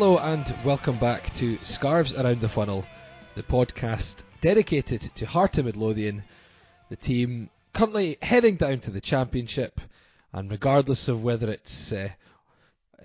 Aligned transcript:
Hello 0.00 0.16
and 0.16 0.54
welcome 0.64 0.96
back 0.96 1.30
to 1.34 1.58
Scarves 1.58 2.14
Around 2.14 2.40
the 2.40 2.48
Funnel, 2.48 2.86
the 3.34 3.42
podcast 3.42 4.22
dedicated 4.40 5.14
to 5.14 5.26
Heart 5.26 5.58
of 5.58 5.66
Midlothian, 5.66 6.24
the 6.88 6.96
team 6.96 7.50
currently 7.74 8.16
heading 8.22 8.56
down 8.56 8.80
to 8.80 8.90
the 8.90 9.02
Championship, 9.02 9.78
and 10.32 10.50
regardless 10.50 11.08
of 11.08 11.22
whether 11.22 11.50
it's 11.50 11.92
uh, 11.92 12.08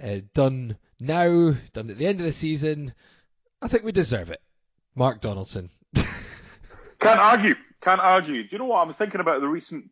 uh, 0.01 0.19
done 0.33 0.77
now, 0.97 1.55
done 1.73 1.89
at 1.89 1.97
the 1.97 2.07
end 2.07 2.21
of 2.21 2.25
the 2.27 2.31
season, 2.31 2.93
I 3.61 3.67
think 3.67 3.83
we 3.83 3.91
deserve 3.91 4.29
it. 4.29 4.41
Mark 4.95 5.19
Donaldson. 5.19 5.71
Can't 5.95 7.19
argue. 7.19 7.55
Can't 7.81 7.99
argue. 7.99 8.43
Do 8.43 8.49
you 8.53 8.59
know 8.59 8.67
what? 8.67 8.79
I 8.79 8.85
was 8.85 8.95
thinking 8.95 9.19
about 9.19 9.41
the 9.41 9.49
recent 9.49 9.91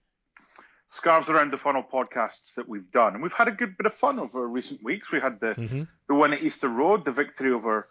Scarves 0.94 1.28
Around 1.28 1.52
the 1.52 1.58
Funnel 1.58 1.84
podcasts 1.84 2.54
that 2.54 2.70
we've 2.70 2.92
done, 2.92 3.16
and 3.16 3.24
we've 3.24 3.34
had 3.34 3.48
a 3.48 3.52
good 3.52 3.76
bit 3.78 3.88
of 3.88 3.94
fun 3.96 4.20
over 4.20 4.48
recent 4.48 4.84
weeks. 4.84 5.12
We 5.12 5.20
had 5.20 5.40
the 5.40 5.56
Mm-hmm. 5.56 5.84
the 6.08 6.14
one 6.14 6.34
at 6.34 6.44
Easter 6.44 6.70
Road, 6.70 7.04
the 7.04 7.12
victory 7.12 7.52
over 7.52 7.88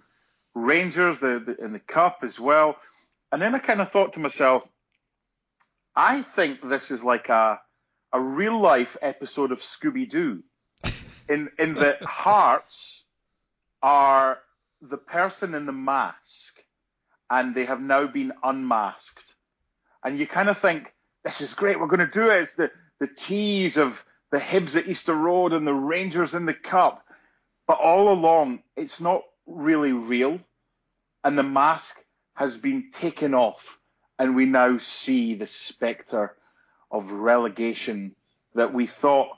Rangers, 0.55 1.19
the, 1.19 1.41
the 1.45 1.65
in 1.65 1.73
the 1.73 1.81
cup 1.81 2.19
as 2.23 2.39
well. 2.39 2.77
And 3.33 3.43
then 3.43 3.57
I 3.57 3.59
kind 3.59 3.81
of 3.81 3.91
thought 3.91 4.13
to 4.13 4.21
myself, 4.21 4.69
I 5.97 6.23
think 6.23 6.61
this 6.69 6.93
is 6.93 7.03
like 7.03 7.29
a 7.29 7.61
a 8.13 8.21
real 8.21 8.61
life 8.61 8.97
episode 9.03 9.51
of 9.51 9.59
Scooby 9.59 10.09
Doo, 10.09 10.45
in 11.29 11.51
in 11.59 11.75
that 11.75 12.03
hearts 12.05 13.05
are 13.83 14.39
the 14.81 14.99
person 14.99 15.55
in 15.55 15.67
the 15.67 15.73
mask, 15.73 16.63
and 17.29 17.53
they 17.53 17.65
have 17.65 17.81
now 17.81 18.07
been 18.07 18.33
unmasked, 18.45 19.35
and 20.05 20.21
you 20.21 20.27
kind 20.29 20.49
of 20.49 20.57
think 20.57 20.93
this 21.25 21.41
is 21.41 21.55
great. 21.55 21.81
We're 21.81 21.89
going 21.89 22.01
to 22.01 22.07
do 22.07 22.31
it. 22.31 22.43
It's 22.43 22.55
the 22.57 22.71
the 23.03 23.09
tease 23.09 23.79
of 23.79 24.05
the 24.31 24.39
Hibs 24.39 24.77
at 24.77 24.87
Easter 24.87 25.13
Road 25.13 25.53
and 25.53 25.67
the 25.67 25.75
Rangers 25.75 26.35
in 26.35 26.47
the 26.47 26.55
cup, 26.55 27.05
but 27.67 27.81
all 27.81 28.13
along 28.13 28.63
it's 28.77 29.01
not 29.01 29.23
really 29.45 29.91
real, 29.91 30.39
and 31.25 31.37
the 31.37 31.43
mask 31.43 32.01
has 32.35 32.57
been 32.57 32.93
taken 32.93 33.35
off, 33.35 33.81
and 34.21 34.37
we 34.37 34.45
now 34.45 34.79
see 34.79 35.35
the 35.35 35.49
spectre 35.49 36.37
of 36.93 37.11
relegation 37.11 38.15
that 38.55 38.73
we 38.73 38.87
thought 38.87 39.31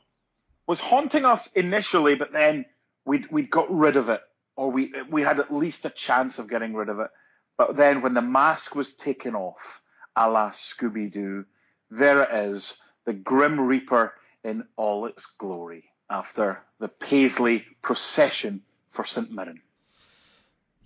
was 0.66 0.78
haunting 0.78 1.24
us 1.24 1.50
initially, 1.52 2.16
but 2.16 2.32
then 2.32 2.66
we'd 3.06 3.32
we'd 3.32 3.50
got 3.50 3.74
rid 3.74 3.96
of 3.96 4.10
it, 4.10 4.20
or 4.56 4.70
we 4.70 4.92
we 5.10 5.22
had 5.22 5.40
at 5.40 5.54
least 5.54 5.86
a 5.86 5.90
chance 5.90 6.38
of 6.38 6.50
getting 6.50 6.74
rid 6.74 6.90
of 6.90 7.00
it. 7.00 7.08
But 7.56 7.78
then 7.78 8.02
when 8.02 8.12
the 8.12 8.20
mask 8.20 8.76
was 8.76 8.94
taken 8.94 9.34
off, 9.34 9.80
a 10.14 10.28
la 10.28 10.50
Scooby 10.50 11.10
Doo, 11.10 11.46
there 11.88 12.24
it 12.24 12.48
is, 12.50 12.78
the 13.04 13.12
Grim 13.12 13.60
Reaper 13.60 14.14
in 14.42 14.66
all 14.76 15.06
its 15.06 15.26
glory, 15.26 15.90
after 16.10 16.62
the 16.78 16.88
Paisley 16.88 17.64
procession 17.82 18.62
for 18.90 19.04
St 19.04 19.30
Mirren. 19.30 19.60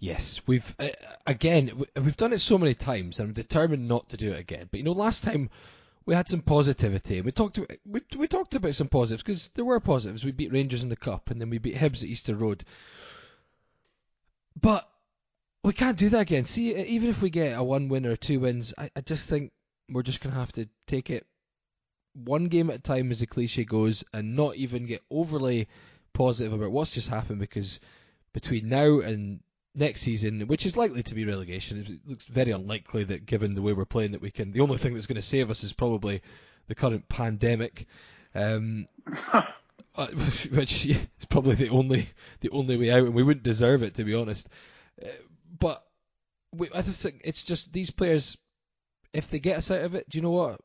Yes, 0.00 0.40
we've 0.46 0.76
uh, 0.78 0.90
again 1.26 1.84
we've 1.96 2.16
done 2.16 2.32
it 2.32 2.40
so 2.40 2.56
many 2.56 2.74
times, 2.74 3.18
and 3.18 3.28
I'm 3.28 3.34
determined 3.34 3.88
not 3.88 4.08
to 4.10 4.16
do 4.16 4.32
it 4.32 4.38
again. 4.38 4.68
But 4.70 4.78
you 4.78 4.84
know, 4.84 4.92
last 4.92 5.24
time 5.24 5.50
we 6.06 6.14
had 6.14 6.28
some 6.28 6.40
positivity, 6.40 7.16
and 7.16 7.24
we 7.24 7.32
talked 7.32 7.58
we 7.84 8.00
we 8.16 8.28
talked 8.28 8.54
about 8.54 8.76
some 8.76 8.88
positives 8.88 9.24
because 9.24 9.48
there 9.48 9.64
were 9.64 9.80
positives. 9.80 10.24
We 10.24 10.30
beat 10.30 10.52
Rangers 10.52 10.84
in 10.84 10.88
the 10.88 10.96
cup, 10.96 11.30
and 11.30 11.40
then 11.40 11.50
we 11.50 11.58
beat 11.58 11.76
Hibs 11.76 12.02
at 12.02 12.08
Easter 12.08 12.36
Road. 12.36 12.64
But 14.60 14.88
we 15.64 15.72
can't 15.72 15.98
do 15.98 16.08
that 16.10 16.20
again. 16.20 16.44
See, 16.44 16.76
even 16.76 17.10
if 17.10 17.20
we 17.20 17.30
get 17.30 17.58
a 17.58 17.62
one 17.64 17.88
win 17.88 18.06
or 18.06 18.16
two 18.16 18.38
wins, 18.40 18.72
I, 18.78 18.90
I 18.94 19.00
just 19.00 19.28
think 19.28 19.50
we're 19.90 20.02
just 20.04 20.20
gonna 20.20 20.36
have 20.36 20.52
to 20.52 20.68
take 20.86 21.10
it 21.10 21.26
one 22.24 22.44
game 22.44 22.70
at 22.70 22.76
a 22.76 22.80
time, 22.80 23.10
as 23.10 23.20
the 23.20 23.26
cliche 23.26 23.64
goes, 23.64 24.04
and 24.12 24.36
not 24.36 24.56
even 24.56 24.86
get 24.86 25.02
overly 25.10 25.68
positive 26.12 26.52
about 26.52 26.72
what's 26.72 26.92
just 26.92 27.08
happened 27.08 27.38
because 27.38 27.80
between 28.32 28.68
now 28.68 29.00
and 29.00 29.40
next 29.74 30.00
season, 30.00 30.42
which 30.42 30.66
is 30.66 30.76
likely 30.76 31.02
to 31.04 31.14
be 31.14 31.24
relegation, 31.24 31.78
it 31.78 32.10
looks 32.10 32.24
very 32.24 32.50
unlikely 32.50 33.04
that 33.04 33.26
given 33.26 33.54
the 33.54 33.62
way 33.62 33.72
we're 33.72 33.84
playing 33.84 34.12
that 34.12 34.20
we 34.20 34.30
can. 34.30 34.52
The 34.52 34.60
only 34.60 34.78
thing 34.78 34.94
that's 34.94 35.06
going 35.06 35.16
to 35.16 35.22
save 35.22 35.50
us 35.50 35.64
is 35.64 35.72
probably 35.72 36.22
the 36.66 36.74
current 36.74 37.08
pandemic, 37.08 37.86
um, 38.34 38.88
uh, 39.32 40.06
which 40.50 40.86
is 40.86 40.98
probably 41.28 41.54
the 41.54 41.70
only 41.70 42.08
the 42.40 42.50
only 42.50 42.76
way 42.76 42.90
out, 42.90 43.04
and 43.04 43.14
we 43.14 43.22
wouldn't 43.22 43.44
deserve 43.44 43.82
it 43.82 43.94
to 43.94 44.04
be 44.04 44.14
honest. 44.14 44.48
Uh, 45.02 45.08
but 45.58 45.84
we, 46.52 46.68
I 46.74 46.82
just 46.82 47.02
think 47.02 47.22
it's 47.24 47.44
just 47.44 47.72
these 47.72 47.90
players. 47.90 48.36
If 49.12 49.30
they 49.30 49.38
get 49.38 49.56
us 49.56 49.70
out 49.70 49.82
of 49.82 49.94
it, 49.94 50.08
do 50.08 50.18
you 50.18 50.22
know 50.22 50.32
what? 50.32 50.60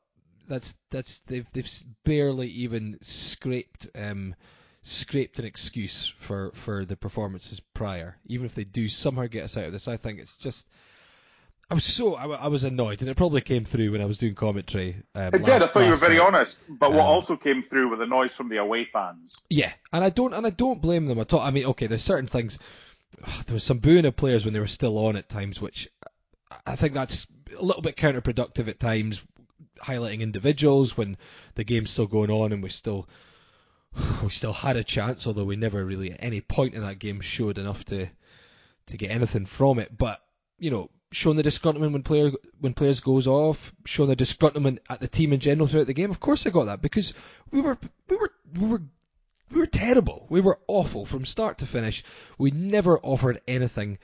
That's 0.48 0.76
that's 0.90 1.20
they've 1.22 1.48
they've 1.54 1.70
barely 2.04 2.48
even 2.48 2.98
scraped 3.02 3.88
um, 3.96 4.36
scraped 4.82 5.40
an 5.40 5.46
excuse 5.46 6.14
for, 6.20 6.52
for 6.54 6.84
the 6.86 6.98
performances 6.98 7.62
prior. 7.74 8.18
Even 8.28 8.46
if 8.46 8.54
they 8.56 8.66
do 8.66 8.90
somehow 8.90 9.26
get 9.28 9.46
us 9.46 9.58
out 9.58 9.66
of 9.66 9.72
this, 9.72 9.88
I 9.88 9.98
think 9.98 10.20
it's 10.20 10.36
just. 10.38 10.68
I 11.72 11.76
was 11.76 11.86
so 11.86 12.16
I, 12.16 12.26
I 12.28 12.48
was 12.50 12.66
annoyed, 12.66 13.00
and 13.02 13.10
it 13.10 13.16
probably 13.16 13.40
came 13.42 13.64
through 13.64 13.94
when 13.94 14.02
I 14.02 14.06
was 14.06 14.18
doing 14.18 14.36
commentary. 14.36 14.98
Um, 15.16 15.34
It 15.34 15.46
did. 15.46 15.62
I 15.62 15.66
thought 15.68 15.86
you 15.86 15.92
were 15.92 15.96
very 15.96 16.18
night. 16.18 16.28
honest. 16.28 16.58
But 16.68 16.92
what 16.92 17.02
Um, 17.02 17.08
also 17.08 17.38
came 17.38 17.64
through 17.64 17.90
were 17.90 17.96
the 17.96 18.06
noise 18.06 18.36
from 18.36 18.50
the 18.50 18.58
away 18.58 18.86
fans. 18.86 19.38
Yeah, 19.50 19.72
and 19.94 20.04
I 20.04 20.10
don't 20.10 20.34
and 20.34 20.46
I 20.46 20.50
don't 20.50 20.82
blame 20.82 21.06
them 21.08 21.20
at 21.20 21.34
all. 21.34 21.40
I 21.40 21.52
mean, 21.52 21.66
okay, 21.68 21.88
there's 21.88 22.04
certain 22.04 22.28
things. 22.28 22.60
There 23.46 23.54
was 23.54 23.64
some 23.64 23.78
booing 23.80 24.06
of 24.06 24.16
players 24.16 24.44
when 24.44 24.54
they 24.54 24.60
were 24.60 24.68
still 24.68 24.98
on 24.98 25.16
at 25.16 25.30
times, 25.30 25.62
which 25.62 25.88
I 26.66 26.76
think 26.76 26.94
that's 26.94 27.28
a 27.58 27.64
little 27.64 27.82
bit 27.82 27.96
counterproductive 27.96 28.68
at 28.68 28.80
times, 28.80 29.24
highlighting 29.84 30.22
individuals 30.22 30.98
when 30.98 31.18
the 31.56 31.64
game's 31.64 31.92
still 31.92 32.08
going 32.08 32.32
on 32.32 32.52
and 32.52 32.64
we 32.64 32.70
still 32.70 33.08
we 34.24 34.30
still 34.30 34.54
had 34.54 34.76
a 34.76 34.84
chance, 34.84 35.28
although 35.28 35.44
we 35.44 35.56
never 35.56 35.84
really 35.84 36.12
at 36.12 36.24
any 36.24 36.42
point 36.42 36.74
in 36.74 36.82
that 36.82 37.00
game 37.00 37.22
showed 37.22 37.58
enough 37.58 37.86
to 37.86 38.08
to 38.88 38.98
get 38.98 39.12
anything 39.12 39.46
from 39.46 39.80
it. 39.80 39.96
But 39.98 40.22
you 40.58 40.72
know, 40.72 40.90
showing 41.12 41.38
the 41.38 41.44
disgruntlement 41.44 41.94
when 41.94 42.04
player 42.04 42.32
when 42.60 42.74
players 42.74 43.00
goes 43.00 43.28
off, 43.28 43.74
showing 43.86 44.10
the 44.10 44.16
disgruntlement 44.16 44.80
at 44.90 45.00
the 45.00 45.08
team 45.08 45.34
in 45.34 45.40
general 45.40 45.68
throughout 45.68 45.88
the 45.88 45.94
game. 45.94 46.10
Of 46.12 46.20
course, 46.20 46.46
I 46.46 46.50
got 46.50 46.66
that 46.66 46.82
because 46.82 47.14
we 47.52 47.62
were 47.62 47.78
we 48.10 48.18
were 48.18 48.32
we 48.60 48.68
were 48.68 48.82
we 49.52 49.60
were 49.60 49.68
terrible. 49.68 50.26
We 50.30 50.42
were 50.42 50.60
awful 50.68 51.06
from 51.06 51.26
start 51.26 51.60
to 51.60 51.66
finish. 51.66 52.04
We 52.38 52.52
never 52.52 53.00
offered 53.00 53.42
anything, 53.48 54.00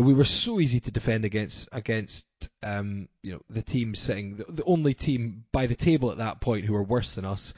we 0.00 0.14
were 0.14 0.24
so 0.24 0.58
easy 0.58 0.80
to 0.80 0.90
defend 0.90 1.24
against 1.24 1.68
against 1.72 2.26
um, 2.62 3.08
you 3.22 3.32
know 3.32 3.42
the 3.50 3.62
team 3.62 3.94
sitting 3.94 4.36
the, 4.36 4.44
the 4.44 4.64
only 4.64 4.94
team 4.94 5.44
by 5.52 5.66
the 5.66 5.74
table 5.74 6.10
at 6.10 6.18
that 6.18 6.40
point 6.40 6.64
who 6.64 6.72
were 6.72 6.82
worse 6.82 7.14
than 7.14 7.24
us. 7.24 7.52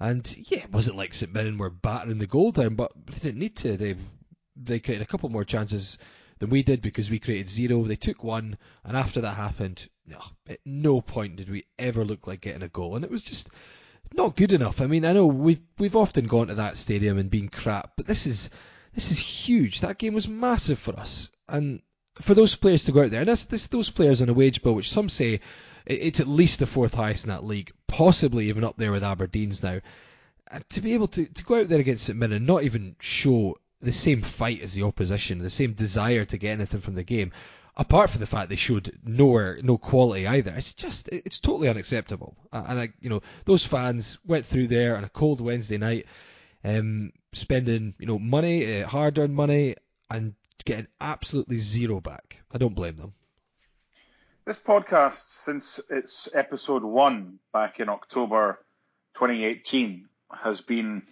And 0.00 0.36
yeah, 0.50 0.58
it 0.58 0.72
wasn't 0.72 0.96
like 0.96 1.14
St 1.14 1.32
Mirren 1.32 1.58
were 1.58 1.70
battering 1.70 2.18
the 2.18 2.26
goal 2.26 2.52
down, 2.52 2.74
but 2.74 2.92
they 3.06 3.18
didn't 3.18 3.38
need 3.38 3.56
to. 3.56 3.76
They 3.76 3.96
they 4.56 4.78
created 4.78 5.02
a 5.02 5.10
couple 5.10 5.28
more 5.28 5.44
chances 5.44 5.98
than 6.38 6.50
we 6.50 6.62
did 6.62 6.80
because 6.82 7.10
we 7.10 7.18
created 7.18 7.48
zero. 7.48 7.82
They 7.84 7.96
took 7.96 8.22
one, 8.22 8.58
and 8.84 8.96
after 8.96 9.20
that 9.20 9.34
happened, 9.34 9.88
no, 10.06 10.20
at 10.48 10.60
no 10.64 11.00
point 11.00 11.36
did 11.36 11.48
we 11.48 11.64
ever 11.78 12.04
look 12.04 12.26
like 12.26 12.40
getting 12.40 12.62
a 12.62 12.68
goal, 12.68 12.96
and 12.96 13.04
it 13.04 13.10
was 13.10 13.24
just 13.24 13.48
not 14.12 14.36
good 14.36 14.52
enough. 14.52 14.80
I 14.80 14.86
mean, 14.86 15.04
I 15.04 15.12
know 15.12 15.26
we've 15.26 15.62
we've 15.78 15.96
often 15.96 16.26
gone 16.26 16.48
to 16.48 16.54
that 16.54 16.76
stadium 16.76 17.18
and 17.18 17.30
been 17.30 17.48
crap, 17.48 17.92
but 17.96 18.06
this 18.06 18.26
is 18.26 18.50
this 18.94 19.10
is 19.10 19.18
huge. 19.18 19.80
That 19.80 19.98
game 19.98 20.14
was 20.14 20.28
massive 20.28 20.78
for 20.78 20.98
us, 20.98 21.30
and 21.48 21.80
for 22.20 22.34
those 22.34 22.54
players 22.54 22.84
to 22.84 22.92
go 22.92 23.02
out 23.02 23.10
there, 23.10 23.20
and 23.20 23.28
that's 23.28 23.44
those 23.66 23.90
players 23.90 24.22
on 24.22 24.28
a 24.28 24.34
wage 24.34 24.62
bill, 24.62 24.74
which 24.74 24.90
some 24.90 25.08
say 25.08 25.40
it's 25.86 26.20
at 26.20 26.28
least 26.28 26.58
the 26.58 26.66
fourth 26.66 26.94
highest 26.94 27.24
in 27.24 27.30
that 27.30 27.44
league, 27.44 27.72
possibly 27.88 28.48
even 28.48 28.64
up 28.64 28.76
there 28.76 28.92
with 28.92 29.02
Aberdeen's 29.02 29.62
now. 29.62 29.80
To 30.70 30.80
be 30.80 30.94
able 30.94 31.08
to, 31.08 31.26
to 31.26 31.44
go 31.44 31.60
out 31.60 31.68
there 31.68 31.80
against 31.80 32.04
St 32.04 32.18
Mirren 32.18 32.32
and 32.32 32.46
not 32.46 32.62
even 32.62 32.96
show 33.00 33.56
the 33.80 33.92
same 33.92 34.22
fight 34.22 34.62
as 34.62 34.74
the 34.74 34.84
opposition, 34.84 35.38
the 35.38 35.50
same 35.50 35.72
desire 35.72 36.24
to 36.24 36.38
get 36.38 36.52
anything 36.52 36.80
from 36.80 36.94
the 36.94 37.02
game, 37.02 37.32
apart 37.76 38.10
from 38.10 38.20
the 38.20 38.26
fact 38.26 38.48
they 38.48 38.56
showed 38.56 38.96
nowhere, 39.04 39.58
no 39.62 39.76
quality 39.76 40.26
either, 40.26 40.54
it's 40.56 40.74
just, 40.74 41.08
it's 41.08 41.40
totally 41.40 41.68
unacceptable. 41.68 42.36
And 42.52 42.78
I, 42.78 42.92
you 43.00 43.10
know, 43.10 43.20
those 43.44 43.66
fans 43.66 44.18
went 44.24 44.46
through 44.46 44.68
there 44.68 44.96
on 44.96 45.04
a 45.04 45.08
cold 45.08 45.40
Wednesday 45.40 45.78
night, 45.78 46.06
um, 46.62 47.12
spending, 47.32 47.94
you 47.98 48.06
know, 48.06 48.18
money, 48.18 48.82
uh, 48.82 48.86
hard-earned 48.86 49.34
money, 49.34 49.74
and 50.08 50.34
getting 50.64 50.88
absolutely 51.00 51.58
zero 51.58 52.00
back. 52.00 52.42
I 52.52 52.58
don't 52.58 52.74
blame 52.74 52.96
them. 52.96 53.14
This 54.44 54.58
podcast, 54.58 55.28
since 55.28 55.80
its 55.88 56.28
episode 56.34 56.82
one 56.82 57.38
back 57.52 57.80
in 57.80 57.88
October 57.88 58.58
2018, 59.14 60.06
has 60.30 60.60
been 60.60 61.02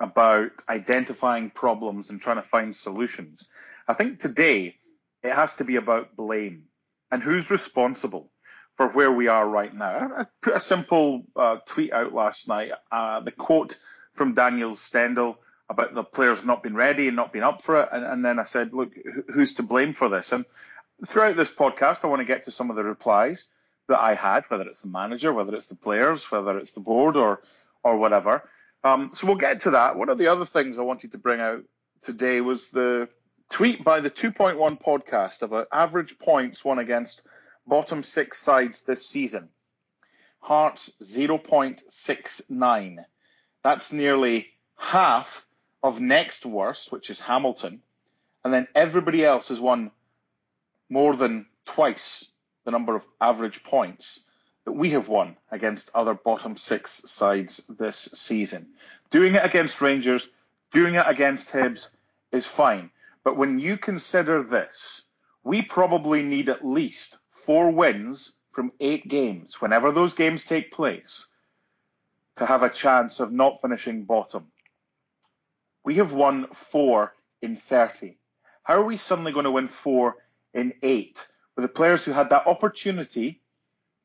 about 0.00 0.50
identifying 0.68 1.50
problems 1.50 2.10
and 2.10 2.20
trying 2.20 2.36
to 2.36 2.42
find 2.42 2.76
solutions. 2.76 3.46
I 3.88 3.94
think 3.94 4.20
today 4.20 4.76
it 5.22 5.32
has 5.32 5.56
to 5.56 5.64
be 5.64 5.76
about 5.76 6.14
blame 6.16 6.64
and 7.10 7.22
who's 7.22 7.50
responsible 7.50 8.30
for 8.76 8.88
where 8.88 9.12
we 9.12 9.28
are 9.28 9.48
right 9.48 9.74
now. 9.74 10.10
I 10.18 10.26
put 10.42 10.56
a 10.56 10.60
simple 10.60 11.24
uh, 11.36 11.56
tweet 11.66 11.92
out 11.92 12.12
last 12.12 12.48
night. 12.48 12.72
Uh, 12.90 13.20
the 13.20 13.30
quote 13.30 13.78
from 14.14 14.34
Daniel 14.34 14.76
Stendel 14.76 15.38
about 15.74 15.94
the 15.94 16.04
players 16.04 16.44
not 16.44 16.62
being 16.62 16.74
ready 16.74 17.08
and 17.08 17.16
not 17.16 17.32
being 17.32 17.44
up 17.44 17.62
for 17.62 17.82
it, 17.82 17.88
and, 17.92 18.04
and 18.04 18.24
then 18.24 18.38
I 18.38 18.44
said, 18.44 18.72
"Look, 18.72 18.92
who's 19.32 19.54
to 19.54 19.62
blame 19.62 19.92
for 19.92 20.08
this?" 20.08 20.32
And 20.32 20.44
throughout 21.06 21.36
this 21.36 21.52
podcast, 21.52 22.04
I 22.04 22.08
want 22.08 22.20
to 22.20 22.26
get 22.26 22.44
to 22.44 22.50
some 22.50 22.70
of 22.70 22.76
the 22.76 22.84
replies 22.84 23.46
that 23.88 24.00
I 24.00 24.14
had, 24.14 24.44
whether 24.48 24.64
it's 24.64 24.82
the 24.82 24.88
manager, 24.88 25.32
whether 25.32 25.54
it's 25.54 25.68
the 25.68 25.76
players, 25.76 26.30
whether 26.30 26.58
it's 26.58 26.72
the 26.72 26.80
board, 26.80 27.16
or 27.16 27.42
or 27.82 27.96
whatever. 27.96 28.48
Um, 28.82 29.10
so 29.12 29.26
we'll 29.26 29.36
get 29.36 29.60
to 29.60 29.72
that. 29.72 29.96
One 29.96 30.08
of 30.08 30.18
the 30.18 30.28
other 30.28 30.44
things 30.44 30.78
I 30.78 30.82
wanted 30.82 31.12
to 31.12 31.18
bring 31.18 31.40
out 31.40 31.64
today 32.02 32.40
was 32.40 32.70
the 32.70 33.08
tweet 33.50 33.82
by 33.82 34.00
the 34.00 34.10
2.1 34.10 34.82
podcast 34.82 35.42
about 35.42 35.68
average 35.72 36.18
points 36.18 36.64
won 36.64 36.78
against 36.78 37.22
bottom 37.66 38.02
six 38.02 38.38
sides 38.38 38.82
this 38.82 39.06
season. 39.06 39.48
Hearts 40.40 40.92
0.69. 41.02 42.96
That's 43.62 43.92
nearly 43.92 44.48
half 44.76 45.46
of 45.84 46.00
next 46.00 46.46
worst, 46.46 46.90
which 46.90 47.10
is 47.10 47.20
Hamilton. 47.20 47.82
And 48.42 48.52
then 48.52 48.66
everybody 48.74 49.24
else 49.24 49.48
has 49.48 49.60
won 49.60 49.90
more 50.88 51.14
than 51.14 51.46
twice 51.66 52.30
the 52.64 52.70
number 52.70 52.96
of 52.96 53.06
average 53.20 53.62
points 53.62 54.24
that 54.64 54.72
we 54.72 54.90
have 54.90 55.08
won 55.08 55.36
against 55.50 55.90
other 55.94 56.14
bottom 56.14 56.56
six 56.56 57.02
sides 57.10 57.62
this 57.68 57.98
season. 58.14 58.68
Doing 59.10 59.34
it 59.34 59.44
against 59.44 59.82
Rangers, 59.82 60.30
doing 60.72 60.94
it 60.94 61.04
against 61.06 61.50
Hibs 61.50 61.90
is 62.32 62.46
fine. 62.46 62.90
But 63.22 63.36
when 63.36 63.58
you 63.58 63.76
consider 63.76 64.42
this, 64.42 65.04
we 65.42 65.60
probably 65.60 66.22
need 66.22 66.48
at 66.48 66.66
least 66.66 67.18
four 67.30 67.70
wins 67.70 68.36
from 68.52 68.72
eight 68.80 69.06
games, 69.06 69.60
whenever 69.60 69.92
those 69.92 70.14
games 70.14 70.46
take 70.46 70.72
place, 70.72 71.30
to 72.36 72.46
have 72.46 72.62
a 72.62 72.70
chance 72.70 73.20
of 73.20 73.32
not 73.32 73.60
finishing 73.60 74.04
bottom. 74.04 74.46
We 75.84 75.96
have 75.96 76.12
won 76.12 76.48
four 76.48 77.14
in 77.42 77.56
30. 77.56 78.16
How 78.62 78.74
are 78.80 78.84
we 78.84 78.96
suddenly 78.96 79.32
going 79.32 79.44
to 79.44 79.50
win 79.50 79.68
four 79.68 80.16
in 80.52 80.72
eight 80.82 81.26
with 81.54 81.62
the 81.62 81.68
players 81.68 82.04
who 82.04 82.12
had 82.12 82.30
that 82.30 82.46
opportunity 82.46 83.40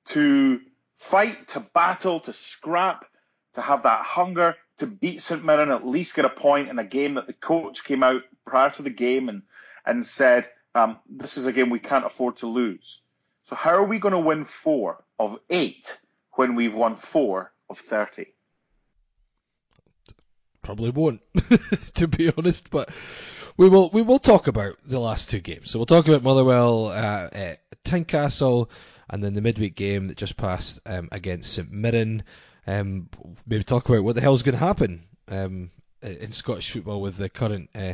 to 0.07 0.61
fight, 0.97 1.47
to 1.49 1.61
battle, 1.61 2.19
to 2.21 2.33
scrap, 2.33 3.05
to 3.53 3.61
have 3.61 3.83
that 3.83 4.05
hunger 4.05 4.55
to 4.79 4.87
beat 4.87 5.21
St 5.21 5.43
Mirren, 5.43 5.71
at 5.71 5.85
least 5.85 6.15
get 6.15 6.25
a 6.25 6.29
point 6.29 6.69
in 6.69 6.79
a 6.79 6.83
game 6.83 7.15
that 7.15 7.27
the 7.27 7.33
coach 7.33 7.83
came 7.83 8.03
out 8.03 8.23
prior 8.45 8.69
to 8.71 8.81
the 8.81 8.89
game 8.89 9.29
and 9.29 9.43
and 9.85 10.05
said, 10.05 10.49
um, 10.75 10.99
"This 11.09 11.37
is 11.37 11.45
a 11.45 11.53
game 11.53 11.69
we 11.69 11.79
can't 11.79 12.05
afford 12.05 12.37
to 12.37 12.47
lose." 12.47 13.01
So 13.43 13.55
how 13.55 13.71
are 13.71 13.85
we 13.85 13.99
going 13.99 14.13
to 14.13 14.19
win 14.19 14.43
four 14.43 15.03
of 15.17 15.39
eight 15.49 15.97
when 16.33 16.55
we've 16.55 16.75
won 16.75 16.95
four 16.95 17.51
of 17.69 17.77
thirty? 17.77 18.33
Probably 20.69 20.92
won't, 20.92 21.21
to 21.95 22.07
be 22.07 22.31
honest. 22.38 22.69
But 22.69 22.92
we 23.57 23.68
will 23.69 23.89
we 23.89 24.04
will 24.04 24.19
talk 24.19 24.45
about 24.45 24.75
the 24.86 25.00
last 25.00 25.27
two 25.27 25.39
games. 25.39 25.71
So 25.71 25.80
we'll 25.80 25.88
talk 25.88 26.07
about 26.07 26.21
Motherwell 26.21 26.89
uh, 26.89 27.27
at 27.31 27.62
Tynecastle 27.83 28.69
and 29.10 29.24
then 29.24 29.33
the 29.33 29.42
midweek 29.42 29.74
game 29.74 30.10
that 30.10 30.18
just 30.18 30.38
passed 30.38 30.80
um, 30.86 31.10
against 31.12 31.54
St 31.54 31.71
Mirren. 31.71 32.21
Um, 32.68 33.10
maybe 33.48 33.63
talk 33.63 33.89
about 33.89 34.04
what 34.04 34.13
the 34.13 34.21
hell's 34.21 34.44
going 34.44 34.60
to 34.60 34.63
happen 34.63 35.07
um, 35.27 35.71
in 36.04 36.31
Scottish 36.31 36.69
football 36.69 37.01
with 37.01 37.18
the 37.18 37.30
current 37.30 37.71
uh, 37.74 37.94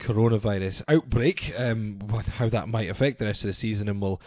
coronavirus 0.00 0.82
outbreak, 0.88 1.54
um, 1.56 2.00
how 2.26 2.48
that 2.48 2.68
might 2.68 2.90
affect 2.90 3.20
the 3.20 3.26
rest 3.26 3.44
of 3.44 3.48
the 3.50 3.54
season, 3.54 3.88
and 3.88 4.02
we'll 4.02 4.20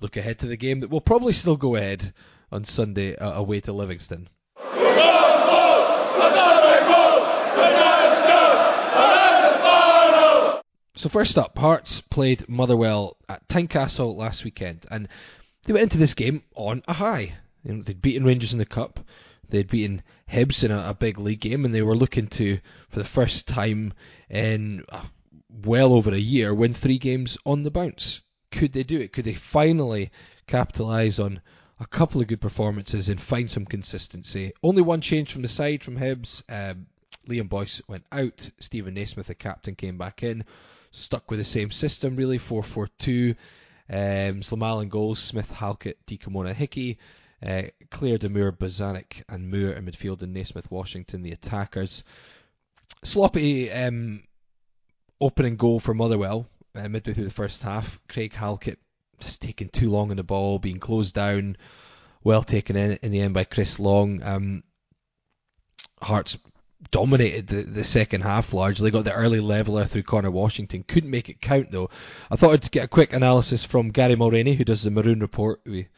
look 0.00 0.18
ahead 0.18 0.40
to 0.40 0.46
the 0.46 0.58
game 0.58 0.80
that 0.80 0.90
will 0.90 1.00
probably 1.00 1.32
still 1.32 1.56
go 1.56 1.74
ahead 1.74 2.12
on 2.52 2.64
Sunday 2.64 3.16
uh, 3.16 3.32
away 3.32 3.60
to 3.60 3.72
Livingston. 3.72 4.28
So 11.00 11.08
first 11.08 11.38
up, 11.38 11.56
Hearts 11.56 12.02
played 12.02 12.46
Motherwell 12.46 13.16
at 13.26 13.48
Tynecastle 13.48 14.14
last 14.14 14.44
weekend, 14.44 14.84
and 14.90 15.08
they 15.64 15.72
went 15.72 15.84
into 15.84 15.96
this 15.96 16.12
game 16.12 16.42
on 16.54 16.82
a 16.86 16.92
high. 16.92 17.36
You 17.64 17.72
know, 17.72 17.82
they'd 17.82 18.02
beaten 18.02 18.26
Rangers 18.26 18.52
in 18.52 18.58
the 18.58 18.66
cup, 18.66 19.00
they'd 19.48 19.70
beaten 19.70 20.02
Hibs 20.30 20.62
in 20.62 20.70
a, 20.70 20.90
a, 20.90 20.92
big 20.92 21.18
league 21.18 21.40
game, 21.40 21.64
and 21.64 21.74
they 21.74 21.80
were 21.80 21.96
looking 21.96 22.26
to, 22.26 22.58
for 22.90 22.98
the 22.98 23.06
first 23.06 23.48
time 23.48 23.94
in 24.28 24.84
uh, 24.90 25.06
well 25.64 25.94
over 25.94 26.12
a 26.12 26.18
year, 26.18 26.52
win 26.52 26.74
three 26.74 26.98
games 26.98 27.38
on 27.46 27.62
the 27.62 27.70
bounce. 27.70 28.20
Could 28.52 28.72
they 28.72 28.84
do 28.84 29.00
it? 29.00 29.14
Could 29.14 29.24
they 29.24 29.32
finally 29.32 30.10
capitalise 30.46 31.18
on 31.18 31.40
a 31.80 31.86
couple 31.86 32.20
of 32.20 32.26
good 32.26 32.42
performances 32.42 33.08
and 33.08 33.18
find 33.18 33.50
some 33.50 33.64
consistency? 33.64 34.52
Only 34.62 34.82
one 34.82 35.00
change 35.00 35.32
from 35.32 35.40
the 35.40 35.48
side 35.48 35.82
from 35.82 35.96
Hibs. 35.96 36.42
Um, 36.50 36.88
Liam 37.26 37.48
Boyce 37.48 37.80
went 37.88 38.04
out. 38.12 38.50
Stephen 38.60 38.92
Naismith, 38.92 39.28
the 39.28 39.34
captain, 39.34 39.74
came 39.74 39.96
back 39.96 40.22
in. 40.22 40.44
Stuck 40.90 41.30
with 41.30 41.38
the 41.38 41.44
same 41.44 41.70
system, 41.70 42.16
really 42.16 42.38
4 42.38 42.62
4 42.62 42.88
2. 42.98 43.34
Um, 43.88 43.96
Slimala 44.40 44.88
goals, 44.88 45.18
Smith, 45.18 45.50
Halkett, 45.50 46.04
Dikamona, 46.06 46.54
Hickey. 46.54 46.98
Uh, 47.44 47.62
Clare, 47.90 48.18
Damour, 48.18 48.52
Bozanic, 48.52 49.22
and 49.28 49.50
Moore 49.50 49.72
in 49.72 49.86
midfield, 49.86 50.20
and 50.22 50.34
Naismith, 50.34 50.70
Washington, 50.70 51.22
the 51.22 51.32
attackers. 51.32 52.04
Sloppy 53.02 53.70
um, 53.72 54.24
opening 55.20 55.56
goal 55.56 55.80
for 55.80 55.94
Motherwell 55.94 56.46
uh, 56.74 56.88
midway 56.88 57.14
through 57.14 57.24
the 57.24 57.30
first 57.30 57.62
half. 57.62 57.98
Craig 58.08 58.32
Halkett 58.32 58.78
just 59.18 59.40
taking 59.40 59.68
too 59.68 59.90
long 59.90 60.10
on 60.10 60.16
the 60.16 60.22
ball, 60.22 60.58
being 60.58 60.78
closed 60.78 61.14
down. 61.14 61.56
Well 62.22 62.42
taken 62.42 62.76
in 62.76 62.98
in 63.02 63.12
the 63.12 63.20
end 63.20 63.34
by 63.34 63.44
Chris 63.44 63.78
Long. 63.78 64.22
Um, 64.22 64.62
Hearts 66.02 66.38
dominated 66.90 67.46
the, 67.46 67.62
the 67.62 67.84
second 67.84 68.22
half 68.22 68.52
largely. 68.52 68.90
Got 68.90 69.04
the 69.04 69.12
early 69.12 69.40
leveler 69.40 69.84
through 69.84 70.04
Conor 70.04 70.30
Washington. 70.30 70.84
Couldn't 70.86 71.10
make 71.10 71.28
it 71.28 71.40
count 71.40 71.70
though. 71.70 71.90
I 72.30 72.36
thought 72.36 72.52
I'd 72.52 72.70
get 72.70 72.84
a 72.84 72.88
quick 72.88 73.12
analysis 73.12 73.64
from 73.64 73.90
Gary 73.90 74.16
Mulroney, 74.16 74.56
who 74.56 74.64
does 74.64 74.82
the 74.82 74.90
Maroon 74.90 75.20
Report. 75.20 75.60
We 75.64 75.88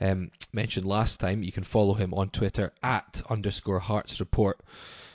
um, 0.00 0.30
mentioned 0.52 0.86
last 0.86 1.20
time. 1.20 1.42
You 1.42 1.52
can 1.52 1.64
follow 1.64 1.94
him 1.94 2.12
on 2.14 2.30
Twitter 2.30 2.72
at 2.82 3.22
underscore 3.30 3.78
Hearts 3.78 4.20
Report. 4.20 4.58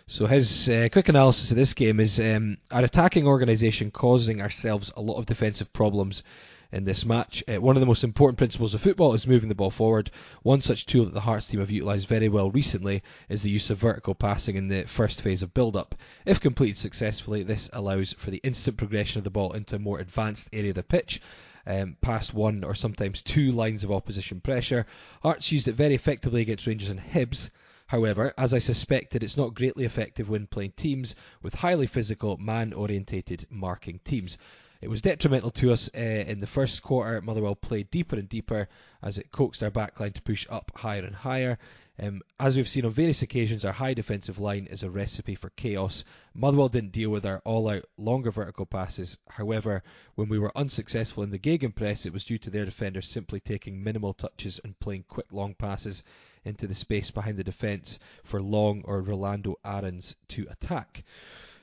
So 0.08 0.26
his 0.26 0.68
uh, 0.68 0.90
quick 0.92 1.10
analysis 1.10 1.52
of 1.52 1.58
this 1.58 1.74
game 1.74 2.00
is 2.00 2.20
um, 2.20 2.58
our 2.72 2.84
attacking 2.84 3.28
organisation 3.28 3.92
causing 3.92 4.42
ourselves 4.42 4.92
a 4.98 5.02
lot 5.02 5.20
of 5.20 5.28
defensive 5.28 5.72
problems 5.72 6.24
in 6.72 6.84
this 6.84 7.06
match. 7.06 7.44
Uh, 7.48 7.60
one 7.60 7.76
of 7.76 7.80
the 7.80 7.88
most 7.88 8.04
important 8.04 8.38
principles 8.38 8.74
of 8.74 8.82
football 8.82 9.14
is 9.14 9.26
moving 9.26 9.50
the 9.50 9.56
ball 9.56 9.72
forward. 9.72 10.12
One 10.44 10.62
such 10.62 10.86
tool 10.86 11.06
that 11.06 11.14
the 11.14 11.22
Hearts 11.22 11.48
team 11.48 11.60
have 11.60 11.72
utilised 11.72 12.08
very 12.08 12.30
well 12.30 12.52
recently 12.52 13.02
is 13.28 13.42
the 13.42 13.50
use 13.50 13.70
of 13.70 13.80
vertical 13.80 14.14
passing 14.14 14.56
in 14.56 14.68
the 14.68 14.84
first 14.84 15.22
phase 15.22 15.42
of 15.42 15.54
build 15.54 15.76
up. 15.76 15.96
If 16.26 16.40
completed 16.40 16.78
successfully, 16.78 17.44
this 17.44 17.70
allows 17.74 18.14
for 18.14 18.30
the 18.30 18.42
instant 18.44 18.78
progression 18.78 19.18
of 19.18 19.24
the 19.24 19.32
ball 19.32 19.54
into 19.54 19.78
a 19.78 19.80
more 19.80 20.00
advanced 20.00 20.50
area 20.54 20.70
of 20.70 20.76
the 20.76 20.84
pitch. 20.84 21.22
Um, 21.66 21.98
past 22.02 22.34
one 22.34 22.64
or 22.64 22.74
sometimes 22.74 23.22
two 23.22 23.52
lines 23.52 23.84
of 23.84 23.92
opposition 23.92 24.40
pressure. 24.40 24.86
Hearts 25.22 25.52
used 25.52 25.68
it 25.68 25.76
very 25.76 25.96
effectively 25.96 26.42
against 26.42 26.68
Rangers 26.68 26.90
and 26.90 27.00
Hibs. 27.00 27.50
However, 27.88 28.36
as 28.38 28.54
I 28.54 28.60
suspected, 28.60 29.24
it's 29.24 29.38
not 29.38 29.56
greatly 29.56 29.84
effective 29.84 30.30
when 30.30 30.46
playing 30.46 30.74
teams 30.78 31.16
with 31.42 31.56
highly 31.56 31.88
physical, 31.88 32.38
man 32.38 32.72
orientated 32.74 33.48
marking 33.50 34.00
teams. 34.04 34.38
It 34.82 34.90
was 34.90 35.02
detrimental 35.02 35.50
to 35.52 35.74
us 35.74 35.90
uh, 35.94 36.00
in 36.00 36.40
the 36.40 36.48
first 36.48 36.82
quarter. 36.82 37.22
Motherwell 37.22 37.56
played 37.56 37.92
deeper 37.92 38.16
and 38.16 38.30
deeper 38.30 38.70
as 39.02 39.18
it 39.18 39.32
coaxed 39.32 39.62
our 39.62 39.72
backline 39.72 40.14
to 40.14 40.22
push 40.22 40.48
up 40.50 40.72
higher 40.76 41.04
and 41.04 41.16
higher. 41.16 41.58
Um, 42.02 42.22
as 42.40 42.56
we've 42.56 42.70
seen 42.70 42.86
on 42.86 42.92
various 42.92 43.22
occasions, 43.22 43.66
our 43.66 43.74
high 43.74 43.94
defensive 43.94 44.40
line 44.40 44.68
is 44.72 44.84
a 44.84 44.90
recipe 44.90 45.36
for 45.36 45.50
chaos. 45.50 46.06
Motherwell 46.34 46.70
didn't 46.70 46.94
deal 46.94 47.10
with 47.10 47.26
our 47.26 47.42
all-out 47.44 47.84
longer 47.98 48.32
vertical 48.32 48.66
passes. 48.66 49.18
However, 49.28 49.84
when 50.16 50.30
we 50.30 50.40
were 50.40 50.58
unsuccessful 50.58 51.24
in 51.24 51.32
the 51.32 51.40
gegenpress, 51.40 52.06
it 52.06 52.14
was 52.14 52.24
due 52.24 52.38
to 52.38 52.50
their 52.50 52.64
defenders 52.64 53.10
simply 53.10 53.42
taking 53.42 53.84
minimal 53.84 54.14
touches 54.14 54.62
and 54.64 54.80
playing 54.80 55.04
quick 55.10 55.28
long 55.32 55.56
passes 55.56 56.06
into 56.46 56.68
the 56.68 56.74
space 56.74 57.12
behind 57.12 57.36
the 57.36 57.44
defence 57.44 58.00
for 58.24 58.42
Long 58.42 58.82
or 58.86 59.02
Rolando 59.02 59.58
Aarons 59.66 60.16
to 60.30 60.48
attack. 60.50 61.04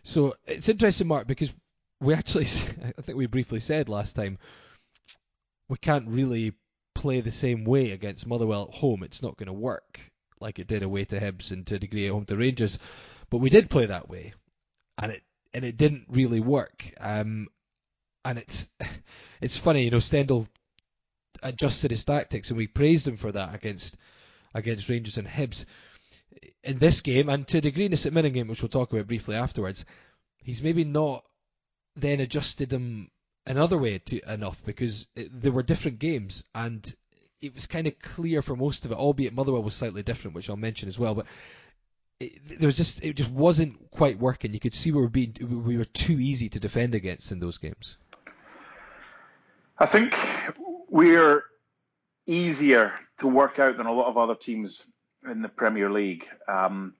So 0.02 0.36
it's 0.46 0.68
interesting, 0.68 1.08
Mark, 1.08 1.26
because 1.26 1.52
we 2.00 2.14
actually, 2.14 2.44
I 2.98 3.02
think 3.02 3.18
we 3.18 3.26
briefly 3.26 3.60
said 3.60 3.88
last 3.88 4.14
time, 4.14 4.38
we 5.68 5.76
can't 5.78 6.08
really 6.08 6.52
play 6.94 7.20
the 7.20 7.32
same 7.32 7.64
way 7.64 7.90
against 7.90 8.26
Motherwell 8.26 8.68
at 8.68 8.78
home. 8.78 9.02
It's 9.02 9.22
not 9.22 9.36
going 9.36 9.48
to 9.48 9.52
work 9.52 10.00
like 10.40 10.58
it 10.58 10.66
did 10.66 10.82
away 10.82 11.04
to 11.06 11.20
Hibs 11.20 11.50
and 11.50 11.66
to 11.66 11.76
a 11.76 11.78
degree 11.78 12.06
at 12.06 12.12
home 12.12 12.26
to 12.26 12.36
Rangers. 12.36 12.78
But 13.30 13.38
we 13.38 13.50
did 13.50 13.70
play 13.70 13.86
that 13.86 14.08
way, 14.08 14.34
and 14.98 15.12
it 15.12 15.22
and 15.52 15.64
it 15.64 15.76
didn't 15.76 16.06
really 16.08 16.40
work. 16.40 16.92
Um, 17.00 17.48
and 18.24 18.38
it's 18.38 18.68
it's 19.40 19.56
funny, 19.56 19.84
you 19.84 19.90
know, 19.90 19.98
Stendel 19.98 20.46
adjusted 21.42 21.90
his 21.90 22.04
tactics, 22.04 22.50
and 22.50 22.58
we 22.58 22.66
praised 22.66 23.06
him 23.06 23.16
for 23.16 23.32
that 23.32 23.54
against 23.54 23.96
against 24.54 24.88
Rangers 24.88 25.18
and 25.18 25.26
Hibs. 25.26 25.64
In 26.62 26.78
this 26.78 27.00
game, 27.00 27.28
and 27.28 27.46
to 27.48 27.58
a 27.58 27.60
degree 27.60 27.86
in 27.86 27.92
the 27.92 27.96
St 27.96 28.14
Mirren 28.14 28.32
game, 28.32 28.48
which 28.48 28.60
we'll 28.60 28.68
talk 28.68 28.92
about 28.92 29.06
briefly 29.06 29.36
afterwards, 29.36 29.84
he's 30.42 30.62
maybe 30.62 30.84
not 30.84 31.24
then 31.96 32.20
adjusted 32.20 32.68
them 32.70 33.10
another 33.46 33.78
way 33.78 33.98
to 33.98 34.32
enough 34.32 34.62
because 34.64 35.06
it, 35.16 35.28
there 35.32 35.52
were 35.52 35.62
different 35.62 35.98
games 35.98 36.44
and 36.54 36.94
it 37.40 37.54
was 37.54 37.66
kind 37.66 37.86
of 37.86 37.98
clear 37.98 38.42
for 38.42 38.56
most 38.56 38.84
of 38.84 38.92
it, 38.92 38.96
albeit 38.96 39.34
Motherwell 39.34 39.62
was 39.62 39.74
slightly 39.74 40.02
different, 40.02 40.34
which 40.34 40.48
I'll 40.50 40.56
mention 40.56 40.88
as 40.88 40.98
well. 40.98 41.14
But 41.14 41.26
it, 42.18 42.58
there 42.60 42.66
was 42.66 42.76
just 42.76 43.04
it 43.04 43.14
just 43.14 43.30
wasn't 43.30 43.90
quite 43.90 44.18
working. 44.18 44.52
You 44.52 44.60
could 44.60 44.74
see 44.74 44.90
we 44.90 45.00
were 45.00 45.08
being 45.08 45.36
we 45.64 45.76
were 45.76 45.84
too 45.84 46.18
easy 46.18 46.48
to 46.50 46.60
defend 46.60 46.94
against 46.94 47.32
in 47.32 47.40
those 47.40 47.58
games. 47.58 47.98
I 49.78 49.86
think 49.86 50.18
we're 50.88 51.44
easier 52.26 52.94
to 53.18 53.28
work 53.28 53.58
out 53.58 53.76
than 53.76 53.86
a 53.86 53.92
lot 53.92 54.08
of 54.08 54.16
other 54.16 54.34
teams 54.34 54.90
in 55.30 55.42
the 55.42 55.48
Premier 55.48 55.90
League. 55.90 56.26
Um, 56.48 56.94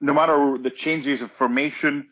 no 0.00 0.12
matter 0.12 0.58
the 0.58 0.70
changes 0.70 1.22
of 1.22 1.30
formation, 1.30 2.08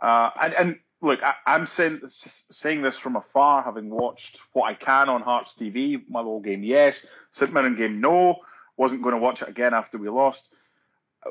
uh, 0.00 0.30
and, 0.40 0.54
and 0.54 0.76
look, 1.04 1.20
I, 1.22 1.34
am 1.46 1.66
saying 1.66 2.00
saying 2.06 2.82
this 2.82 2.96
from 2.96 3.16
afar, 3.16 3.62
having 3.62 3.90
watched 3.90 4.40
what 4.52 4.64
I 4.64 4.74
can 4.74 5.08
on 5.08 5.20
Hearts 5.22 5.54
TV. 5.54 6.02
My 6.08 6.20
Motherwell 6.20 6.40
game, 6.40 6.64
yes. 6.64 7.06
St 7.30 7.52
Mirren 7.52 7.76
game, 7.76 8.00
no. 8.00 8.36
Wasn't 8.76 9.02
going 9.02 9.14
to 9.14 9.20
watch 9.20 9.42
it 9.42 9.48
again 9.48 9.74
after 9.74 9.98
we 9.98 10.08
lost. 10.08 10.52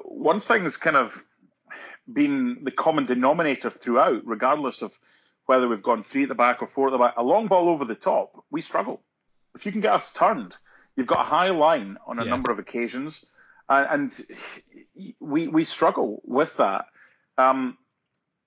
One 0.03 0.39
thing's 0.39 0.77
kind 0.77 0.96
of 0.96 1.24
been 2.12 2.60
the 2.63 2.72
common 2.72 3.06
denominator 3.06 3.70
throughout, 3.70 4.22
regardless 4.25 4.82
of 4.82 4.98
whether 5.46 5.68
we've 5.68 5.84
gone 5.84 6.03
three 6.03 6.24
at 6.24 6.30
the 6.30 6.36
back 6.36 6.62
or 6.62 6.68
four 6.68 6.88
at 6.88 6.92
the 6.92 6.98
back. 6.98 7.15
A 7.18 7.24
long 7.24 7.48
ball 7.48 7.70
over 7.70 7.84
the 7.84 7.96
top, 7.96 8.44
we 8.50 8.62
struggle. 8.62 9.01
If 9.56 9.65
you 9.65 9.72
can 9.72 9.82
get 9.82 9.94
us 9.94 10.13
turned, 10.13 10.56
you've 10.96 11.08
got 11.08 11.25
a 11.25 11.30
high 11.30 11.50
line 11.50 11.98
on 12.06 12.20
a 12.20 12.24
yeah. 12.24 12.30
number 12.30 12.51
of 12.51 12.60
occasions, 12.60 13.25
and, 13.68 14.15
and 14.96 15.15
we 15.20 15.48
we 15.48 15.63
struggle 15.63 16.22
with 16.24 16.58
that. 16.58 16.86
Um, 17.38 17.77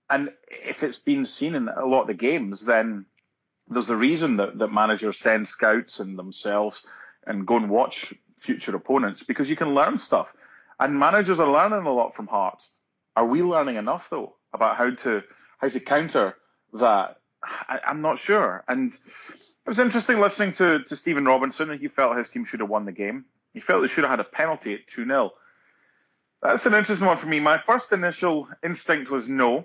and 0.08 0.30
if 0.48 0.82
it's 0.82 0.98
been 0.98 1.26
seen 1.26 1.54
in 1.54 1.68
a 1.68 1.86
lot 1.86 2.02
of 2.02 2.06
the 2.06 2.14
games, 2.14 2.64
then 2.64 3.06
there's 3.68 3.90
a 3.90 3.96
reason 3.96 4.36
that, 4.36 4.58
that 4.58 4.72
managers 4.72 5.18
send 5.18 5.48
scouts 5.48 6.00
and 6.00 6.18
themselves 6.18 6.84
and 7.26 7.46
go 7.46 7.56
and 7.56 7.68
watch 7.68 8.14
future 8.38 8.76
opponents 8.76 9.24
because 9.24 9.50
you 9.50 9.56
can 9.56 9.74
learn 9.74 9.98
stuff. 9.98 10.32
And 10.78 10.98
managers 10.98 11.40
are 11.40 11.50
learning 11.50 11.86
a 11.86 11.92
lot 11.92 12.14
from 12.14 12.28
Hearts. 12.28 12.70
Are 13.16 13.26
we 13.26 13.42
learning 13.42 13.76
enough 13.76 14.10
though 14.10 14.36
about 14.52 14.76
how 14.76 14.90
to 14.90 15.22
how 15.58 15.68
to 15.68 15.80
counter 15.80 16.36
that? 16.74 17.16
I, 17.42 17.80
am 17.86 18.02
not 18.02 18.18
sure. 18.18 18.62
And 18.68 18.92
it 18.92 19.68
was 19.68 19.78
interesting 19.78 20.20
listening 20.20 20.52
to, 20.54 20.82
to 20.84 20.96
Stephen 20.96 21.24
Robinson. 21.24 21.76
He 21.78 21.88
felt 21.88 22.16
his 22.16 22.30
team 22.30 22.44
should 22.44 22.60
have 22.60 22.68
won 22.68 22.84
the 22.84 22.92
game. 22.92 23.24
He 23.52 23.60
felt 23.60 23.82
they 23.82 23.88
should 23.88 24.04
have 24.04 24.10
had 24.10 24.20
a 24.20 24.24
penalty 24.24 24.74
at 24.74 24.86
2 24.88 25.06
0. 25.06 25.32
That's 26.42 26.66
an 26.66 26.74
interesting 26.74 27.06
one 27.06 27.16
for 27.16 27.26
me. 27.26 27.40
My 27.40 27.58
first 27.58 27.92
initial 27.92 28.48
instinct 28.62 29.10
was 29.10 29.28
no. 29.28 29.64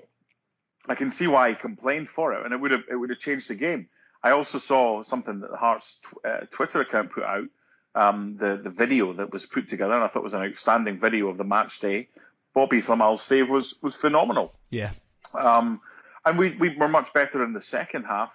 I 0.88 0.96
can 0.96 1.12
see 1.12 1.28
why 1.28 1.50
he 1.50 1.56
complained 1.56 2.10
for 2.10 2.34
it, 2.34 2.44
and 2.44 2.54
it 2.54 2.60
would 2.60 2.72
have 2.72 2.84
it 2.90 2.96
would 2.96 3.10
have 3.10 3.20
changed 3.20 3.50
the 3.50 3.56
game. 3.56 3.88
I 4.24 4.32
also 4.32 4.58
saw 4.58 5.04
something 5.04 5.40
that 5.42 5.52
the 5.52 5.58
Hearts 5.58 6.00
tw- 6.02 6.26
uh, 6.26 6.40
Twitter 6.52 6.82
account 6.82 7.12
put 7.12 7.24
out, 7.24 7.48
um, 7.96 8.38
the 8.38 8.58
the 8.58 8.70
video 8.70 9.14
that 9.14 9.32
was 9.32 9.46
put 9.46 9.68
together, 9.68 9.94
and 9.94 10.04
I 10.04 10.08
thought 10.08 10.24
was 10.24 10.34
an 10.34 10.44
outstanding 10.44 11.00
video 11.00 11.28
of 11.28 11.38
the 11.38 11.44
match 11.44 11.80
day. 11.80 12.08
Bobby 12.54 12.78
Zlamal's 12.78 13.22
save 13.22 13.50
was 13.50 13.76
was 13.82 13.96
phenomenal. 13.96 14.54
Yeah. 14.70 14.92
Um, 15.34 15.82
and 16.26 16.38
we 16.38 16.52
we 16.52 16.76
were 16.76 16.88
much 16.88 17.14
better 17.14 17.44
in 17.44 17.54
the 17.54 17.62
second 17.62 18.04
half. 18.04 18.32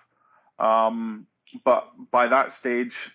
Um, 0.59 1.27
but 1.65 1.89
by 2.11 2.29
that 2.29 2.53
stage, 2.53 3.11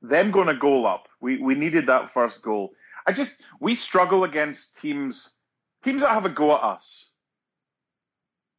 them 0.00 0.30
going 0.30 0.48
a 0.48 0.54
goal 0.54 0.86
up, 0.86 1.08
we 1.20 1.38
we 1.38 1.54
needed 1.54 1.86
that 1.86 2.10
first 2.10 2.42
goal. 2.42 2.72
I 3.06 3.12
just 3.12 3.42
we 3.60 3.74
struggle 3.74 4.24
against 4.24 4.80
teams 4.80 5.30
teams 5.82 6.02
that 6.02 6.10
have 6.10 6.24
a 6.24 6.30
go 6.30 6.54
at 6.54 6.62
us 6.62 7.07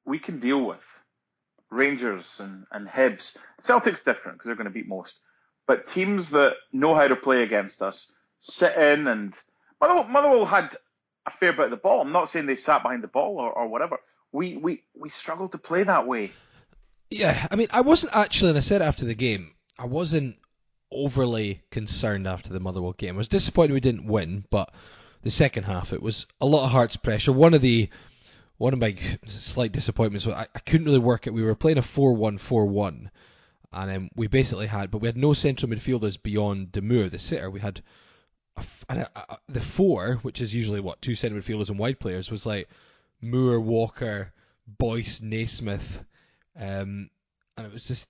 we 0.10 0.20
can 0.20 0.40
deal 0.40 0.66
with. 0.66 1.04
Rangers 1.70 2.40
and, 2.40 2.66
and 2.72 2.88
Hibs. 2.88 3.38
Celtic's 3.60 4.04
different 4.04 4.40
because 4.40 4.48
they're 4.48 4.56
going 4.56 4.66
to 4.66 4.72
beat 4.72 4.88
most. 4.88 5.20
But 5.68 5.86
teams 5.86 6.32
that 6.32 6.54
know 6.74 6.96
how 6.96 7.08
to 7.08 7.16
play 7.16 7.44
against 7.44 7.84
us 7.84 8.12
sit 8.42 8.76
in 8.76 9.08
and 9.08 9.40
Motherwell, 9.80 10.08
Motherwell 10.08 10.46
had 10.46 10.76
a 11.28 11.32
fair 11.32 11.54
bit 11.54 11.66
of 11.66 11.72
the 11.72 11.78
ball. 11.78 12.02
I'm 12.02 12.12
not 12.12 12.28
saying 12.28 12.48
they 12.48 12.56
sat 12.56 12.82
behind 12.82 13.04
the 13.04 13.08
ball 13.08 13.38
or, 13.38 13.52
or 13.52 13.68
whatever. 13.68 14.00
We, 14.32 14.58
we, 14.58 14.84
we 14.96 15.10
struggled 15.10 15.52
to 15.52 15.60
play 15.60 15.84
that 15.84 16.08
way. 16.08 16.32
Yeah, 17.12 17.48
I 17.52 17.56
mean, 17.56 17.68
I 17.72 17.82
wasn't 17.82 18.16
actually, 18.16 18.50
and 18.50 18.58
I 18.58 18.62
said 18.62 18.82
after 18.82 19.06
the 19.06 19.14
game, 19.14 19.52
I 19.78 19.86
wasn't 19.86 20.38
overly 20.92 21.62
concerned 21.70 22.28
after 22.28 22.52
the 22.52 22.60
Motherwell 22.60 22.94
game. 22.94 23.16
I 23.16 23.18
was 23.18 23.28
disappointed 23.28 23.74
we 23.74 23.80
didn't 23.80 24.08
win, 24.08 24.46
but 24.50 24.74
the 25.22 25.30
second 25.30 25.64
half, 25.66 25.94
it 25.94 26.02
was 26.02 26.26
a 26.42 26.48
lot 26.48 26.66
of 26.66 26.72
Hearts 26.72 26.98
pressure. 26.98 27.32
One 27.32 27.54
of 27.54 27.62
the 27.62 27.90
one 28.60 28.74
of 28.74 28.80
my 28.80 28.96
slight 29.26 29.72
disappointments 29.72 30.26
was 30.26 30.36
I, 30.36 30.48
I 30.54 30.60
couldn't 30.60 30.86
really 30.86 31.00
work 31.00 31.26
it. 31.26 31.34
We 31.34 31.44
were 31.44 31.56
playing 31.56 31.78
a 31.78 31.82
4 31.82 32.14
1 32.14 32.38
4 32.38 32.66
1, 32.66 33.10
and 33.72 33.92
um, 33.92 34.10
we 34.16 34.28
basically 34.28 34.68
had, 34.68 34.92
but 34.92 35.00
we 35.00 35.08
had 35.08 35.16
no 35.16 35.34
central 35.34 35.72
midfielders 35.72 36.22
beyond 36.22 36.74
Damour, 36.74 37.10
the 37.10 37.20
sitter. 37.20 37.50
We 37.50 37.62
had 37.62 37.82
a, 38.58 38.64
a, 38.90 39.08
a, 39.16 39.38
the 39.48 39.62
four, 39.62 40.16
which 40.24 40.42
is 40.42 40.54
usually 40.54 40.82
what, 40.82 41.02
two 41.02 41.16
central 41.16 41.42
midfielders 41.42 41.70
and 41.70 41.80
wide 41.80 42.02
players, 42.02 42.30
was 42.30 42.46
like 42.46 42.68
Moore, 43.22 43.62
Walker, 43.62 44.34
Boyce, 44.68 45.22
Naismith, 45.22 46.04
um, 46.58 47.10
and 47.56 47.66
it 47.66 47.72
was 47.72 47.88
just 47.88 48.10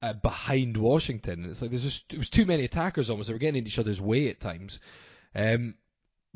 uh, 0.00 0.12
behind 0.12 0.76
Washington. 0.76 1.42
And 1.42 1.50
it's 1.50 1.60
like 1.60 1.72
there's 1.72 1.82
just 1.82 2.14
it 2.14 2.18
was 2.18 2.30
too 2.30 2.46
many 2.46 2.64
attackers 2.64 3.10
almost. 3.10 3.26
They 3.26 3.32
were 3.32 3.40
getting 3.40 3.62
in 3.62 3.66
each 3.66 3.80
other's 3.80 4.00
way 4.00 4.28
at 4.28 4.38
times. 4.38 4.78
Um, 5.34 5.74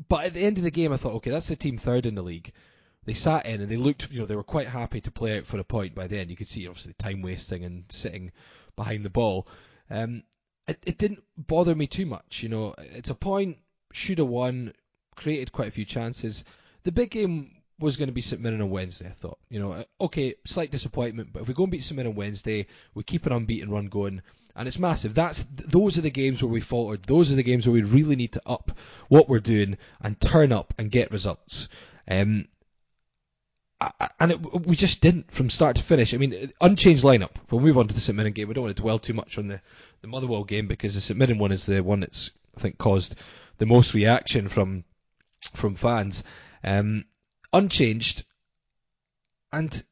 but 0.09 0.25
at 0.25 0.33
the 0.33 0.43
end 0.43 0.57
of 0.57 0.65
the 0.65 0.71
game, 0.71 0.91
I 0.91 0.97
thought, 0.97 1.15
okay, 1.15 1.31
that's 1.31 1.47
the 1.47 1.55
team 1.55 1.77
third 1.77 2.05
in 2.05 2.15
the 2.15 2.21
league 2.21 2.51
they 3.07 3.13
sat 3.13 3.45
in 3.45 3.61
and 3.61 3.71
they 3.71 3.77
looked, 3.77 4.11
you 4.11 4.19
know, 4.19 4.25
they 4.25 4.35
were 4.35 4.43
quite 4.43 4.67
happy 4.67 4.99
to 4.99 5.09
play 5.09 5.37
out 5.37 5.45
for 5.45 5.57
a 5.57 5.63
point 5.63 5.95
by 5.95 6.07
the 6.07 6.19
end. 6.19 6.29
You 6.29 6.35
could 6.35 6.49
see 6.49 6.67
obviously 6.67 6.91
time 6.99 7.21
wasting 7.21 7.63
and 7.63 7.85
sitting 7.87 8.33
behind 8.75 9.05
the 9.05 9.09
ball. 9.09 9.47
Um, 9.89 10.23
it, 10.67 10.77
it 10.85 10.97
didn't 10.97 11.23
bother 11.37 11.73
me 11.73 11.87
too 11.87 12.05
much, 12.05 12.43
you 12.43 12.49
know. 12.49 12.75
It's 12.77 13.09
a 13.09 13.15
point, 13.15 13.59
should 13.93 14.17
have 14.17 14.27
won, 14.27 14.73
created 15.15 15.53
quite 15.53 15.69
a 15.69 15.71
few 15.71 15.85
chances. 15.85 16.43
The 16.83 16.91
big 16.91 17.11
game 17.11 17.61
was 17.79 17.95
going 17.95 18.09
to 18.09 18.13
be 18.13 18.19
St 18.19 18.41
Mirren 18.41 18.61
on 18.61 18.71
Wednesday. 18.71 19.07
I 19.07 19.11
thought, 19.11 19.39
you 19.49 19.61
know, 19.61 19.85
okay, 20.01 20.35
slight 20.45 20.71
disappointment, 20.71 21.29
but 21.31 21.43
if 21.43 21.47
we 21.47 21.53
go 21.53 21.63
and 21.63 21.71
beat 21.71 21.85
St 21.85 21.95
Mirren 21.95 22.11
on 22.11 22.15
Wednesday, 22.15 22.67
we 22.93 23.03
keep 23.03 23.25
an 23.25 23.31
unbeaten 23.31 23.71
run 23.71 23.85
going, 23.85 24.21
and 24.53 24.67
it's 24.67 24.79
massive. 24.79 25.15
That's 25.15 25.47
those 25.49 25.97
are 25.97 26.01
the 26.01 26.09
games 26.09 26.43
where 26.43 26.51
we 26.51 26.59
faltered. 26.59 27.03
Those 27.03 27.31
are 27.31 27.35
the 27.37 27.43
games 27.43 27.65
where 27.65 27.73
we 27.73 27.83
really 27.83 28.17
need 28.17 28.33
to 28.33 28.41
up 28.45 28.77
what 29.07 29.29
we're 29.29 29.39
doing 29.39 29.77
and 30.01 30.19
turn 30.19 30.51
up 30.51 30.73
and 30.77 30.91
get 30.91 31.13
results. 31.13 31.69
Um, 32.09 32.49
and 34.19 34.31
it, 34.31 34.65
we 34.65 34.75
just 34.75 35.01
didn't 35.01 35.31
from 35.31 35.49
start 35.49 35.75
to 35.75 35.83
finish. 35.83 36.13
I 36.13 36.17
mean, 36.17 36.51
unchanged 36.59 37.03
lineup. 37.03 37.31
We'll 37.49 37.61
move 37.61 37.77
on 37.77 37.87
to 37.87 37.93
the 37.93 38.01
St 38.01 38.15
Mirren 38.15 38.33
game. 38.33 38.47
We 38.47 38.53
don't 38.53 38.63
want 38.63 38.75
to 38.75 38.81
dwell 38.81 38.99
too 38.99 39.13
much 39.13 39.37
on 39.37 39.47
the, 39.47 39.61
the 40.01 40.07
Motherwell 40.07 40.43
game 40.43 40.67
because 40.67 40.95
the 40.95 41.01
St 41.01 41.17
Mirren 41.17 41.37
one 41.37 41.51
is 41.51 41.65
the 41.65 41.81
one 41.81 41.99
that's 41.99 42.31
I 42.55 42.59
think 42.59 42.77
caused 42.77 43.15
the 43.57 43.65
most 43.65 43.93
reaction 43.93 44.49
from 44.49 44.83
from 45.53 45.75
fans. 45.75 46.23
Um, 46.63 47.05
unchanged, 47.53 48.25
and 49.51 49.83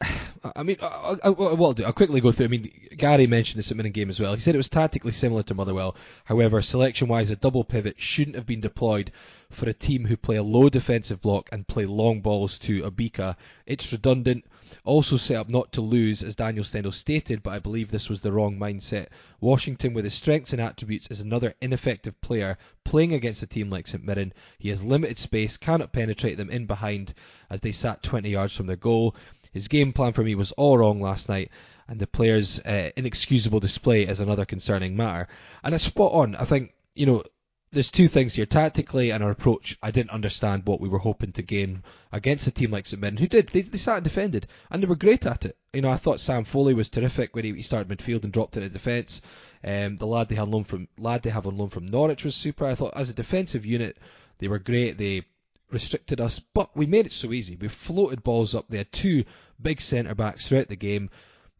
I 0.56 0.62
mean, 0.62 0.76
I, 0.82 1.16
I, 1.24 1.30
what 1.30 1.60
I'll 1.60 1.72
do, 1.72 1.84
I'll 1.84 1.92
quickly 1.92 2.20
go 2.20 2.32
through. 2.32 2.46
I 2.46 2.48
mean, 2.48 2.70
Gary 2.96 3.26
mentioned 3.26 3.58
the 3.58 3.62
St 3.62 3.76
Mirren 3.76 3.92
game 3.92 4.10
as 4.10 4.20
well. 4.20 4.34
He 4.34 4.40
said 4.40 4.54
it 4.54 4.58
was 4.58 4.68
tactically 4.68 5.12
similar 5.12 5.42
to 5.44 5.54
Motherwell. 5.54 5.96
However, 6.24 6.60
selection-wise, 6.60 7.30
a 7.30 7.36
double 7.36 7.64
pivot 7.64 8.00
shouldn't 8.00 8.36
have 8.36 8.46
been 8.46 8.60
deployed 8.60 9.10
for 9.50 9.68
a 9.68 9.74
team 9.74 10.06
who 10.06 10.16
play 10.16 10.36
a 10.36 10.42
low 10.42 10.68
defensive 10.68 11.20
block 11.20 11.48
and 11.52 11.66
play 11.66 11.86
long 11.86 12.20
balls 12.20 12.58
to 12.58 12.82
Obika. 12.82 13.36
It's 13.66 13.92
redundant. 13.92 14.44
Also 14.84 15.16
set 15.16 15.36
up 15.36 15.48
not 15.48 15.72
to 15.72 15.80
lose, 15.80 16.22
as 16.22 16.34
Daniel 16.34 16.64
Stendel 16.64 16.92
stated, 16.92 17.42
but 17.42 17.52
I 17.52 17.58
believe 17.58 17.90
this 17.90 18.10
was 18.10 18.20
the 18.20 18.32
wrong 18.32 18.58
mindset. 18.58 19.08
Washington, 19.40 19.94
with 19.94 20.04
his 20.04 20.14
strengths 20.14 20.52
and 20.52 20.60
attributes, 20.60 21.06
is 21.08 21.20
another 21.20 21.54
ineffective 21.60 22.20
player 22.20 22.58
playing 22.82 23.14
against 23.14 23.42
a 23.42 23.46
team 23.46 23.70
like 23.70 23.86
St 23.86 24.04
Mirren. 24.04 24.32
He 24.58 24.70
has 24.70 24.82
limited 24.82 25.18
space, 25.18 25.56
cannot 25.56 25.92
penetrate 25.92 26.36
them 26.36 26.50
in 26.50 26.66
behind 26.66 27.14
as 27.48 27.60
they 27.60 27.72
sat 27.72 28.02
20 28.02 28.28
yards 28.28 28.56
from 28.56 28.66
their 28.66 28.76
goal. 28.76 29.14
His 29.54 29.68
game 29.68 29.92
plan 29.92 30.12
for 30.12 30.24
me 30.24 30.34
was 30.34 30.50
all 30.52 30.76
wrong 30.76 31.00
last 31.00 31.28
night, 31.28 31.52
and 31.86 32.00
the 32.00 32.08
player's 32.08 32.58
uh, 32.58 32.90
inexcusable 32.96 33.60
display 33.60 34.02
is 34.02 34.18
another 34.18 34.44
concerning 34.44 34.96
matter. 34.96 35.28
And 35.62 35.74
it's 35.74 35.84
spot 35.84 36.12
on. 36.12 36.34
I 36.34 36.44
think, 36.44 36.74
you 36.94 37.06
know, 37.06 37.22
there's 37.70 37.92
two 37.92 38.08
things 38.08 38.34
here. 38.34 38.46
Tactically 38.46 39.10
and 39.10 39.22
our 39.22 39.30
approach, 39.30 39.78
I 39.80 39.92
didn't 39.92 40.10
understand 40.10 40.66
what 40.66 40.80
we 40.80 40.88
were 40.88 40.98
hoping 40.98 41.30
to 41.32 41.42
gain 41.42 41.84
against 42.10 42.48
a 42.48 42.50
team 42.50 42.72
like 42.72 42.86
St 42.86 43.18
who 43.20 43.28
did. 43.28 43.48
They, 43.48 43.62
they 43.62 43.78
sat 43.78 43.96
and 43.98 44.04
defended, 44.04 44.48
and 44.70 44.82
they 44.82 44.88
were 44.88 44.96
great 44.96 45.24
at 45.24 45.44
it. 45.44 45.56
You 45.72 45.82
know, 45.82 45.90
I 45.90 45.98
thought 45.98 46.18
Sam 46.18 46.42
Foley 46.42 46.74
was 46.74 46.88
terrific 46.88 47.36
when 47.36 47.44
he, 47.44 47.52
he 47.52 47.62
started 47.62 47.88
midfield 47.88 48.24
and 48.24 48.32
dropped 48.32 48.56
into 48.56 48.68
defence. 48.68 49.22
Um, 49.62 49.96
the 49.96 50.06
lad 50.06 50.28
they 50.28 50.34
had 50.34 50.48
loan 50.48 50.64
from 50.64 50.88
lad 50.98 51.22
they 51.22 51.30
have 51.30 51.46
on 51.46 51.56
loan 51.56 51.68
from 51.68 51.86
Norwich 51.86 52.24
was 52.24 52.34
super. 52.34 52.66
I 52.66 52.74
thought 52.74 52.96
as 52.96 53.08
a 53.08 53.14
defensive 53.14 53.64
unit, 53.64 53.98
they 54.38 54.48
were 54.48 54.58
great. 54.58 54.98
They 54.98 55.22
restricted 55.70 56.20
us, 56.20 56.38
but 56.38 56.76
we 56.76 56.86
made 56.86 57.06
it 57.06 57.12
so 57.12 57.32
easy. 57.32 57.56
We 57.56 57.68
floated 57.68 58.22
balls 58.22 58.54
up. 58.54 58.66
They 58.68 58.78
had 58.78 58.92
two 58.92 59.24
big 59.60 59.80
centre 59.80 60.14
backs 60.14 60.48
throughout 60.48 60.68
the 60.68 60.76
game. 60.76 61.10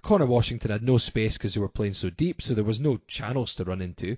Conor 0.03 0.27
Washington 0.27 0.71
had 0.71 0.83
no 0.83 0.99
space 0.99 1.37
because 1.37 1.55
they 1.55 1.61
were 1.61 1.69
playing 1.69 1.95
so 1.95 2.11
deep, 2.11 2.43
so 2.43 2.55
there 2.55 2.65
was 2.65 2.81
no 2.81 2.99
channels 3.09 3.55
to 3.55 3.65
run 3.65 3.81
into, 3.81 4.17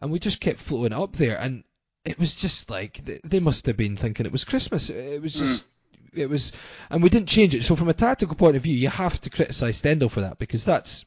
and 0.00 0.10
we 0.10 0.18
just 0.18 0.40
kept 0.40 0.60
floating 0.60 0.92
up 0.92 1.16
there. 1.16 1.36
And 1.36 1.64
it 2.04 2.18
was 2.18 2.34
just 2.34 2.68
like 2.70 3.04
they 3.24 3.40
must 3.40 3.66
have 3.66 3.76
been 3.76 3.96
thinking 3.96 4.26
it 4.26 4.32
was 4.32 4.44
Christmas. 4.44 4.90
It 4.90 5.22
was 5.22 5.34
just. 5.34 5.64
Mm. 5.64 5.66
It 6.12 6.28
was, 6.28 6.50
and 6.90 7.04
we 7.04 7.08
didn't 7.08 7.28
change 7.28 7.54
it. 7.54 7.62
So 7.62 7.76
from 7.76 7.88
a 7.88 7.94
tactical 7.94 8.34
point 8.34 8.56
of 8.56 8.64
view, 8.64 8.74
you 8.74 8.88
have 8.88 9.20
to 9.20 9.30
criticise 9.30 9.76
Stendel 9.76 10.08
for 10.08 10.22
that 10.22 10.40
because 10.40 10.64
that's 10.64 11.04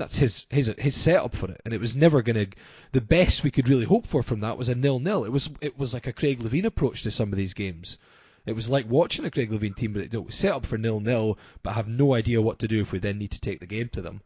that's 0.00 0.16
his 0.16 0.46
his 0.48 0.74
his 0.78 0.96
setup 0.96 1.36
for 1.36 1.50
it, 1.50 1.60
and 1.62 1.74
it 1.74 1.80
was 1.80 1.94
never 1.94 2.22
going 2.22 2.46
to. 2.50 2.56
The 2.92 3.02
best 3.02 3.44
we 3.44 3.50
could 3.50 3.68
really 3.68 3.84
hope 3.84 4.06
for 4.06 4.22
from 4.22 4.40
that 4.40 4.56
was 4.56 4.70
a 4.70 4.74
nil 4.74 4.98
nil. 4.98 5.26
It 5.26 5.30
was 5.30 5.50
it 5.60 5.78
was 5.78 5.92
like 5.92 6.06
a 6.06 6.12
Craig 6.14 6.40
Levein 6.40 6.64
approach 6.64 7.02
to 7.02 7.10
some 7.10 7.30
of 7.30 7.36
these 7.36 7.52
games. 7.52 7.98
It 8.46 8.54
was 8.54 8.70
like 8.70 8.88
watching 8.88 9.26
a 9.26 9.30
Craig 9.30 9.50
Levein 9.50 9.76
team, 9.76 9.92
but 9.92 10.02
it 10.02 10.32
set 10.32 10.54
up 10.54 10.64
for 10.64 10.78
nil 10.78 11.00
nil, 11.00 11.38
but 11.62 11.74
have 11.74 11.86
no 11.86 12.14
idea 12.14 12.40
what 12.40 12.58
to 12.60 12.66
do 12.66 12.80
if 12.80 12.92
we 12.92 12.98
then 12.98 13.18
need 13.18 13.32
to 13.32 13.40
take 13.40 13.60
the 13.60 13.66
game 13.66 13.90
to 13.90 14.00
them. 14.00 14.22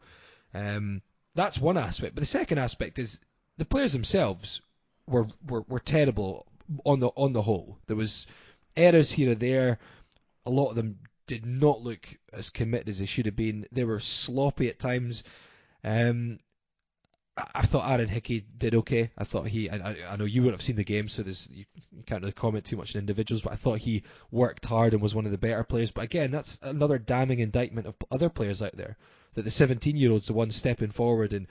Um, 0.53 1.01
that's 1.33 1.59
one 1.59 1.77
aspect, 1.77 2.15
but 2.15 2.21
the 2.21 2.25
second 2.25 2.57
aspect 2.57 2.97
is 2.97 3.19
the 3.57 3.65
players 3.65 3.91
themselves 3.91 4.61
were, 5.07 5.27
were, 5.45 5.65
were 5.67 5.81
terrible 5.81 6.45
on 6.85 7.01
the 7.01 7.09
on 7.17 7.33
the 7.33 7.41
whole. 7.41 7.79
There 7.87 7.97
was 7.97 8.27
errors 8.77 9.11
here 9.11 9.31
or 9.31 9.35
there. 9.35 9.79
A 10.45 10.49
lot 10.49 10.69
of 10.69 10.77
them 10.77 10.99
did 11.27 11.45
not 11.45 11.81
look 11.81 12.17
as 12.31 12.49
committed 12.49 12.87
as 12.87 12.99
they 12.99 13.05
should 13.05 13.25
have 13.25 13.35
been. 13.35 13.67
They 13.73 13.83
were 13.83 13.99
sloppy 13.99 14.69
at 14.69 14.79
times. 14.79 15.23
Um, 15.85 16.39
I 17.53 17.61
thought 17.63 17.89
Aaron 17.91 18.07
Hickey 18.07 18.45
did 18.57 18.73
okay. 18.75 19.11
I 19.17 19.23
thought 19.25 19.47
he, 19.47 19.69
I, 19.69 19.95
I 20.09 20.15
know 20.15 20.25
you 20.25 20.41
wouldn't 20.41 20.59
have 20.59 20.65
seen 20.65 20.77
the 20.77 20.85
game, 20.85 21.09
so 21.09 21.21
there's, 21.21 21.49
you 21.53 21.65
can't 22.05 22.21
really 22.21 22.31
comment 22.31 22.65
too 22.65 22.77
much 22.77 22.95
on 22.95 23.01
individuals, 23.01 23.41
but 23.41 23.51
I 23.53 23.57
thought 23.57 23.79
he 23.79 24.03
worked 24.31 24.65
hard 24.65 24.93
and 24.93 25.01
was 25.01 25.13
one 25.13 25.25
of 25.25 25.31
the 25.31 25.37
better 25.37 25.63
players. 25.63 25.91
But 25.91 26.05
again, 26.05 26.31
that's 26.31 26.57
another 26.61 26.97
damning 26.97 27.39
indictment 27.39 27.87
of 27.87 27.95
other 28.09 28.29
players 28.29 28.61
out 28.61 28.75
there 28.77 28.97
that 29.33 29.43
the 29.43 29.51
17 29.51 29.97
year 29.97 30.11
old's 30.11 30.27
the 30.27 30.33
one 30.33 30.49
stepping 30.49 30.91
forward 30.91 31.33
and 31.33 31.45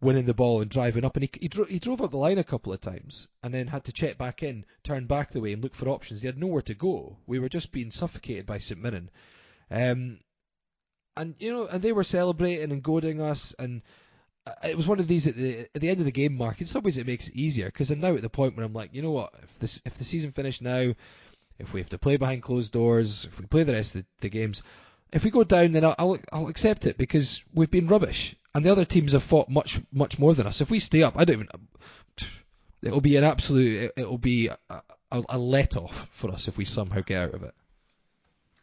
winning 0.00 0.26
the 0.26 0.34
ball 0.34 0.60
and 0.60 0.70
driving 0.70 1.04
up. 1.04 1.16
And 1.16 1.24
he, 1.24 1.30
he, 1.40 1.48
dro- 1.48 1.64
he 1.64 1.80
drove 1.80 2.00
up 2.00 2.12
the 2.12 2.18
line 2.18 2.38
a 2.38 2.44
couple 2.44 2.72
of 2.72 2.80
times 2.80 3.26
and 3.42 3.52
then 3.52 3.66
had 3.66 3.84
to 3.84 3.92
check 3.92 4.16
back 4.16 4.44
in, 4.44 4.64
turn 4.84 5.06
back 5.06 5.32
the 5.32 5.40
way 5.40 5.52
and 5.52 5.62
look 5.62 5.74
for 5.74 5.88
options. 5.88 6.20
He 6.20 6.28
had 6.28 6.38
nowhere 6.38 6.62
to 6.62 6.74
go. 6.74 7.18
We 7.26 7.40
were 7.40 7.48
just 7.48 7.72
being 7.72 7.90
suffocated 7.90 8.46
by 8.46 8.58
St 8.58 8.80
Mirren. 8.80 9.10
Um, 9.72 10.20
and, 11.16 11.34
you 11.38 11.52
know, 11.52 11.66
and 11.66 11.82
they 11.82 11.92
were 11.92 12.04
celebrating 12.04 12.72
and 12.72 12.82
goading 12.82 13.20
us 13.20 13.54
and 13.58 13.82
uh, 14.46 14.52
it 14.62 14.76
was 14.76 14.86
one 14.86 15.00
of 15.00 15.08
these 15.08 15.26
at 15.26 15.34
the 15.34 15.60
at 15.74 15.80
the 15.80 15.88
end 15.88 15.98
of 15.98 16.04
the 16.04 16.12
game, 16.12 16.36
Mark. 16.36 16.60
In 16.60 16.66
some 16.66 16.82
ways, 16.82 16.98
it 16.98 17.06
makes 17.06 17.28
it 17.28 17.34
easier 17.34 17.66
because 17.66 17.90
I'm 17.90 18.00
now 18.00 18.14
at 18.14 18.22
the 18.22 18.30
point 18.30 18.56
where 18.56 18.64
I'm 18.64 18.72
like, 18.72 18.90
you 18.92 19.02
know 19.02 19.10
what? 19.10 19.34
If 19.42 19.58
this 19.58 19.82
if 19.84 19.98
the 19.98 20.04
season 20.04 20.32
finished 20.32 20.62
now, 20.62 20.94
if 21.58 21.72
we 21.72 21.80
have 21.80 21.88
to 21.90 21.98
play 21.98 22.16
behind 22.16 22.42
closed 22.42 22.72
doors, 22.72 23.24
if 23.24 23.40
we 23.40 23.46
play 23.46 23.64
the 23.64 23.72
rest 23.72 23.96
of 23.96 24.02
the, 24.02 24.06
the 24.20 24.28
games, 24.28 24.62
if 25.12 25.24
we 25.24 25.30
go 25.30 25.42
down, 25.42 25.72
then 25.72 25.84
I'll, 25.84 25.94
I'll, 25.98 26.18
I'll 26.32 26.48
accept 26.48 26.86
it 26.86 26.96
because 26.96 27.42
we've 27.54 27.70
been 27.70 27.88
rubbish, 27.88 28.36
and 28.54 28.64
the 28.64 28.70
other 28.70 28.84
teams 28.84 29.12
have 29.12 29.24
fought 29.24 29.48
much 29.48 29.80
much 29.92 30.18
more 30.18 30.34
than 30.34 30.46
us. 30.46 30.60
If 30.60 30.70
we 30.70 30.78
stay 30.78 31.02
up, 31.02 31.14
I 31.16 31.24
don't 31.24 31.36
even. 31.36 31.48
It'll 32.82 33.00
be 33.00 33.16
an 33.16 33.24
absolute. 33.24 33.92
It'll 33.96 34.18
be 34.18 34.46
a, 34.48 34.58
a, 35.10 35.24
a 35.28 35.38
let 35.38 35.76
off 35.76 36.06
for 36.12 36.30
us 36.30 36.46
if 36.46 36.56
we 36.56 36.64
somehow 36.64 37.00
get 37.00 37.22
out 37.22 37.34
of 37.34 37.42
it 37.42 37.54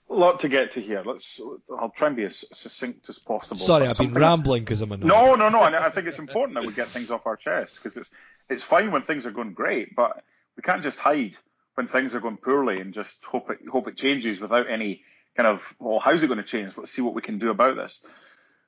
a 0.09 0.13
lot 0.13 0.39
to 0.41 0.49
get 0.49 0.71
to 0.71 0.81
here. 0.81 1.03
Let's. 1.05 1.41
I'll 1.77 1.89
try 1.89 2.07
and 2.07 2.15
be 2.15 2.23
as 2.23 2.45
succinct 2.53 3.09
as 3.09 3.19
possible. 3.19 3.59
Sorry, 3.59 3.87
I've 3.87 3.97
been 3.97 4.13
rambling 4.13 4.63
because 4.63 4.81
I'm 4.81 4.91
annoyed. 4.91 5.07
No, 5.07 5.35
no, 5.35 5.49
no. 5.49 5.61
I 5.61 5.89
think 5.89 6.07
it's 6.07 6.19
important 6.19 6.55
that 6.55 6.65
we 6.65 6.73
get 6.73 6.89
things 6.89 7.11
off 7.11 7.25
our 7.25 7.37
chest 7.37 7.79
because 7.81 7.97
it's 7.97 8.11
it's 8.49 8.63
fine 8.63 8.91
when 8.91 9.01
things 9.01 9.25
are 9.25 9.31
going 9.31 9.53
great, 9.53 9.95
but 9.95 10.23
we 10.55 10.63
can't 10.63 10.83
just 10.83 10.99
hide 10.99 11.37
when 11.75 11.87
things 11.87 12.13
are 12.13 12.19
going 12.19 12.37
poorly 12.37 12.79
and 12.79 12.93
just 12.93 13.23
hope 13.25 13.49
it 13.49 13.59
hope 13.67 13.87
it 13.87 13.97
changes 13.97 14.39
without 14.39 14.69
any 14.69 15.01
kind 15.35 15.47
of 15.47 15.75
well, 15.79 15.99
how's 15.99 16.23
it 16.23 16.27
going 16.27 16.37
to 16.37 16.43
change? 16.43 16.77
Let's 16.77 16.91
see 16.91 17.01
what 17.01 17.15
we 17.15 17.21
can 17.21 17.39
do 17.39 17.49
about 17.49 17.75
this. 17.75 17.99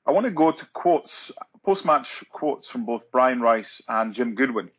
I 0.06 0.12
want 0.12 0.24
to 0.24 0.30
go 0.30 0.52
to 0.52 0.66
quotes, 0.66 1.32
post-match 1.64 2.24
quotes 2.30 2.68
from 2.68 2.84
both 2.84 3.10
Brian 3.10 3.40
Rice 3.40 3.82
and 3.88 4.14
Jim 4.14 4.36
Goodwin 4.36 4.70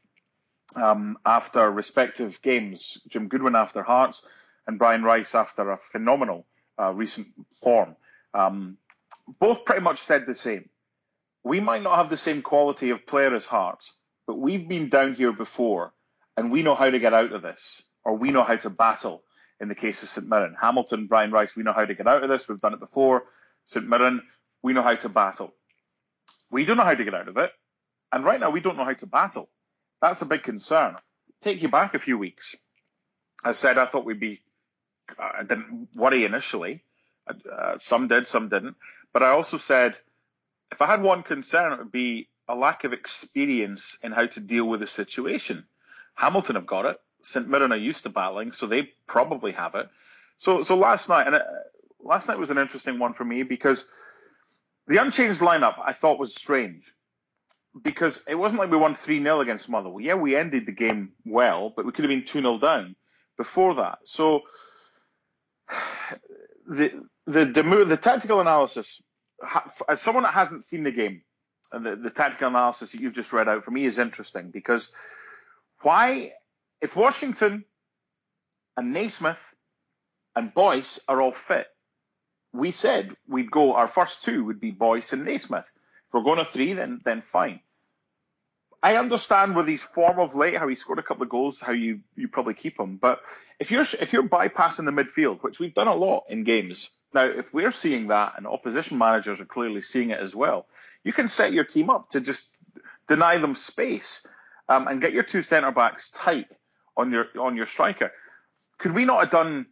um, 0.76 1.18
after 1.26 1.70
respective 1.70 2.42
games. 2.42 3.02
Jim 3.10 3.28
Goodwin 3.28 3.56
after 3.56 3.84
Hearts 3.84 4.26
and 4.68 4.78
Brian 4.78 5.04
Rice 5.04 5.34
after 5.34 5.72
a 5.72 5.78
phenomenal 5.78 6.46
uh, 6.80 6.92
recent 6.94 7.28
form. 7.62 7.96
Um, 8.34 8.78
both 9.40 9.66
pretty 9.66 9.82
much 9.82 10.00
said 10.00 10.26
the 10.28 10.36
same. 10.36 10.70
We 11.44 11.60
might 11.60 11.84
not 11.84 11.96
have 11.96 12.10
the 12.10 12.18
same 12.18 12.42
quality 12.42 12.90
of 12.90 13.06
player 13.08 13.34
as 13.34 13.46
Hearts, 13.46 13.94
but 14.26 14.38
we've 14.38 14.68
been 14.68 14.90
down 14.90 15.14
here 15.14 15.32
before 15.32 15.94
and 16.36 16.52
we 16.52 16.62
know 16.62 16.76
how 16.76 16.90
to 16.90 17.00
get 17.00 17.14
out 17.14 17.32
of 17.32 17.42
this, 17.42 17.84
or 18.04 18.16
we 18.16 18.32
know 18.32 18.44
how 18.44 18.56
to 18.58 18.70
battle 18.70 19.24
in 19.60 19.70
the 19.70 19.76
case 19.76 20.04
of 20.04 20.10
St 20.10 20.28
Mirren. 20.28 20.56
Hamilton, 20.60 21.08
Brian 21.08 21.32
Rice, 21.32 21.56
we 21.56 21.64
know 21.64 21.74
how 21.74 21.86
to 21.86 21.96
get 21.96 22.08
out 22.08 22.24
of 22.24 22.30
this. 22.30 22.48
We've 22.48 22.60
done 22.60 22.74
it 22.74 22.80
before. 22.80 23.24
St 23.66 23.88
Mirren, 23.88 24.22
we 24.62 24.74
know 24.74 24.84
how 24.84 24.96
to 24.96 25.10
battle. 25.10 25.54
We 26.52 26.64
don't 26.64 26.78
know 26.78 26.84
how 26.84 26.94
to 26.94 27.04
get 27.04 27.16
out 27.16 27.28
of 27.28 27.38
it. 27.38 27.52
And 28.12 28.24
right 28.24 28.40
now, 28.40 28.52
we 28.52 28.62
don't 28.62 28.78
know 28.78 28.86
how 28.86 28.94
to 28.94 29.08
battle. 29.08 29.50
That's 30.02 30.22
a 30.22 30.26
big 30.26 30.44
concern. 30.44 30.96
Take 31.42 31.62
you 31.62 31.70
back 31.70 31.94
a 31.94 32.00
few 32.00 32.18
weeks. 32.18 32.56
I 33.44 33.54
said 33.54 33.78
I 33.78 33.86
thought 33.86 34.06
we'd 34.06 34.20
be 34.20 34.42
I 35.18 35.44
didn't 35.44 35.90
worry 35.96 36.26
initially. 36.26 36.84
Uh, 37.28 37.34
uh, 37.50 37.78
some 37.78 38.08
did, 38.08 38.28
some 38.28 38.50
didn't. 38.50 38.76
But 39.14 39.24
I 39.24 39.30
also 39.30 39.58
said 39.58 39.98
if 40.72 40.82
I 40.82 40.88
had 40.88 41.02
one 41.02 41.24
concern, 41.24 41.74
it 41.74 41.80
would 41.80 41.92
be 41.92 42.30
a 42.48 42.56
lack 42.56 42.84
of 42.84 42.94
experience 42.94 43.98
in 44.04 44.12
how 44.12 44.26
to 44.26 44.40
deal 44.40 44.66
with 44.66 44.80
the 44.80 44.88
situation. 44.88 45.66
Hamilton 46.16 46.56
have 46.56 46.66
got 46.66 46.86
it. 46.86 47.00
St 47.24 47.48
Mirren 47.48 47.72
are 47.72 47.78
used 47.78 48.04
to 48.04 48.10
battling, 48.10 48.52
so 48.52 48.68
they 48.68 48.84
probably 49.06 49.52
have 49.52 49.76
it. 49.76 49.90
So, 50.38 50.62
so 50.62 50.78
last 50.78 51.10
night, 51.10 51.28
and 51.28 51.36
it, 51.36 51.42
last 52.00 52.28
night 52.28 52.40
was 52.40 52.52
an 52.52 52.58
interesting 52.58 53.00
one 53.00 53.14
for 53.14 53.26
me 53.26 53.44
because 53.44 53.88
the 54.88 55.02
unchanged 55.02 55.42
lineup 55.42 55.76
I 55.84 55.94
thought 55.94 56.20
was 56.20 56.36
strange 56.36 56.94
because 57.82 58.24
it 58.28 58.36
wasn't 58.36 58.60
like 58.60 58.72
we 58.72 58.78
won 58.78 58.96
3 58.96 59.22
0 59.22 59.42
against 59.42 59.70
Motherwell. 59.70 60.02
Yeah, 60.02 60.16
we 60.16 60.36
ended 60.36 60.66
the 60.66 60.72
game 60.72 61.12
well, 61.26 61.74
but 61.76 61.86
we 61.86 61.92
could 61.92 62.06
have 62.06 62.10
been 62.10 62.26
2 62.26 62.42
0 62.42 62.60
down 62.60 62.96
before 63.36 63.76
that. 63.76 64.00
So 64.06 64.42
the 66.68 67.06
the 67.26 67.46
the, 67.46 67.86
the 67.86 67.98
tactical 67.98 68.40
analysis 68.40 69.02
as 69.88 70.02
someone 70.02 70.24
that 70.24 70.34
hasn't 70.34 70.64
seen 70.66 70.84
the 70.84 70.92
game 70.92 71.22
and 71.72 71.86
the, 71.86 71.96
the 71.96 72.10
tactical 72.10 72.48
analysis 72.48 72.92
that 72.92 73.02
you've 73.02 73.14
just 73.14 73.34
read 73.34 73.48
out 73.48 73.64
for 73.64 73.72
me 73.72 73.86
is 73.86 74.00
interesting 74.00 74.50
because 74.52 74.90
why 75.82 76.32
if 76.82 76.96
Washington 76.96 77.66
and 78.76 78.94
Naismith 78.94 79.54
and 80.36 80.54
Boyce 80.54 81.00
are 81.08 81.22
all 81.22 81.32
fit, 81.32 81.68
we 82.54 82.72
said 82.72 83.16
we'd 83.28 83.52
go 83.52 83.74
our 83.74 83.88
first 83.88 84.24
two 84.24 84.46
would 84.46 84.60
be 84.60 84.72
Boyce 84.72 85.14
and 85.14 85.26
Naismith. 85.26 85.66
If 85.66 86.14
we're 86.14 86.24
going 86.24 86.38
to 86.38 86.46
three, 86.46 86.74
then 86.74 87.02
then 87.04 87.22
fine. 87.22 87.60
I 88.82 88.96
understand 88.96 89.56
with 89.56 89.68
his 89.68 89.84
form 89.84 90.20
of 90.20 90.36
late, 90.36 90.56
how 90.58 90.68
he 90.68 90.76
scored 90.76 91.00
a 91.00 91.04
couple 91.04 91.24
of 91.24 91.30
goals, 91.30 91.60
how 91.60 91.72
you 91.72 92.02
you 92.16 92.28
probably 92.28 92.54
keep 92.54 92.80
him. 92.80 92.98
But 92.98 93.22
if 93.60 93.72
you're 93.72 93.82
if 93.82 94.14
you're 94.14 94.28
bypassing 94.28 94.86
the 94.86 94.92
midfield, 94.92 95.42
which 95.42 95.60
we've 95.60 95.74
done 95.74 95.88
a 95.88 95.96
lot 95.96 96.26
in 96.30 96.44
games 96.44 96.92
now, 97.14 97.26
if 97.26 97.54
we're 97.54 97.72
seeing 97.72 98.08
that 98.08 98.34
and 98.38 98.46
opposition 98.46 98.98
managers 98.98 99.42
are 99.42 99.46
clearly 99.46 99.82
seeing 99.82 100.12
it 100.12 100.20
as 100.20 100.36
well, 100.36 100.68
you 101.04 101.14
can 101.14 101.28
set 101.28 101.54
your 101.54 101.64
team 101.64 101.90
up 101.90 102.12
to 102.12 102.22
just 102.22 102.56
deny 103.08 103.38
them 103.38 103.56
space 103.56 104.28
um, 104.70 104.88
and 104.88 105.02
get 105.02 105.14
your 105.14 105.24
two 105.24 105.42
centre 105.42 105.72
backs 105.72 106.12
tight 106.12 106.48
on 106.96 107.12
your 107.12 107.26
on 107.40 107.56
your 107.56 107.66
striker. 107.66 108.12
Could 108.78 108.94
we 108.94 109.06
not 109.06 109.22
have 109.22 109.32
done 109.32 109.66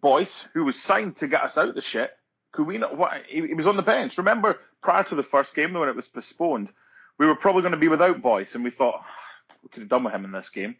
Boyce, 0.00 0.46
who 0.54 0.64
was 0.64 0.80
signed 0.80 1.16
to 1.16 1.28
get 1.28 1.42
us 1.42 1.58
out 1.58 1.70
of 1.70 1.74
the 1.74 1.80
shit? 1.80 2.10
Could 2.52 2.66
we 2.66 2.78
not? 2.78 2.96
What, 2.96 3.22
he, 3.26 3.46
he 3.48 3.54
was 3.54 3.66
on 3.66 3.76
the 3.76 3.82
bench. 3.82 4.18
Remember 4.18 4.58
prior 4.80 5.02
to 5.04 5.14
the 5.14 5.22
first 5.22 5.56
game 5.56 5.72
when 5.72 5.88
it 5.88 5.96
was 5.96 6.08
postponed 6.08 6.68
we 7.18 7.26
were 7.26 7.34
probably 7.34 7.62
going 7.62 7.72
to 7.72 7.78
be 7.78 7.88
without 7.88 8.22
Boyce, 8.22 8.54
and 8.54 8.64
we 8.64 8.70
thought 8.70 9.04
we 9.62 9.68
could 9.68 9.82
have 9.82 9.88
done 9.88 10.04
with 10.04 10.14
him 10.14 10.24
in 10.24 10.32
this 10.32 10.50
game. 10.50 10.76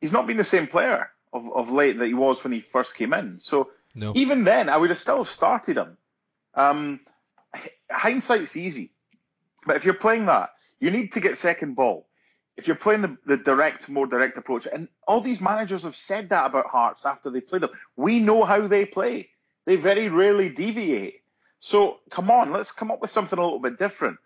He's 0.00 0.12
not 0.12 0.26
been 0.26 0.36
the 0.36 0.44
same 0.44 0.66
player 0.66 1.10
of, 1.32 1.52
of 1.52 1.70
late 1.70 1.98
that 1.98 2.06
he 2.06 2.14
was 2.14 2.42
when 2.42 2.52
he 2.52 2.60
first 2.60 2.96
came 2.96 3.12
in. 3.12 3.40
So 3.40 3.70
no. 3.94 4.12
even 4.14 4.44
then, 4.44 4.68
I 4.68 4.76
would 4.76 4.90
have 4.90 4.98
still 4.98 5.24
started 5.24 5.76
him. 5.76 5.96
Um, 6.54 7.00
hindsight's 7.90 8.56
easy, 8.56 8.92
but 9.66 9.76
if 9.76 9.84
you're 9.84 9.94
playing 9.94 10.26
that, 10.26 10.50
you 10.78 10.90
need 10.90 11.12
to 11.12 11.20
get 11.20 11.36
second 11.36 11.74
ball. 11.74 12.06
If 12.56 12.66
you're 12.66 12.76
playing 12.76 13.02
the, 13.02 13.16
the 13.26 13.36
direct, 13.36 13.88
more 13.88 14.06
direct 14.06 14.38
approach, 14.38 14.66
and 14.72 14.88
all 15.06 15.20
these 15.20 15.42
managers 15.42 15.82
have 15.82 15.96
said 15.96 16.30
that 16.30 16.46
about 16.46 16.66
Hearts 16.66 17.04
after 17.04 17.28
they 17.28 17.40
played 17.40 17.62
them, 17.62 17.70
we 17.96 18.18
know 18.20 18.44
how 18.44 18.66
they 18.66 18.86
play. 18.86 19.30
They 19.66 19.76
very 19.76 20.08
rarely 20.08 20.48
deviate. 20.48 21.22
So 21.58 21.98
come 22.10 22.30
on, 22.30 22.52
let's 22.52 22.72
come 22.72 22.90
up 22.90 23.02
with 23.02 23.10
something 23.10 23.38
a 23.38 23.42
little 23.42 23.58
bit 23.58 23.78
different. 23.78 24.18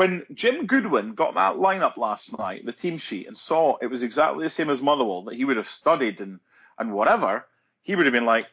When 0.00 0.24
Jim 0.32 0.64
Goodwin 0.64 1.12
got 1.12 1.34
that 1.34 1.56
lineup 1.56 1.98
last 1.98 2.38
night, 2.38 2.64
the 2.64 2.72
team 2.72 2.96
sheet, 2.96 3.28
and 3.28 3.36
saw 3.36 3.76
it 3.82 3.88
was 3.88 4.02
exactly 4.02 4.44
the 4.44 4.48
same 4.48 4.70
as 4.70 4.80
Motherwell, 4.80 5.24
that 5.24 5.34
he 5.34 5.44
would 5.44 5.58
have 5.58 5.68
studied 5.68 6.22
and, 6.22 6.40
and 6.78 6.94
whatever, 6.94 7.44
he 7.82 7.94
would 7.94 8.06
have 8.06 8.14
been 8.14 8.24
like, 8.24 8.46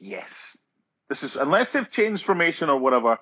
yes, 0.00 0.56
this 1.10 1.22
is, 1.22 1.36
unless 1.36 1.72
they've 1.72 1.90
changed 1.90 2.24
formation 2.24 2.70
or 2.70 2.78
whatever, 2.78 3.18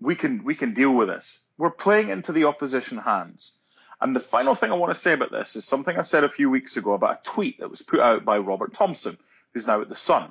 we 0.00 0.14
can, 0.14 0.44
we 0.44 0.54
can 0.54 0.72
deal 0.72 0.94
with 0.94 1.08
this. 1.08 1.42
We're 1.58 1.68
playing 1.68 2.08
into 2.08 2.32
the 2.32 2.44
opposition 2.44 2.96
hands. 2.96 3.52
And 4.00 4.16
the 4.16 4.20
final 4.20 4.54
thing 4.54 4.72
I 4.72 4.76
want 4.76 4.94
to 4.94 4.98
say 4.98 5.12
about 5.12 5.30
this 5.30 5.56
is 5.56 5.66
something 5.66 5.98
I 5.98 6.04
said 6.04 6.24
a 6.24 6.30
few 6.30 6.48
weeks 6.48 6.78
ago 6.78 6.94
about 6.94 7.20
a 7.20 7.30
tweet 7.30 7.60
that 7.60 7.70
was 7.70 7.82
put 7.82 8.00
out 8.00 8.24
by 8.24 8.38
Robert 8.38 8.72
Thompson, 8.72 9.18
who's 9.52 9.66
now 9.66 9.82
at 9.82 9.90
The 9.90 9.94
Sun. 9.94 10.30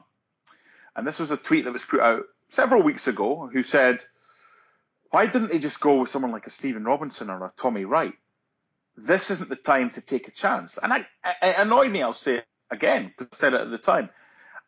And 0.96 1.06
this 1.06 1.20
was 1.20 1.30
a 1.30 1.38
tweet 1.38 1.66
that 1.66 1.74
was 1.74 1.86
put 1.86 2.00
out 2.00 2.24
several 2.50 2.82
weeks 2.82 3.08
ago 3.08 3.48
who 3.54 3.62
said, 3.62 4.04
why 5.14 5.28
didn't 5.28 5.52
they 5.52 5.60
just 5.60 5.80
go 5.80 6.00
with 6.00 6.10
someone 6.10 6.32
like 6.32 6.48
a 6.48 6.50
Stephen 6.50 6.86
Robinson 6.86 7.30
or 7.30 7.46
a 7.46 7.54
Tommy 7.56 7.86
Wright? 7.86 8.16
This 8.96 9.30
isn't 9.30 9.48
the 9.48 9.56
time 9.56 9.92
to 9.92 10.02
take 10.02 10.28
a 10.28 10.32
chance. 10.32 10.80
And 10.82 10.92
I, 10.92 11.06
it 11.24 11.56
annoyed 11.60 11.92
me, 11.92 12.02
I'll 12.02 12.14
say 12.14 12.38
it 12.38 12.46
again, 12.72 13.14
because 13.16 13.28
I 13.32 13.36
said 13.36 13.54
it 13.54 13.62
at 13.62 13.70
the 13.70 13.78
time. 13.78 14.10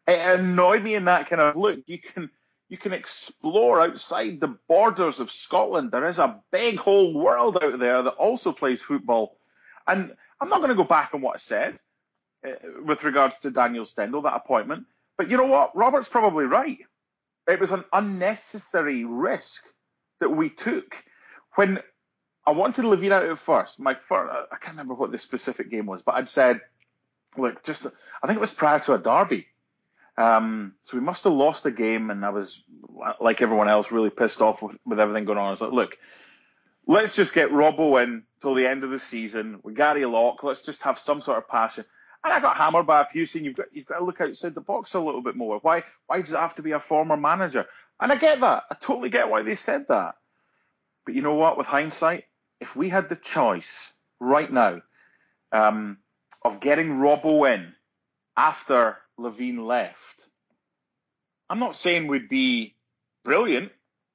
It 0.05 0.19
annoyed 0.19 0.83
me 0.83 0.93
in 0.93 1.05
that 1.05 1.31
kind 1.31 1.41
of 1.41 1.55
look. 1.55 1.79
You 1.87 1.97
can 1.97 2.29
you 2.69 2.77
can 2.77 2.93
explore 2.93 3.81
outside 3.81 4.39
the 4.39 4.55
borders 4.69 5.19
of 5.19 5.31
Scotland. 5.31 5.89
There 5.91 6.07
is 6.07 6.19
a 6.19 6.39
big 6.51 6.77
whole 6.77 7.15
world 7.15 7.57
out 7.59 7.79
there 7.79 8.03
that 8.03 8.11
also 8.11 8.51
plays 8.51 8.83
football. 8.83 9.39
And 9.87 10.13
I'm 10.39 10.49
not 10.49 10.59
going 10.59 10.69
to 10.69 10.75
go 10.75 10.83
back 10.83 11.15
on 11.15 11.21
what 11.21 11.37
I 11.37 11.39
said 11.39 11.79
uh, 12.47 12.51
with 12.83 13.03
regards 13.03 13.39
to 13.39 13.49
Daniel 13.49 13.87
Stendel, 13.87 14.21
that 14.21 14.35
appointment. 14.35 14.85
But 15.17 15.31
you 15.31 15.37
know 15.37 15.47
what? 15.47 15.75
Robert's 15.75 16.07
probably 16.07 16.45
right. 16.45 16.77
It 17.47 17.59
was 17.59 17.71
an 17.71 17.83
unnecessary 17.91 19.05
risk 19.05 19.65
that 20.19 20.29
we 20.29 20.49
took 20.49 20.95
when 21.55 21.79
I 22.45 22.51
wanted 22.51 22.85
Levein 22.85 23.11
out 23.11 23.25
at 23.25 23.37
first. 23.39 23.79
My 23.79 23.95
first, 23.95 24.31
I 24.51 24.57
can't 24.57 24.73
remember 24.77 24.93
what 24.93 25.11
the 25.11 25.17
specific 25.17 25.69
game 25.69 25.85
was, 25.85 26.01
but 26.01 26.15
I'd 26.15 26.29
said, 26.29 26.61
look, 27.37 27.63
just 27.63 27.85
I 27.87 28.27
think 28.27 28.37
it 28.37 28.41
was 28.41 28.53
prior 28.53 28.79
to 28.79 28.93
a 28.93 28.97
derby, 28.99 29.47
Um, 30.17 30.73
so 30.83 30.97
we 30.97 31.03
must 31.03 31.23
have 31.25 31.33
lost 31.33 31.65
a 31.65 31.71
game, 31.71 32.09
and 32.09 32.25
I 32.25 32.29
was 32.29 32.63
like 33.19 33.41
everyone 33.41 33.67
else, 33.67 33.91
really 33.91 34.09
pissed 34.09 34.41
off 34.41 34.61
with, 34.61 34.77
with 34.85 34.99
everything 34.99 35.25
going 35.25 35.37
on. 35.37 35.47
I 35.47 35.51
was 35.51 35.61
like, 35.61 35.73
look, 35.73 35.97
let's 36.87 37.15
just 37.15 37.33
get 37.33 37.49
Robbo 37.49 38.01
in 38.01 38.23
till 38.41 38.55
the 38.55 38.67
end 38.67 38.83
of 38.83 38.91
the 38.91 38.99
season 38.99 39.59
with 39.63 39.75
Gary 39.75 40.05
Locke. 40.05 40.43
Let's 40.43 40.61
just 40.61 40.83
have 40.83 40.97
some 40.99 41.21
sort 41.21 41.37
of 41.39 41.47
passion. 41.49 41.85
And 42.23 42.33
I 42.33 42.39
got 42.39 42.57
hammered 42.57 42.87
by 42.87 43.01
a 43.01 43.05
few 43.05 43.25
saying 43.25 43.45
you've 43.45 43.55
got 43.55 43.67
you've 43.73 43.85
got 43.85 43.99
to 43.99 44.05
look 44.05 44.21
outside 44.21 44.55
the 44.55 44.61
box 44.61 44.93
a 44.93 44.99
little 44.99 45.21
bit 45.21 45.35
more. 45.35 45.59
Why 45.59 45.83
why 46.07 46.21
does 46.21 46.33
it 46.33 46.39
have 46.39 46.55
to 46.55 46.63
be 46.63 46.71
a 46.71 46.79
former 46.79 47.17
manager? 47.17 47.67
And 47.99 48.11
I 48.11 48.15
get 48.15 48.41
that. 48.41 48.63
I 48.69 48.75
totally 48.75 49.09
get 49.09 49.29
why 49.29 49.41
they 49.43 49.55
said 49.55 49.85
that. 49.89 50.15
But 51.05 51.15
you 51.15 51.21
know 51.21 51.35
what? 51.35 51.57
With 51.57 51.67
hindsight, 51.67 52.25
if 52.59 52.75
we 52.75 52.89
had 52.89 53.09
the 53.09 53.15
choice 53.15 53.91
right 54.19 54.51
now 54.51 54.81
um, 55.51 55.97
of 56.43 56.59
getting 56.59 56.97
Robbo 56.97 57.53
in 57.53 57.73
after 58.35 58.97
Levein 59.19 59.65
left, 59.65 60.27
I'm 61.49 61.59
not 61.59 61.75
saying 61.75 62.07
we'd 62.07 62.29
be 62.29 62.75
brilliant. 63.23 63.71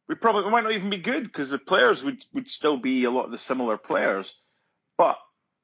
We 0.08 0.16
probably 0.16 0.44
we 0.44 0.50
might 0.50 0.64
not 0.64 0.72
even 0.72 0.90
be 0.90 0.98
good 0.98 1.22
because 1.22 1.50
the 1.50 1.58
players 1.58 2.02
would, 2.02 2.22
would 2.34 2.48
still 2.48 2.76
be 2.76 3.04
a 3.04 3.10
lot 3.10 3.26
of 3.26 3.30
the 3.30 3.38
similar 3.38 3.76
players. 3.76 4.34
But 4.98 5.16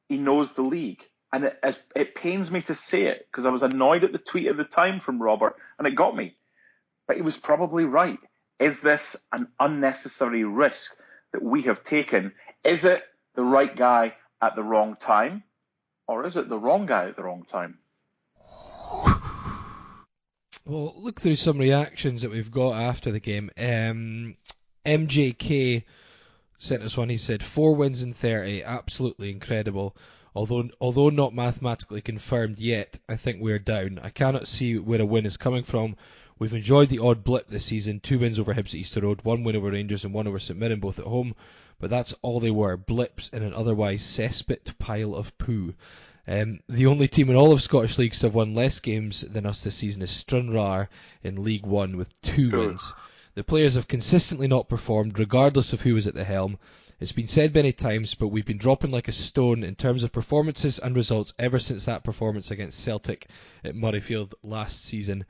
he 0.09 0.19
knows 0.19 0.53
the 0.53 0.63
league. 0.63 1.03
And 1.33 1.45
it, 1.45 1.81
it 1.95 2.15
pains 2.15 2.51
me 2.51 2.63
to 2.63 2.75
say 2.75 3.07
it 3.07 3.27
because 3.31 3.47
I 3.47 3.51
was 3.51 3.65
annoyed 3.65 4.05
at 4.05 4.13
the 4.13 4.19
tweet 4.19 4.47
at 4.47 4.57
the 4.57 4.65
time 4.65 5.01
from 5.01 5.21
Robert 5.21 5.57
and 5.79 5.87
it 5.87 5.97
got 5.97 6.17
me. 6.17 6.37
But 7.07 7.17
he 7.17 7.23
was 7.23 7.37
probably 7.37 7.85
right. 7.85 8.19
Is 8.59 8.81
this 8.81 9.17
an 9.33 9.49
unnecessary 9.61 10.45
risk 10.45 10.97
that 11.33 11.43
we 11.43 11.63
have 11.63 11.85
taken? 11.85 12.33
Is 12.65 12.85
it 12.85 13.03
the 13.35 13.45
right 13.45 13.75
guy 13.75 14.15
at 14.41 14.57
the 14.57 14.63
wrong 14.63 14.97
time? 14.97 15.43
Or 16.09 16.25
is 16.25 16.37
it 16.37 16.49
the 16.49 16.59
wrong 16.59 16.87
guy 16.87 17.09
at 17.09 17.17
the 17.17 17.25
wrong 17.25 17.45
time? 17.49 17.79
Well, 20.69 20.95
look 20.97 21.21
through 21.21 21.37
some 21.37 21.59
reactions 21.59 22.23
that 22.23 22.33
we've 22.33 22.51
got 22.51 22.73
after 22.73 23.13
the 23.13 23.21
game. 23.21 23.53
Um, 23.57 24.35
MJK 24.85 25.85
sent 26.59 26.83
us 26.83 26.97
one. 26.97 27.09
He 27.09 27.19
said, 27.19 27.45
Four 27.45 27.77
wins 27.77 28.03
in 28.03 28.13
30, 28.13 28.65
absolutely 28.65 29.31
incredible. 29.31 29.97
Although, 30.35 30.69
although 30.81 31.11
not 31.11 31.35
mathematically 31.35 32.01
confirmed 32.01 32.59
yet, 32.59 32.99
I 33.09 33.15
think 33.15 33.41
we're 33.41 33.61
down. 33.61 34.01
I 34.03 34.11
cannot 34.11 34.49
see 34.49 34.77
where 34.77 35.01
a 35.01 35.07
win 35.07 35.25
is 35.25 35.37
coming 35.37 35.63
from. 35.63 35.95
We've 36.39 36.53
enjoyed 36.53 36.91
the 36.91 36.99
odd 36.99 37.25
blip 37.25 37.49
this 37.49 37.65
season. 37.65 38.01
Two 38.01 38.19
wins 38.19 38.39
over 38.39 38.53
Hibs 38.53 38.69
at 38.69 38.75
Easter 38.75 39.01
Road, 39.01 39.21
one 39.23 39.43
win 39.43 39.57
over 39.57 39.71
Rangers 39.71 40.05
and 40.05 40.13
one 40.13 40.27
over 40.27 40.39
St 40.39 40.59
Mirren, 40.59 40.81
both 40.81 40.99
at 40.99 41.07
home. 41.07 41.35
But 41.79 41.89
that's 41.89 42.15
all 42.21 42.41
they 42.41 42.51
were, 42.51 42.77
blips 42.77 43.31
in 43.31 43.43
an 43.43 43.55
otherwise 43.55 44.03
cesspit 44.03 44.79
pile 44.79 45.15
of 45.15 45.37
poo. 45.39 45.75
Um, 46.29 46.61
the 46.69 46.87
only 46.87 47.09
team 47.09 47.31
in 47.31 47.37
all 47.37 47.53
of 47.53 47.63
Scottish 47.63 47.97
leagues 47.97 48.19
to 48.21 48.27
have 48.27 48.35
won 48.35 48.55
less 48.55 48.81
games 48.81 49.23
than 49.23 49.47
us 49.47 49.63
this 49.63 49.77
season 49.77 50.03
is 50.03 50.11
Stranraer 50.11 50.91
in 51.23 51.43
League 51.43 51.65
One 51.65 51.97
with 51.97 52.21
two 52.21 52.51
wins. 52.51 52.93
The 53.35 53.45
players 53.45 53.75
have 53.75 53.89
consistently 53.89 54.47
not 54.47 54.69
performed, 54.69 55.19
regardless 55.19 55.73
of 55.73 55.83
who 55.83 55.95
was 55.95 56.07
at 56.07 56.15
the 56.15 56.25
helm. 56.25 56.59
It's 57.01 57.13
been 57.13 57.29
said 57.29 57.55
many 57.55 57.73
times, 57.73 58.15
but 58.15 58.29
we've 58.29 58.45
been 58.45 58.59
dropping 58.59 58.91
like 58.91 59.09
a 59.09 59.13
stone 59.13 59.63
in 59.63 59.75
terms 59.75 60.03
of 60.03 60.13
performances 60.13 60.79
and 60.79 60.97
results 60.97 61.33
ever 61.39 61.59
since 61.59 61.85
that 61.87 62.05
performance 62.05 62.51
against 62.51 62.81
Celtic 62.81 63.29
at 63.65 63.75
Murrayfield 63.75 64.35
last 64.43 64.85
season. 64.85 65.25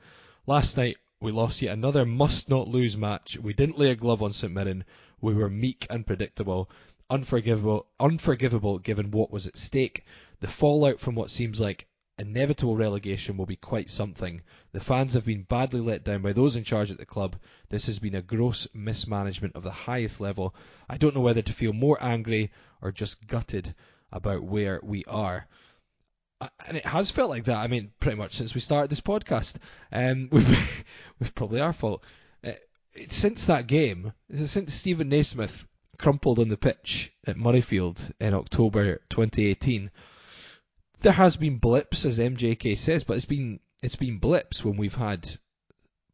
Last 0.49 0.77
night, 0.77 0.95
we 1.19 1.33
lost 1.33 1.61
yet 1.61 1.73
another 1.73 2.05
must 2.05 2.47
not 2.47 2.69
lose 2.69 2.95
match. 2.95 3.37
We 3.37 3.51
didn't 3.51 3.77
lay 3.77 3.91
a 3.91 3.97
glove 3.97 4.23
on 4.23 4.31
St 4.31 4.53
Mirren. 4.53 4.85
We 5.19 5.33
were 5.33 5.49
meek 5.49 5.85
and 5.89 6.07
predictable. 6.07 6.69
Unforgivable, 7.09 7.87
unforgivable 7.99 8.79
given 8.79 9.11
what 9.11 9.29
was 9.29 9.45
at 9.45 9.57
stake. 9.57 10.05
The 10.39 10.47
fallout 10.47 11.01
from 11.01 11.15
what 11.15 11.31
seems 11.31 11.59
like 11.59 11.87
inevitable 12.17 12.77
relegation 12.77 13.35
will 13.35 13.45
be 13.45 13.57
quite 13.57 13.89
something. 13.89 14.41
The 14.71 14.79
fans 14.79 15.15
have 15.15 15.25
been 15.25 15.43
badly 15.43 15.81
let 15.81 16.05
down 16.05 16.21
by 16.21 16.31
those 16.31 16.55
in 16.55 16.63
charge 16.63 16.91
at 16.91 16.97
the 16.97 17.05
club. 17.05 17.35
This 17.67 17.87
has 17.87 17.99
been 17.99 18.15
a 18.15 18.21
gross 18.21 18.69
mismanagement 18.73 19.53
of 19.53 19.63
the 19.63 19.71
highest 19.71 20.21
level. 20.21 20.55
I 20.87 20.95
don't 20.95 21.13
know 21.13 21.19
whether 21.19 21.41
to 21.41 21.51
feel 21.51 21.73
more 21.73 21.97
angry 22.01 22.51
or 22.81 22.93
just 22.93 23.27
gutted 23.27 23.75
about 24.13 24.43
where 24.43 24.79
we 24.81 25.03
are. 25.03 25.49
And 26.39 26.77
it 26.77 26.85
has 26.85 27.09
felt 27.09 27.29
like 27.29 27.45
that. 27.45 27.57
I 27.57 27.67
mean, 27.67 27.91
pretty 27.99 28.17
much 28.17 28.35
since 28.35 28.53
we 28.53 28.61
started 28.61 28.91
this 28.91 29.01
podcast. 29.01 29.57
Um, 29.91 30.29
we've, 30.31 31.35
probably 31.35 31.61
our 31.61 31.73
fault. 31.73 32.03
Uh, 32.43 32.51
since 33.09 33.45
that 33.45 33.67
game, 33.67 34.13
since 34.33 34.73
Stephen 34.73 35.09
Naismith 35.09 35.67
crumpled 35.97 36.39
on 36.39 36.49
the 36.49 36.57
pitch 36.57 37.11
at 37.25 37.37
Murrayfield 37.37 38.11
in 38.19 38.33
October 38.33 38.97
2018, 39.09 39.89
there 40.99 41.13
has 41.13 41.37
been 41.37 41.57
blips, 41.57 42.05
as 42.05 42.19
MJK 42.19 42.77
says, 42.77 43.03
but 43.03 43.17
it's 43.17 43.25
been 43.25 43.59
it's 43.83 43.95
been 43.95 44.17
blips 44.17 44.65
when 44.65 44.77
we've 44.77 44.95
had 44.95 45.39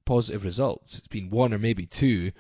positive 0.06 0.44
results. 0.44 1.00
It's 1.00 1.08
been 1.08 1.30
one 1.30 1.54
or 1.54 1.60
maybe 1.60 1.86
two, 1.86 2.32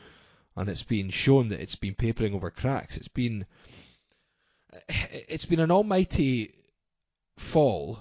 and 0.55 0.69
it's 0.69 0.83
been 0.83 1.09
shown 1.09 1.49
that 1.49 1.61
it's 1.61 1.75
been 1.75 1.95
papering 1.95 2.33
over 2.33 2.49
cracks. 2.49 2.97
It's 2.97 3.07
been 3.07 3.45
it's 4.89 5.45
been 5.45 5.59
an 5.59 5.71
almighty 5.71 6.53
fall. 7.37 7.99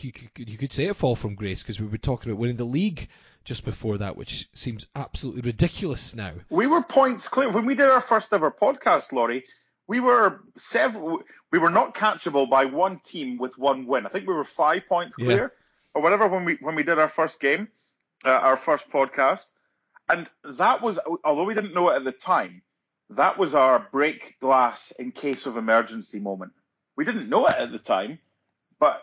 You 0.00 0.58
could 0.58 0.72
say 0.72 0.86
a 0.88 0.94
fall 0.94 1.16
from 1.16 1.34
grace 1.34 1.62
because 1.62 1.80
we 1.80 1.86
were 1.86 1.98
talking 1.98 2.30
about 2.30 2.40
winning 2.40 2.56
the 2.56 2.64
league 2.64 3.08
just 3.44 3.64
before 3.64 3.98
that, 3.98 4.16
which 4.16 4.48
seems 4.52 4.86
absolutely 4.94 5.42
ridiculous 5.42 6.14
now. 6.14 6.32
We 6.50 6.66
were 6.66 6.82
points 6.82 7.28
clear 7.28 7.48
when 7.48 7.66
we 7.66 7.74
did 7.74 7.88
our 7.88 8.00
first 8.00 8.32
ever 8.32 8.50
podcast, 8.50 9.12
Laurie 9.12 9.44
we 9.90 9.98
were 9.98 10.40
several. 10.56 11.22
We 11.50 11.58
were 11.58 11.68
not 11.68 11.96
catchable 11.96 12.48
by 12.48 12.66
one 12.66 13.00
team 13.00 13.38
with 13.38 13.58
one 13.58 13.86
win. 13.86 14.06
I 14.06 14.08
think 14.08 14.28
we 14.28 14.34
were 14.34 14.44
five 14.44 14.82
points 14.88 15.16
clear 15.16 15.52
yeah. 15.52 15.94
or 15.94 16.00
whatever 16.00 16.28
when 16.28 16.44
we 16.44 16.58
when 16.60 16.76
we 16.76 16.84
did 16.84 17.00
our 17.00 17.08
first 17.08 17.40
game, 17.40 17.66
uh, 18.24 18.30
our 18.30 18.56
first 18.56 18.88
podcast, 18.88 19.46
and 20.08 20.30
that 20.44 20.80
was 20.80 21.00
although 21.24 21.42
we 21.42 21.54
didn't 21.54 21.74
know 21.74 21.90
it 21.90 21.96
at 21.96 22.04
the 22.04 22.12
time, 22.12 22.62
that 23.10 23.36
was 23.36 23.56
our 23.56 23.84
break 23.90 24.38
glass 24.38 24.92
in 24.96 25.10
case 25.10 25.46
of 25.46 25.56
emergency 25.56 26.20
moment. 26.20 26.52
We 26.94 27.04
didn't 27.04 27.28
know 27.28 27.48
it 27.48 27.56
at 27.56 27.72
the 27.72 27.80
time, 27.80 28.20
but 28.80 29.00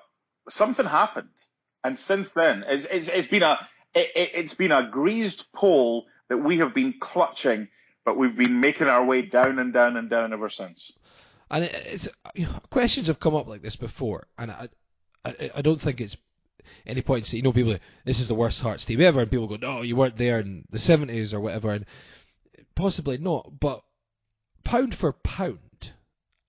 something 0.49 0.85
happened, 0.85 1.29
and 1.83 1.97
since 1.97 2.29
then 2.31 2.65
it's, 2.67 2.85
it's, 2.91 3.07
it's 3.07 3.27
been 3.29 3.43
a 3.43 3.57
it, 3.95 4.35
has 4.35 4.53
been 4.53 4.73
a 4.73 4.89
greased 4.89 5.51
pole 5.53 6.05
that 6.29 6.37
we 6.37 6.57
have 6.57 6.73
been 6.73 6.95
clutching 6.99 7.69
but 8.07 8.15
we've 8.15 8.37
been 8.37 8.61
making 8.61 8.87
our 8.87 9.03
way 9.03 9.21
down 9.21 9.59
and 9.59 9.73
down 9.73 9.97
and 9.97 10.09
down 10.09 10.31
ever 10.31 10.49
since. 10.49 10.97
And 11.51 11.65
it's 11.65 12.07
questions 12.69 13.07
have 13.07 13.19
come 13.19 13.35
up 13.35 13.47
like 13.49 13.61
this 13.61 13.75
before, 13.75 14.27
and 14.37 14.49
I, 14.49 14.69
I, 15.25 15.51
I 15.55 15.61
don't 15.61 15.81
think 15.81 15.99
it's 15.99 16.15
any 16.85 17.01
point 17.01 17.25
to 17.25 17.29
say, 17.29 17.37
you 17.37 17.43
know, 17.43 17.51
people, 17.51 17.75
this 18.05 18.21
is 18.21 18.29
the 18.29 18.33
worst 18.33 18.61
Hearts 18.61 18.85
team 18.85 19.01
ever, 19.01 19.19
and 19.19 19.29
people 19.29 19.47
go, 19.47 19.57
no, 19.57 19.81
you 19.81 19.97
weren't 19.97 20.15
there 20.15 20.39
in 20.39 20.63
the 20.69 20.77
70s 20.77 21.33
or 21.33 21.41
whatever, 21.41 21.71
and 21.71 21.85
possibly 22.75 23.17
not, 23.17 23.59
but 23.59 23.83
pound 24.63 24.95
for 24.95 25.11
pound, 25.11 25.91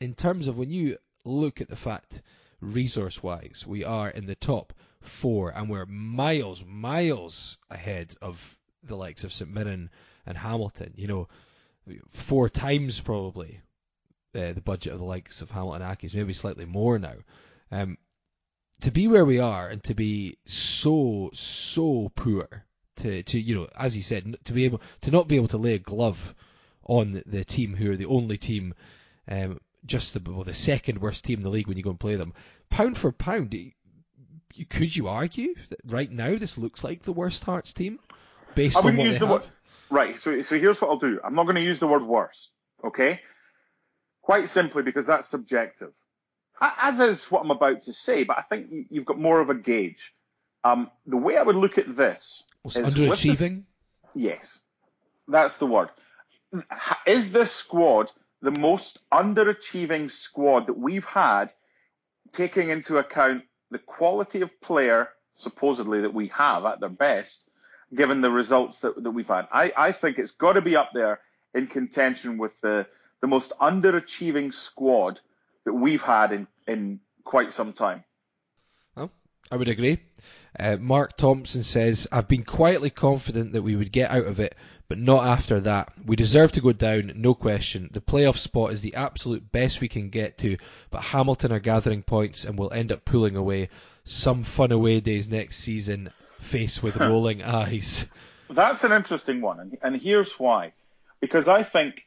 in 0.00 0.14
terms 0.14 0.46
of 0.46 0.56
when 0.56 0.70
you 0.70 0.98
look 1.24 1.60
at 1.60 1.68
the 1.68 1.74
fact, 1.74 2.22
resource 2.60 3.22
wise, 3.22 3.64
we 3.66 3.84
are 3.84 4.10
in 4.10 4.26
the 4.26 4.34
top 4.34 4.72
four, 5.00 5.50
and 5.50 5.68
we're 5.68 5.86
miles, 5.86 6.64
miles 6.64 7.58
ahead 7.70 8.14
of 8.20 8.58
the 8.82 8.96
likes 8.96 9.24
of 9.24 9.32
St 9.32 9.50
Mirren 9.50 9.90
and 10.26 10.36
Hamilton. 10.36 10.92
You 10.96 11.08
know, 11.08 11.28
four 12.10 12.48
times 12.48 13.00
probably 13.00 13.60
uh, 14.34 14.52
the 14.52 14.62
budget 14.62 14.92
of 14.92 14.98
the 14.98 15.04
likes 15.04 15.40
of 15.40 15.50
Hamilton 15.50 15.82
Accies, 15.82 16.14
maybe 16.14 16.34
slightly 16.34 16.64
more 16.64 16.98
now. 16.98 17.16
Um, 17.70 17.98
to 18.80 18.90
be 18.90 19.08
where 19.08 19.24
we 19.24 19.38
are 19.38 19.68
and 19.68 19.82
to 19.84 19.94
be 19.94 20.38
so 20.44 21.30
so 21.32 22.10
poor, 22.14 22.64
to 22.96 23.22
to 23.22 23.40
you 23.40 23.54
know, 23.54 23.68
as 23.76 23.94
he 23.94 24.02
said, 24.02 24.36
to 24.44 24.52
be 24.52 24.64
able 24.64 24.80
to 25.02 25.10
not 25.10 25.28
be 25.28 25.36
able 25.36 25.48
to 25.48 25.58
lay 25.58 25.74
a 25.74 25.78
glove 25.78 26.34
on 26.84 27.22
the, 27.26 27.44
team 27.44 27.74
who 27.76 27.90
are 27.90 27.96
the 27.96 28.06
only 28.06 28.38
team, 28.38 28.72
um, 29.28 29.60
just 29.84 30.14
the 30.14 30.20
well, 30.30 30.44
the 30.44 30.54
second 30.54 31.00
worst 31.00 31.24
team 31.24 31.38
in 31.38 31.44
the 31.44 31.50
league 31.50 31.68
when 31.68 31.76
you 31.76 31.82
go 31.82 31.90
and 31.90 32.00
play 32.00 32.16
them, 32.16 32.34
pound 32.70 32.96
for 32.96 33.12
pound. 33.12 33.54
You, 33.54 33.72
could 34.68 34.94
you 34.94 35.08
argue 35.08 35.54
that 35.68 35.80
right 35.84 36.10
now 36.10 36.36
this 36.36 36.58
looks 36.58 36.82
like 36.82 37.02
the 37.02 37.12
worst 37.12 37.44
Hearts 37.44 37.72
team 37.72 38.00
based 38.54 38.76
on 38.76 38.96
what 38.96 39.04
they 39.04 39.14
have? 39.14 39.28
Word, 39.28 39.42
Right. 39.90 40.18
So, 40.18 40.42
so 40.42 40.58
here's 40.58 40.80
what 40.80 40.90
I'll 40.90 40.98
do. 40.98 41.20
I'm 41.22 41.34
not 41.34 41.44
going 41.44 41.56
to 41.56 41.62
use 41.62 41.78
the 41.78 41.86
word 41.86 42.02
worst. 42.02 42.52
Okay. 42.84 43.20
Quite 44.22 44.48
simply 44.48 44.82
because 44.82 45.06
that's 45.06 45.28
subjective, 45.28 45.92
as 46.60 47.00
is 47.00 47.30
what 47.30 47.42
I'm 47.42 47.50
about 47.50 47.84
to 47.84 47.94
say. 47.94 48.24
But 48.24 48.38
I 48.38 48.42
think 48.42 48.88
you've 48.90 49.06
got 49.06 49.18
more 49.18 49.40
of 49.40 49.48
a 49.48 49.54
gauge. 49.54 50.14
Um, 50.64 50.90
the 51.06 51.16
way 51.16 51.38
I 51.38 51.42
would 51.42 51.56
look 51.56 51.78
at 51.78 51.96
this 51.96 52.44
is 52.66 52.76
underachieving. 52.76 53.62
This, 54.14 54.22
yes, 54.22 54.60
that's 55.26 55.56
the 55.56 55.66
word. 55.66 55.88
Is 57.06 57.32
this 57.32 57.52
squad 57.52 58.10
the 58.42 58.50
most 58.50 58.98
underachieving 59.10 60.10
squad 60.10 60.66
that 60.66 60.78
we've 60.78 61.04
had, 61.04 61.52
taking 62.32 62.70
into 62.70 62.98
account 62.98 63.44
the 63.70 63.78
quality 63.78 64.42
of 64.42 64.60
player 64.60 65.08
supposedly 65.34 66.00
that 66.02 66.14
we 66.14 66.28
have 66.28 66.64
at 66.64 66.80
their 66.80 66.88
best, 66.88 67.48
given 67.94 68.20
the 68.20 68.30
results 68.30 68.80
that, 68.80 69.02
that 69.02 69.10
we've 69.10 69.28
had. 69.28 69.46
I, 69.52 69.72
I 69.76 69.92
think 69.92 70.18
it's 70.18 70.32
got 70.32 70.54
to 70.54 70.60
be 70.60 70.76
up 70.76 70.90
there 70.92 71.20
in 71.54 71.66
contention 71.66 72.38
with 72.38 72.60
the, 72.60 72.86
the 73.20 73.26
most 73.26 73.52
underachieving 73.60 74.52
squad 74.52 75.20
that 75.64 75.72
we've 75.72 76.02
had 76.02 76.32
in, 76.32 76.46
in 76.66 77.00
quite 77.24 77.52
some 77.52 77.72
time. 77.72 78.04
Well, 78.96 79.10
I 79.50 79.56
would 79.56 79.68
agree. 79.68 80.00
Uh, 80.58 80.76
Mark 80.78 81.16
Thompson 81.16 81.62
says, 81.62 82.08
I've 82.10 82.28
been 82.28 82.44
quietly 82.44 82.90
confident 82.90 83.52
that 83.52 83.62
we 83.62 83.76
would 83.76 83.92
get 83.92 84.10
out 84.10 84.26
of 84.26 84.40
it, 84.40 84.54
but 84.88 84.98
not 84.98 85.26
after 85.26 85.60
that. 85.60 85.92
We 86.04 86.16
deserve 86.16 86.52
to 86.52 86.60
go 86.60 86.72
down, 86.72 87.12
no 87.16 87.34
question. 87.34 87.90
The 87.92 88.00
playoff 88.00 88.38
spot 88.38 88.72
is 88.72 88.80
the 88.80 88.94
absolute 88.94 89.52
best 89.52 89.80
we 89.80 89.88
can 89.88 90.08
get 90.08 90.38
to, 90.38 90.56
but 90.90 91.02
Hamilton 91.02 91.52
are 91.52 91.60
gathering 91.60 92.02
points 92.02 92.44
and 92.44 92.58
will 92.58 92.72
end 92.72 92.90
up 92.90 93.04
pulling 93.04 93.36
away. 93.36 93.68
Some 94.04 94.42
fun 94.42 94.72
away 94.72 95.00
days 95.00 95.28
next 95.28 95.58
season, 95.58 96.10
face 96.40 96.82
with 96.82 96.96
rolling 97.00 97.42
eyes. 97.42 98.06
That's 98.48 98.82
an 98.84 98.92
interesting 98.92 99.42
one, 99.42 99.60
and, 99.60 99.78
and 99.82 100.00
here's 100.00 100.32
why. 100.38 100.72
Because 101.20 101.48
I 101.48 101.62
think, 101.62 102.06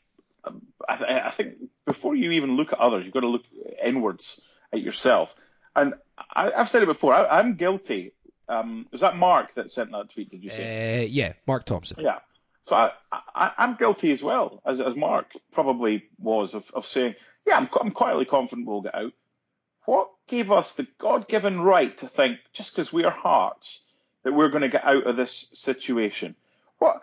I, 0.89 0.95
th- 0.95 1.09
I 1.09 1.29
think 1.29 1.55
before 1.85 2.15
you 2.15 2.31
even 2.31 2.55
look 2.57 2.73
at 2.73 2.79
others, 2.79 3.05
you've 3.05 3.13
got 3.13 3.19
to 3.19 3.27
look 3.27 3.43
inwards 3.83 4.41
at 4.73 4.81
yourself. 4.81 5.35
And 5.75 5.93
I, 6.33 6.51
have 6.51 6.69
said 6.69 6.83
it 6.83 6.87
before. 6.87 7.13
I, 7.13 7.39
am 7.39 7.55
guilty. 7.55 8.13
Um, 8.51 8.85
was 8.91 8.99
that 8.99 9.15
Mark 9.15 9.53
that 9.55 9.71
sent 9.71 9.91
that 9.91 10.09
tweet? 10.09 10.29
Did 10.29 10.43
you 10.43 10.49
say? 10.49 11.03
Uh, 11.03 11.07
yeah, 11.09 11.33
Mark 11.47 11.65
Thompson. 11.65 11.97
Yeah. 12.01 12.19
So 12.65 12.75
I, 12.75 12.91
I, 13.33 13.51
am 13.57 13.75
guilty 13.75 14.11
as 14.11 14.21
well, 14.21 14.61
as, 14.65 14.81
as 14.81 14.93
Mark 14.95 15.31
probably 15.51 16.03
was, 16.19 16.53
of, 16.53 16.69
of 16.71 16.85
saying, 16.85 17.15
yeah, 17.47 17.55
I'm, 17.55 17.69
I'm 17.79 17.91
quietly 17.91 18.25
confident 18.25 18.67
we'll 18.67 18.81
get 18.81 18.93
out. 18.93 19.13
What 19.85 20.09
gave 20.27 20.51
us 20.51 20.73
the 20.73 20.85
God-given 20.99 21.61
right 21.61 21.97
to 21.99 22.07
think, 22.07 22.39
just 22.53 22.75
because 22.75 22.93
we 22.93 23.05
are 23.05 23.11
Hearts, 23.11 23.87
that 24.23 24.33
we're 24.33 24.49
going 24.49 24.61
to 24.61 24.69
get 24.69 24.83
out 24.83 25.07
of 25.07 25.15
this 25.15 25.47
situation? 25.53 26.35
What? 26.77 27.01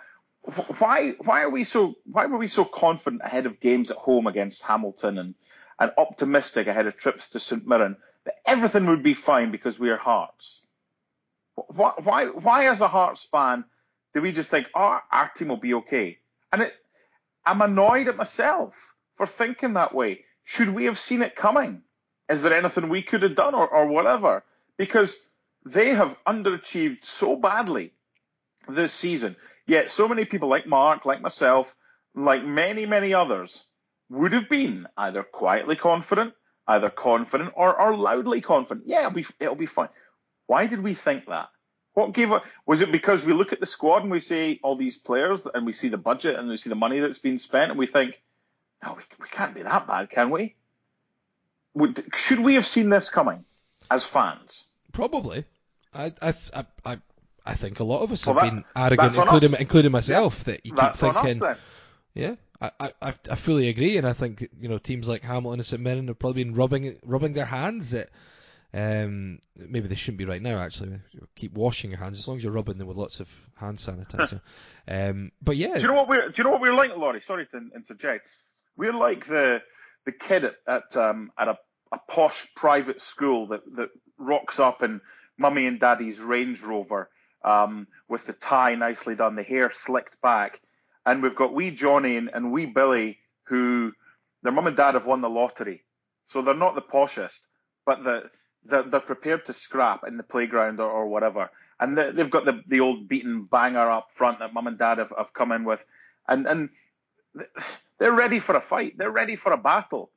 Why? 0.78 1.10
Why 1.18 1.42
are 1.42 1.50
we 1.50 1.64
so? 1.64 1.96
Why 2.04 2.26
were 2.26 2.38
we 2.38 2.48
so 2.48 2.64
confident 2.64 3.22
ahead 3.24 3.46
of 3.46 3.60
games 3.60 3.90
at 3.90 3.96
home 3.96 4.26
against 4.26 4.62
Hamilton 4.62 5.18
and 5.18 5.34
and 5.78 5.92
optimistic 5.98 6.68
ahead 6.68 6.86
of 6.86 6.96
trips 6.96 7.30
to 7.30 7.40
St 7.40 7.66
Mirren 7.66 7.96
that 8.24 8.36
everything 8.46 8.86
would 8.86 9.02
be 9.02 9.14
fine 9.14 9.50
because 9.50 9.78
we 9.78 9.90
are 9.90 9.96
Hearts? 9.96 10.62
Why? 11.68 11.92
Why? 12.02 12.26
Why 12.26 12.68
as 12.68 12.80
a 12.80 12.88
Hearts 12.88 13.24
fan? 13.26 13.64
Do 14.14 14.22
we 14.22 14.32
just 14.32 14.50
think, 14.50 14.68
oh, 14.74 14.98
our 15.10 15.30
team 15.36 15.48
will 15.48 15.56
be 15.58 15.74
okay? 15.74 16.18
And 16.52 16.62
it, 16.62 16.74
I'm 17.44 17.62
annoyed 17.62 18.08
at 18.08 18.16
myself 18.16 18.74
for 19.16 19.26
thinking 19.26 19.74
that 19.74 19.94
way. 19.94 20.24
Should 20.44 20.70
we 20.70 20.86
have 20.86 20.98
seen 20.98 21.22
it 21.22 21.36
coming? 21.36 21.82
Is 22.28 22.42
there 22.42 22.54
anything 22.54 22.88
we 22.88 23.02
could 23.02 23.22
have 23.22 23.34
done 23.34 23.54
or, 23.54 23.68
or 23.68 23.86
whatever? 23.86 24.44
Because 24.76 25.16
they 25.64 25.94
have 25.94 26.16
underachieved 26.26 27.02
so 27.02 27.36
badly 27.36 27.92
this 28.68 28.92
season. 28.92 29.36
Yet 29.66 29.90
so 29.90 30.08
many 30.08 30.24
people 30.24 30.48
like 30.48 30.66
Mark, 30.66 31.04
like 31.04 31.20
myself, 31.20 31.74
like 32.14 32.44
many, 32.44 32.86
many 32.86 33.14
others, 33.14 33.64
would 34.08 34.32
have 34.32 34.48
been 34.48 34.86
either 34.96 35.22
quietly 35.22 35.76
confident, 35.76 36.32
either 36.66 36.90
confident 36.90 37.52
or, 37.54 37.78
or 37.78 37.96
loudly 37.96 38.40
confident. 38.40 38.86
Yeah, 38.86 39.00
it'll 39.00 39.12
be 39.12 39.26
it'll 39.40 39.54
be 39.54 39.66
fine. 39.66 39.88
Why 40.48 40.66
did 40.66 40.82
we 40.82 40.94
think 40.94 41.26
that? 41.26 41.50
What 41.92 42.14
gave 42.14 42.32
it? 42.32 42.42
Was 42.66 42.80
it 42.80 42.90
because 42.90 43.24
we 43.24 43.34
look 43.34 43.52
at 43.52 43.60
the 43.60 43.66
squad 43.66 44.02
and 44.02 44.10
we 44.10 44.20
see 44.20 44.60
all 44.62 44.76
these 44.76 44.96
players 44.96 45.46
and 45.46 45.66
we 45.66 45.74
see 45.74 45.88
the 45.88 45.98
budget 45.98 46.38
and 46.38 46.48
we 46.48 46.56
see 46.56 46.70
the 46.70 46.74
money 46.74 47.00
that's 47.00 47.18
been 47.18 47.38
spent 47.38 47.70
and 47.70 47.78
we 47.78 47.86
think, 47.86 48.20
no, 48.82 48.94
we, 48.94 49.02
we 49.20 49.28
can't 49.28 49.54
be 49.54 49.62
that 49.62 49.86
bad, 49.86 50.08
can 50.08 50.30
we? 50.30 50.56
Would, 51.74 52.02
should 52.16 52.40
we 52.40 52.54
have 52.54 52.64
seen 52.66 52.88
this 52.88 53.10
coming 53.10 53.44
as 53.90 54.04
fans? 54.04 54.64
Probably. 54.92 55.44
I 55.92 56.12
I 56.22 56.34
I 56.84 56.98
I 57.44 57.54
think 57.54 57.80
a 57.80 57.84
lot 57.84 58.02
of 58.02 58.12
us 58.12 58.26
well, 58.26 58.36
have 58.36 58.44
that, 58.44 58.50
been 58.50 58.64
arrogant, 58.74 59.16
including 59.16 59.60
including 59.60 59.92
myself, 59.92 60.44
yeah, 60.46 60.52
that 60.52 60.66
you 60.66 60.72
keep 60.72 60.94
thinking. 60.94 61.42
Us, 61.42 61.58
yeah, 62.14 62.34
I, 62.60 62.70
I 62.80 62.90
I 63.30 63.34
fully 63.36 63.68
agree, 63.68 63.96
and 63.96 64.06
I 64.06 64.12
think 64.12 64.48
you 64.58 64.68
know 64.68 64.78
teams 64.78 65.08
like 65.08 65.22
Hamilton 65.22 65.60
and 65.60 65.66
St 65.66 65.82
Mirren 65.82 66.08
have 66.08 66.18
probably 66.18 66.44
been 66.44 66.54
rubbing 66.54 66.98
rubbing 67.02 67.32
their 67.32 67.46
hands 67.46 67.94
at 67.94 68.10
um, 68.74 69.38
maybe 69.56 69.88
they 69.88 69.94
shouldn't 69.94 70.18
be 70.18 70.26
right 70.26 70.42
now. 70.42 70.58
Actually, 70.58 71.00
keep 71.34 71.54
washing 71.54 71.90
your 71.90 71.98
hands 71.98 72.18
as 72.18 72.28
long 72.28 72.36
as 72.36 72.44
you're 72.44 72.52
rubbing 72.52 72.76
them 72.76 72.86
with 72.86 72.98
lots 72.98 73.20
of 73.20 73.28
hand 73.54 73.78
sanitizer. 73.78 74.40
um, 74.88 75.32
but 75.40 75.56
yeah, 75.56 75.74
do 75.74 75.80
you 75.80 75.88
know 75.88 75.94
what 75.94 76.08
we're 76.08 76.28
do 76.28 76.34
you 76.36 76.44
know 76.44 76.50
what 76.50 76.60
we're 76.60 76.74
like, 76.74 76.94
Laurie? 76.96 77.22
Sorry 77.22 77.46
to 77.46 77.70
interject. 77.74 78.28
We're 78.76 78.92
like 78.92 79.26
the 79.26 79.62
the 80.04 80.12
kid 80.12 80.44
at 80.44 80.56
at, 80.66 80.96
um, 80.96 81.32
at 81.38 81.48
a, 81.48 81.58
a 81.92 81.98
posh 82.08 82.54
private 82.54 83.00
school 83.00 83.48
that 83.48 83.62
that 83.76 83.88
rocks 84.18 84.60
up 84.60 84.82
in 84.82 85.00
mummy 85.38 85.66
and 85.66 85.80
daddy's 85.80 86.20
Range 86.20 86.60
Rover 86.60 87.08
um, 87.44 87.86
with 88.06 88.26
the 88.26 88.34
tie 88.34 88.74
nicely 88.74 89.14
done, 89.14 89.34
the 89.34 89.42
hair 89.42 89.70
slicked 89.72 90.20
back, 90.20 90.60
and 91.06 91.22
we've 91.22 91.36
got 91.36 91.54
wee 91.54 91.70
Johnny 91.70 92.16
and, 92.16 92.28
and 92.32 92.52
wee 92.52 92.66
Billy 92.66 93.18
who 93.44 93.92
their 94.42 94.52
mum 94.52 94.66
and 94.66 94.76
dad 94.76 94.94
have 94.94 95.06
won 95.06 95.22
the 95.22 95.30
lottery, 95.30 95.84
so 96.26 96.42
they're 96.42 96.54
not 96.54 96.74
the 96.74 96.82
poshest, 96.82 97.40
but 97.86 98.04
the 98.04 98.30
they're, 98.68 98.82
they're 98.82 99.00
prepared 99.00 99.46
to 99.46 99.52
scrap 99.52 100.04
in 100.06 100.16
the 100.16 100.22
playground 100.22 100.80
or, 100.80 100.90
or 100.90 101.06
whatever. 101.06 101.50
And 101.80 101.96
they, 101.96 102.12
have 102.12 102.30
got 102.30 102.44
the, 102.44 102.62
the 102.66 102.80
old 102.80 103.08
beaten 103.08 103.44
banger 103.44 103.90
up 103.90 104.10
front 104.12 104.40
that 104.40 104.52
mum 104.52 104.66
and 104.66 104.78
dad 104.78 104.98
have, 104.98 105.12
have 105.16 105.32
come 105.32 105.52
in 105.52 105.64
with. 105.64 105.84
And, 106.26 106.46
and 106.46 106.68
they're 107.98 108.12
ready 108.12 108.40
for 108.40 108.56
a 108.56 108.60
fight. 108.60 108.98
They're 108.98 109.10
ready 109.10 109.36
for 109.36 109.52
a 109.52 109.56
battle. 109.56 110.10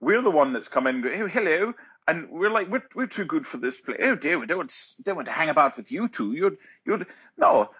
We're 0.00 0.22
the 0.22 0.30
one 0.30 0.52
that's 0.52 0.68
come 0.68 0.86
in, 0.86 1.00
go, 1.00 1.10
hey, 1.10 1.28
hello. 1.28 1.72
And 2.08 2.30
we're 2.30 2.50
like, 2.50 2.68
we're, 2.68 2.84
we're 2.94 3.06
too 3.06 3.24
good 3.24 3.46
for 3.46 3.56
this 3.56 3.80
play. 3.80 3.96
Oh 4.00 4.14
dear, 4.14 4.38
we 4.38 4.46
don't, 4.46 4.72
don't 5.02 5.16
want 5.16 5.26
to 5.26 5.32
hang 5.32 5.48
about 5.48 5.76
with 5.76 5.90
you 5.90 6.08
two. 6.08 6.32
You'd, 6.32 6.58
you'd, 6.84 7.06
no, 7.36 7.70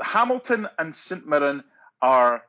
Hamilton 0.00 0.68
and 0.78 0.94
St 0.94 1.26
Mirren 1.26 1.64
are 2.00 2.42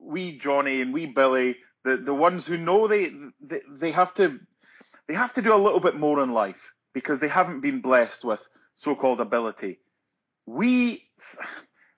we 0.00 0.36
Johnny 0.36 0.80
and 0.80 0.92
we 0.92 1.06
Billy, 1.06 1.56
the, 1.84 1.96
the 1.96 2.14
ones 2.14 2.46
who 2.46 2.56
know 2.56 2.86
they, 2.86 3.12
they, 3.40 3.60
they 3.68 3.90
have 3.90 4.14
to 4.14 4.38
they 5.08 5.14
have 5.14 5.34
to 5.34 5.42
do 5.42 5.54
a 5.54 5.56
little 5.56 5.80
bit 5.80 5.96
more 5.96 6.22
in 6.22 6.32
life 6.32 6.72
because 6.94 7.20
they 7.20 7.28
haven't 7.28 7.60
been 7.60 7.80
blessed 7.80 8.24
with 8.24 8.46
so-called 8.76 9.20
ability. 9.20 9.80
We, 10.46 11.08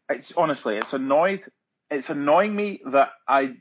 it's 0.08 0.32
honestly, 0.36 0.76
it's 0.76 0.94
annoyed, 0.94 1.44
it's 1.90 2.10
annoying 2.10 2.54
me 2.54 2.80
that 2.86 3.10
I, 3.28 3.56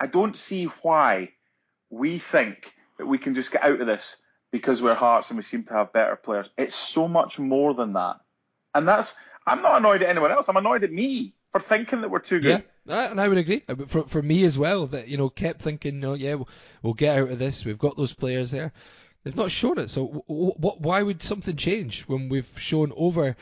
I 0.00 0.06
don't 0.06 0.36
see 0.36 0.66
why 0.82 1.30
we 1.90 2.18
think 2.18 2.72
that 2.98 3.06
we 3.06 3.18
can 3.18 3.34
just 3.34 3.52
get 3.52 3.62
out 3.64 3.80
of 3.80 3.86
this 3.86 4.16
because 4.50 4.80
we're 4.80 4.94
Hearts 4.94 5.30
and 5.30 5.36
we 5.36 5.42
seem 5.42 5.64
to 5.64 5.74
have 5.74 5.92
better 5.92 6.16
players. 6.16 6.48
It's 6.56 6.74
so 6.74 7.08
much 7.08 7.38
more 7.38 7.74
than 7.74 7.94
that, 7.94 8.16
and 8.74 8.86
that's. 8.86 9.16
I'm 9.46 9.60
not 9.60 9.76
annoyed 9.76 10.02
at 10.02 10.08
anyone 10.08 10.30
else. 10.30 10.48
I'm 10.48 10.56
annoyed 10.56 10.84
at 10.84 10.92
me 10.92 11.34
for 11.52 11.60
thinking 11.60 12.00
that 12.00 12.10
we're 12.10 12.20
too 12.20 12.40
good. 12.40 12.64
Yeah, 12.64 12.70
and 12.86 13.20
I 13.20 13.28
would 13.28 13.38
agree. 13.38 13.62
Uh, 13.68 13.76
for 13.86 14.04
for 14.04 14.22
me 14.22 14.44
as 14.44 14.58
well, 14.58 14.86
that 14.88 15.08
you 15.08 15.16
know 15.16 15.30
kept 15.30 15.62
thinking, 15.62 16.00
no, 16.00 16.14
yeah, 16.14 16.34
we'll, 16.34 16.48
we'll 16.82 16.94
get 16.94 17.18
out 17.18 17.30
of 17.30 17.38
this. 17.38 17.64
We've 17.64 17.78
got 17.78 17.96
those 17.96 18.12
players 18.12 18.50
there. 18.50 18.72
They've 19.22 19.36
not 19.36 19.50
shown 19.50 19.78
it. 19.78 19.88
So 19.88 20.24
what? 20.26 20.80
Why 20.80 21.02
would 21.02 21.22
something 21.22 21.56
change 21.56 22.02
when 22.02 22.28
we've 22.28 22.58
shown 22.58 22.92
over 22.94 23.36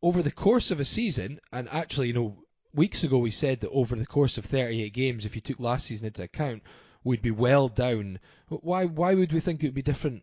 over 0.00 0.22
the 0.22 0.30
course 0.30 0.70
of 0.70 0.80
a 0.80 0.84
season? 0.86 1.38
And 1.52 1.68
actually, 1.68 2.08
you 2.08 2.14
know, 2.14 2.44
weeks 2.72 3.04
ago 3.04 3.18
we 3.18 3.30
said 3.30 3.60
that 3.60 3.70
over 3.70 3.94
the 3.94 4.06
course 4.06 4.38
of 4.38 4.46
38 4.46 4.92
games, 4.94 5.26
if 5.26 5.34
you 5.34 5.42
took 5.42 5.60
last 5.60 5.86
season 5.86 6.06
into 6.06 6.22
account, 6.22 6.62
we'd 7.04 7.22
be 7.22 7.30
well 7.30 7.68
down. 7.68 8.20
Why? 8.48 8.86
Why 8.86 9.14
would 9.14 9.32
we 9.32 9.40
think 9.40 9.62
it 9.62 9.66
would 9.66 9.74
be 9.74 9.82
different? 9.82 10.22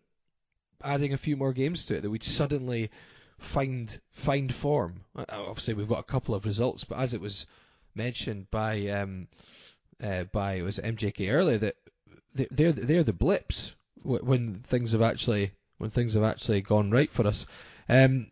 Adding 0.82 1.12
a 1.12 1.18
few 1.18 1.36
more 1.36 1.52
games 1.52 1.84
to 1.86 1.96
it, 1.96 2.02
that 2.02 2.10
we'd 2.10 2.24
suddenly 2.24 2.90
find 3.38 4.00
find 4.10 4.52
form. 4.52 5.04
Uh, 5.14 5.24
obviously, 5.30 5.74
we've 5.74 5.88
got 5.88 6.00
a 6.00 6.12
couple 6.12 6.34
of 6.34 6.44
results, 6.44 6.82
but 6.82 6.98
as 6.98 7.14
it 7.14 7.20
was 7.20 7.46
mentioned 7.96 8.50
by 8.50 8.88
um, 8.88 9.28
uh, 10.02 10.24
by 10.24 10.62
was 10.62 10.78
MJK 10.78 11.32
earlier 11.32 11.58
that 11.58 11.76
they're 12.34 12.72
they're 12.72 13.04
the 13.04 13.12
blips 13.12 13.74
when 14.02 14.54
things 14.54 14.92
have 14.92 15.02
actually 15.02 15.52
when 15.78 15.90
things 15.90 16.14
have 16.14 16.22
actually 16.22 16.60
gone 16.60 16.90
right 16.90 17.10
for 17.10 17.26
us. 17.26 17.46
Um, 17.88 18.30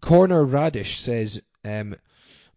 Corner 0.00 0.44
Radish 0.44 1.00
says, 1.00 1.40
um, 1.64 1.96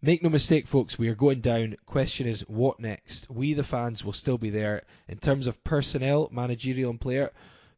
"Make 0.02 0.22
no 0.22 0.28
mistake, 0.28 0.66
folks, 0.66 0.98
we 0.98 1.08
are 1.08 1.14
going 1.14 1.40
down. 1.40 1.76
Question 1.86 2.26
is, 2.26 2.42
what 2.42 2.80
next? 2.80 3.30
We, 3.30 3.54
the 3.54 3.64
fans, 3.64 4.04
will 4.04 4.12
still 4.12 4.38
be 4.38 4.50
there 4.50 4.82
in 5.08 5.18
terms 5.18 5.46
of 5.46 5.62
personnel, 5.64 6.28
managerial, 6.32 6.90
and 6.90 7.00
player." 7.00 7.30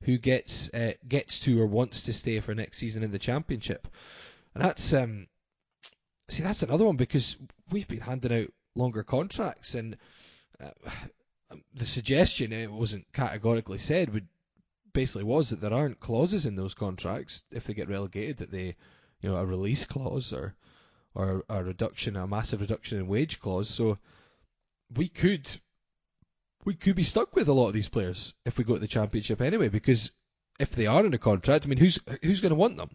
who 0.03 0.19
gets 0.19 0.69
uh, 0.75 0.93
gets 1.09 1.41
to 1.41 1.61
or 1.61 1.67
wants 1.67 2.05
to 2.05 2.13
stay 2.13 2.41
for 2.41 2.55
next 2.55 2.79
season 2.79 3.03
in 3.03 3.11
the 3.11 3.19
championship. 3.19 3.89
And 4.55 4.65
that's 4.65 4.93
um, 4.93 5.29
see 6.29 6.43
that's 6.43 6.63
another 6.63 6.85
one 6.85 6.97
because 6.97 7.37
we've 7.71 7.89
been 7.89 8.01
handing 8.01 8.43
out 8.43 8.53
longer 8.75 9.03
contracts 9.03 9.75
and 9.75 9.97
uh, 10.63 10.71
the 11.75 11.87
suggestion 11.87 12.53
it 12.53 12.71
wasn't 12.71 13.05
categorically 13.13 13.79
said 13.79 14.13
would 14.13 14.27
basically 14.93 15.25
was 15.25 15.51
that 15.51 15.61
there 15.61 15.73
aren't 15.73 16.01
clauses 16.01 16.47
in 16.47 16.57
those 16.57 16.75
contracts 16.75 17.45
if 17.51 17.65
they 17.65 17.75
get 17.75 17.89
relegated 17.89 18.39
that 18.39 18.51
they 18.51 18.77
you 19.21 19.29
know 19.29 19.37
a 19.37 19.45
release 19.45 19.85
clause 19.85 20.33
or 20.33 20.55
or 21.15 21.45
a 21.49 21.63
reduction 21.63 22.17
a 22.17 22.27
massive 22.27 22.61
reduction 22.61 22.99
in 22.99 23.07
wage 23.07 23.41
clause 23.41 23.69
so 23.69 23.99
we 24.95 25.09
could 25.09 25.49
we 26.65 26.75
could 26.75 26.97
be 26.97 27.03
stuck 27.03 27.35
with 27.35 27.49
a 27.49 27.53
lot 27.53 27.69
of 27.69 27.75
these 27.75 27.89
players 27.89 28.35
if 28.45 28.59
we 28.59 28.65
go 28.65 28.75
to 28.75 28.81
the 28.81 28.87
championship 28.87 29.41
anyway, 29.41 29.69
because 29.69 30.13
if 30.61 30.75
they 30.75 30.87
are 30.87 31.05
in 31.05 31.15
a 31.15 31.19
contract, 31.19 31.65
I 31.65 31.69
mean, 31.69 31.79
who's 31.79 31.99
who's 32.23 32.41
going 32.41 32.51
to 32.51 32.57
want 32.57 32.77
them? 32.77 32.91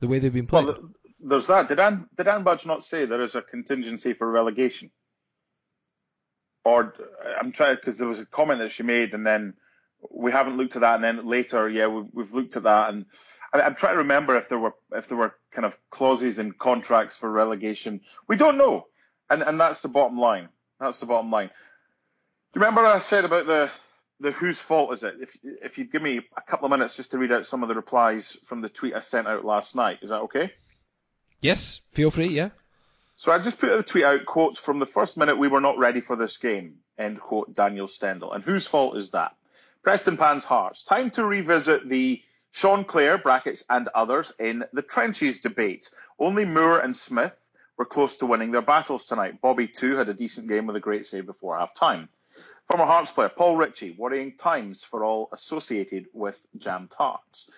The 0.00 0.08
way 0.08 0.18
they've 0.18 0.32
been 0.32 0.46
playing. 0.46 0.66
Well, 0.66 0.90
there's 1.22 1.46
that. 1.48 1.68
Did 1.68 1.80
Anne, 1.80 2.06
did 2.16 2.28
Anne 2.28 2.42
Budge 2.42 2.66
not 2.66 2.84
say 2.84 3.04
there 3.04 3.22
is 3.22 3.34
a 3.34 3.42
contingency 3.42 4.12
for 4.12 4.30
relegation? 4.30 4.90
Or 6.64 6.94
I'm 7.40 7.52
trying 7.52 7.76
because 7.76 7.98
there 7.98 8.08
was 8.08 8.20
a 8.20 8.26
comment 8.26 8.60
that 8.60 8.72
she 8.72 8.82
made, 8.82 9.14
and 9.14 9.26
then 9.26 9.54
we 10.10 10.32
haven't 10.32 10.56
looked 10.56 10.76
at 10.76 10.82
that, 10.82 10.96
and 10.96 11.04
then 11.04 11.26
later, 11.26 11.68
yeah, 11.68 11.86
we've, 11.86 12.06
we've 12.12 12.32
looked 12.32 12.56
at 12.56 12.64
that, 12.64 12.90
and 12.92 13.06
I, 13.52 13.60
I'm 13.60 13.74
trying 13.74 13.94
to 13.94 13.98
remember 13.98 14.36
if 14.36 14.48
there 14.48 14.58
were 14.58 14.74
if 14.92 15.08
there 15.08 15.16
were 15.16 15.34
kind 15.52 15.64
of 15.64 15.76
clauses 15.90 16.38
in 16.38 16.52
contracts 16.52 17.16
for 17.16 17.30
relegation. 17.30 18.00
We 18.28 18.36
don't 18.36 18.58
know, 18.58 18.86
and 19.28 19.42
and 19.42 19.60
that's 19.60 19.82
the 19.82 19.88
bottom 19.88 20.18
line. 20.18 20.48
That's 20.78 21.00
the 21.00 21.06
bottom 21.06 21.30
line. 21.30 21.48
Do 21.48 22.60
you 22.60 22.64
remember 22.64 22.84
I 22.84 22.98
said 22.98 23.24
about 23.24 23.46
the 23.46 23.70
the 24.20 24.30
whose 24.30 24.58
fault 24.58 24.92
is 24.92 25.02
it? 25.02 25.14
If 25.20 25.36
if 25.42 25.78
you'd 25.78 25.92
give 25.92 26.02
me 26.02 26.20
a 26.36 26.42
couple 26.42 26.66
of 26.66 26.70
minutes 26.70 26.96
just 26.96 27.12
to 27.12 27.18
read 27.18 27.32
out 27.32 27.46
some 27.46 27.62
of 27.62 27.68
the 27.68 27.74
replies 27.74 28.36
from 28.44 28.60
the 28.60 28.68
tweet 28.68 28.94
I 28.94 29.00
sent 29.00 29.26
out 29.26 29.44
last 29.44 29.74
night, 29.74 29.98
is 30.02 30.10
that 30.10 30.22
okay? 30.22 30.52
Yes, 31.40 31.80
feel 31.92 32.10
free. 32.10 32.28
Yeah. 32.28 32.50
So 33.16 33.32
I 33.32 33.38
just 33.38 33.58
put 33.58 33.76
the 33.76 33.82
tweet 33.82 34.04
out 34.04 34.24
quote, 34.24 34.58
from 34.58 34.78
the 34.78 34.86
first 34.86 35.16
minute 35.16 35.38
we 35.38 35.48
were 35.48 35.60
not 35.60 35.78
ready 35.78 36.00
for 36.00 36.16
this 36.16 36.36
game. 36.36 36.76
End 36.98 37.20
quote. 37.20 37.54
Daniel 37.54 37.88
Stendel. 37.88 38.32
And 38.32 38.44
whose 38.44 38.66
fault 38.66 38.96
is 38.96 39.10
that? 39.10 39.34
Prestonpans 39.84 40.44
Hearts. 40.44 40.84
Time 40.84 41.10
to 41.12 41.24
revisit 41.24 41.88
the 41.88 42.22
Sean 42.52 42.84
Clare 42.84 43.18
brackets 43.18 43.64
and 43.70 43.88
others 43.94 44.32
in 44.38 44.64
the 44.72 44.82
trenches 44.82 45.40
debate. 45.40 45.90
Only 46.18 46.44
Moore 46.44 46.78
and 46.80 46.94
Smith 46.96 47.34
were 47.78 47.84
close 47.86 48.18
to 48.18 48.26
winning 48.26 48.50
their 48.50 48.62
battles 48.62 49.06
tonight. 49.06 49.40
Bobby 49.40 49.68
too 49.68 49.96
had 49.96 50.08
a 50.08 50.14
decent 50.14 50.48
game 50.48 50.66
with 50.66 50.76
a 50.76 50.80
great 50.80 51.06
save 51.06 51.26
before 51.26 51.58
half 51.58 51.74
time. 51.74 52.08
Former 52.70 52.84
Hearts 52.84 53.10
player 53.10 53.30
Paul 53.30 53.56
Ritchie, 53.56 53.96
worrying 53.98 54.36
times 54.36 54.84
for 54.84 55.04
all 55.04 55.28
associated 55.32 56.06
with 56.12 56.38
jam 56.58 56.88
tarts. 56.94 57.50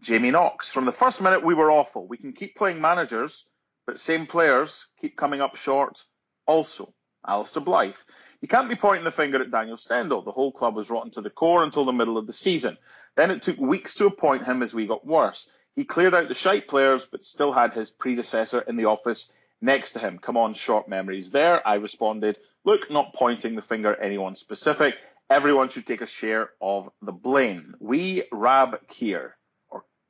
Jamie 0.00 0.30
Knox, 0.30 0.70
from 0.70 0.84
the 0.84 0.92
first 0.92 1.20
minute 1.22 1.44
we 1.44 1.54
were 1.54 1.70
awful. 1.70 2.06
We 2.06 2.18
can 2.18 2.32
keep 2.32 2.56
playing 2.56 2.80
managers 2.80 3.48
but 3.86 4.00
same 4.00 4.26
players 4.26 4.86
keep 5.00 5.16
coming 5.16 5.40
up 5.40 5.56
short 5.56 6.02
also. 6.46 6.94
Alistair 7.26 7.62
Blythe. 7.62 7.96
You 8.40 8.48
can't 8.48 8.68
be 8.68 8.74
pointing 8.74 9.04
the 9.04 9.10
finger 9.10 9.40
at 9.40 9.50
Daniel 9.50 9.78
Stendel. 9.78 10.22
The 10.22 10.32
whole 10.32 10.52
club 10.52 10.74
was 10.74 10.90
rotten 10.90 11.10
to 11.12 11.22
the 11.22 11.30
core 11.30 11.64
until 11.64 11.84
the 11.84 11.92
middle 11.92 12.18
of 12.18 12.26
the 12.26 12.34
season. 12.34 12.76
Then 13.16 13.30
it 13.30 13.42
took 13.42 13.58
weeks 13.58 13.94
to 13.94 14.06
appoint 14.06 14.44
him 14.44 14.62
as 14.62 14.74
we 14.74 14.86
got 14.86 15.06
worse. 15.06 15.50
He 15.74 15.84
cleared 15.84 16.14
out 16.14 16.28
the 16.28 16.34
shite 16.34 16.68
players, 16.68 17.06
but 17.06 17.24
still 17.24 17.52
had 17.52 17.72
his 17.72 17.90
predecessor 17.90 18.60
in 18.60 18.76
the 18.76 18.84
office 18.84 19.32
next 19.60 19.92
to 19.92 19.98
him. 19.98 20.18
Come 20.18 20.36
on, 20.36 20.52
short 20.52 20.88
memories 20.88 21.30
there. 21.30 21.66
I 21.66 21.76
responded, 21.76 22.38
look, 22.64 22.90
not 22.90 23.14
pointing 23.14 23.54
the 23.56 23.62
finger 23.62 23.92
at 23.94 24.04
anyone 24.04 24.36
specific. 24.36 24.94
Everyone 25.30 25.70
should 25.70 25.86
take 25.86 26.02
a 26.02 26.06
share 26.06 26.50
of 26.60 26.90
the 27.00 27.12
blame. 27.12 27.74
We 27.80 28.24
Rab 28.30 28.86
Kier, 28.88 29.32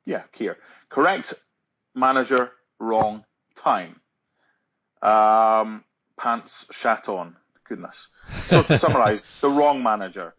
yeah, 0.05 0.23
Kier. 0.33 0.55
Correct 0.89 1.33
manager, 1.93 2.51
wrong 2.79 3.25
time. 3.55 3.99
Um, 5.01 5.83
pants 6.17 6.67
shat 6.71 7.09
on. 7.09 7.35
Goodness. 7.67 8.07
So 8.45 8.61
to 8.63 8.77
summarise, 8.77 9.25
the 9.41 9.49
wrong 9.49 9.81
manager. 9.83 10.35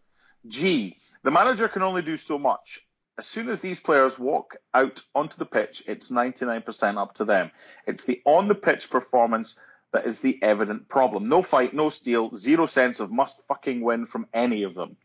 G. 0.47 0.97
The 1.23 1.31
manager 1.31 1.67
can 1.67 1.81
only 1.83 2.01
do 2.01 2.17
so 2.17 2.37
much. 2.37 2.81
As 3.17 3.27
soon 3.27 3.49
as 3.49 3.61
these 3.61 3.79
players 3.79 4.17
walk 4.17 4.57
out 4.73 5.01
onto 5.15 5.37
the 5.37 5.45
pitch, 5.45 5.83
it's 5.87 6.11
99% 6.11 6.97
up 6.97 7.15
to 7.15 7.25
them. 7.25 7.51
It's 7.85 8.03
the 8.05 8.21
on 8.25 8.47
the 8.47 8.55
pitch 8.55 8.89
performance 8.89 9.57
that 9.91 10.05
is 10.05 10.19
the 10.19 10.41
evident 10.43 10.87
problem. 10.87 11.27
No 11.27 11.41
fight, 11.41 11.73
no 11.73 11.89
steal, 11.89 12.35
zero 12.35 12.65
sense 12.65 12.99
of 12.99 13.11
must 13.11 13.47
fucking 13.47 13.81
win 13.81 14.05
from 14.05 14.27
any 14.33 14.63
of 14.63 14.75
them. 14.75 14.97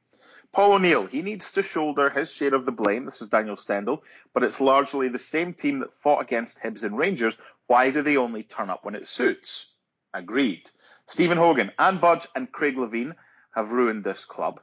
Paul 0.53 0.75
O'Neill, 0.75 1.07
he 1.07 1.23
needs 1.23 1.53
to 1.53 1.62
shoulder 1.62 2.11
his 2.11 2.31
share 2.31 2.55
of 2.55 2.67
the 2.67 2.73
blame. 2.73 3.07
This 3.07 3.23
is 3.23 3.29
Daniel 3.29 3.57
Stendel, 3.57 4.05
but 4.35 4.43
it's 4.43 4.61
largely 4.61 5.09
the 5.09 5.19
same 5.19 5.55
team 5.55 5.79
that 5.79 5.95
fought 5.95 6.21
against 6.21 6.61
Hibs 6.61 6.85
and 6.85 6.99
Rangers. 6.99 7.38
Why 7.69 7.91
do 7.91 8.03
they 8.03 8.19
only 8.19 8.43
turn 8.43 8.69
up 8.69 8.85
when 8.85 8.95
it 8.95 9.07
suits? 9.07 9.73
Agreed. 10.12 10.71
Stephen 11.07 11.38
Hogan, 11.38 11.73
Ann 11.79 12.01
Budge, 12.01 12.27
and 12.37 12.53
Craig 12.53 12.77
Levein 12.77 13.15
have 13.55 13.73
ruined 13.73 14.05
this 14.05 14.27
club. 14.27 14.61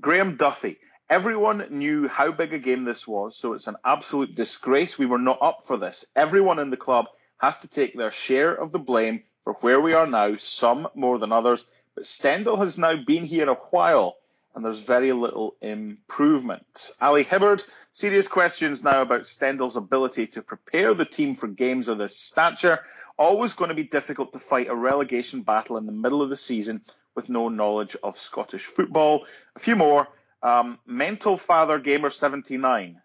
Graham 0.00 0.36
Duffy, 0.36 0.78
everyone 1.10 1.66
knew 1.68 2.06
how 2.06 2.30
big 2.30 2.54
a 2.54 2.58
game 2.60 2.84
this 2.84 3.08
was, 3.08 3.36
so 3.36 3.54
it's 3.54 3.66
an 3.66 3.76
absolute 3.84 4.36
disgrace 4.36 5.00
we 5.00 5.06
were 5.06 5.18
not 5.18 5.42
up 5.42 5.62
for 5.64 5.76
this. 5.76 6.04
Everyone 6.14 6.60
in 6.60 6.70
the 6.70 6.76
club 6.76 7.06
has 7.38 7.58
to 7.58 7.68
take 7.68 7.96
their 7.96 8.12
share 8.12 8.54
of 8.54 8.70
the 8.70 8.78
blame 8.78 9.24
for 9.42 9.54
where 9.54 9.80
we 9.80 9.94
are 9.94 10.06
now, 10.06 10.36
some 10.36 10.86
more 10.94 11.18
than 11.18 11.32
others, 11.32 11.64
but 11.96 12.06
Stendel 12.06 12.58
has 12.58 12.78
now 12.78 12.94
been 13.04 13.24
here 13.24 13.50
a 13.50 13.54
while 13.54 14.14
and 14.54 14.64
there's 14.64 14.82
very 14.82 15.12
little 15.12 15.56
improvement. 15.60 16.90
Ali 17.00 17.24
Hibbard, 17.24 17.64
serious 17.92 18.28
questions 18.28 18.82
now 18.82 19.02
about 19.02 19.22
Stendel's 19.22 19.76
ability 19.76 20.28
to 20.28 20.42
prepare 20.42 20.94
the 20.94 21.04
team 21.04 21.34
for 21.34 21.48
games 21.48 21.88
of 21.88 21.98
this 21.98 22.16
stature. 22.18 22.80
Always 23.18 23.54
going 23.54 23.68
to 23.68 23.74
be 23.74 23.84
difficult 23.84 24.32
to 24.32 24.38
fight 24.38 24.68
a 24.68 24.74
relegation 24.74 25.42
battle 25.42 25.76
in 25.76 25.86
the 25.86 25.92
middle 25.92 26.22
of 26.22 26.30
the 26.30 26.36
season 26.36 26.82
with 27.14 27.28
no 27.28 27.48
knowledge 27.48 27.96
of 28.02 28.18
Scottish 28.18 28.64
football. 28.64 29.26
A 29.56 29.60
few 29.60 29.76
more. 29.76 30.08
Um, 30.42 30.78
Mental 30.86 31.36
Father 31.36 31.78
Gamer 31.78 32.10
79. 32.10 33.00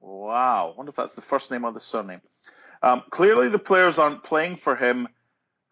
Wow, 0.00 0.74
wonder 0.76 0.90
if 0.90 0.96
that's 0.96 1.14
the 1.14 1.20
first 1.20 1.50
name 1.50 1.64
or 1.64 1.72
the 1.72 1.80
surname. 1.80 2.22
Um, 2.82 3.02
clearly, 3.10 3.48
the 3.48 3.58
players 3.58 3.98
aren't 3.98 4.24
playing 4.24 4.56
for 4.56 4.74
him. 4.74 5.08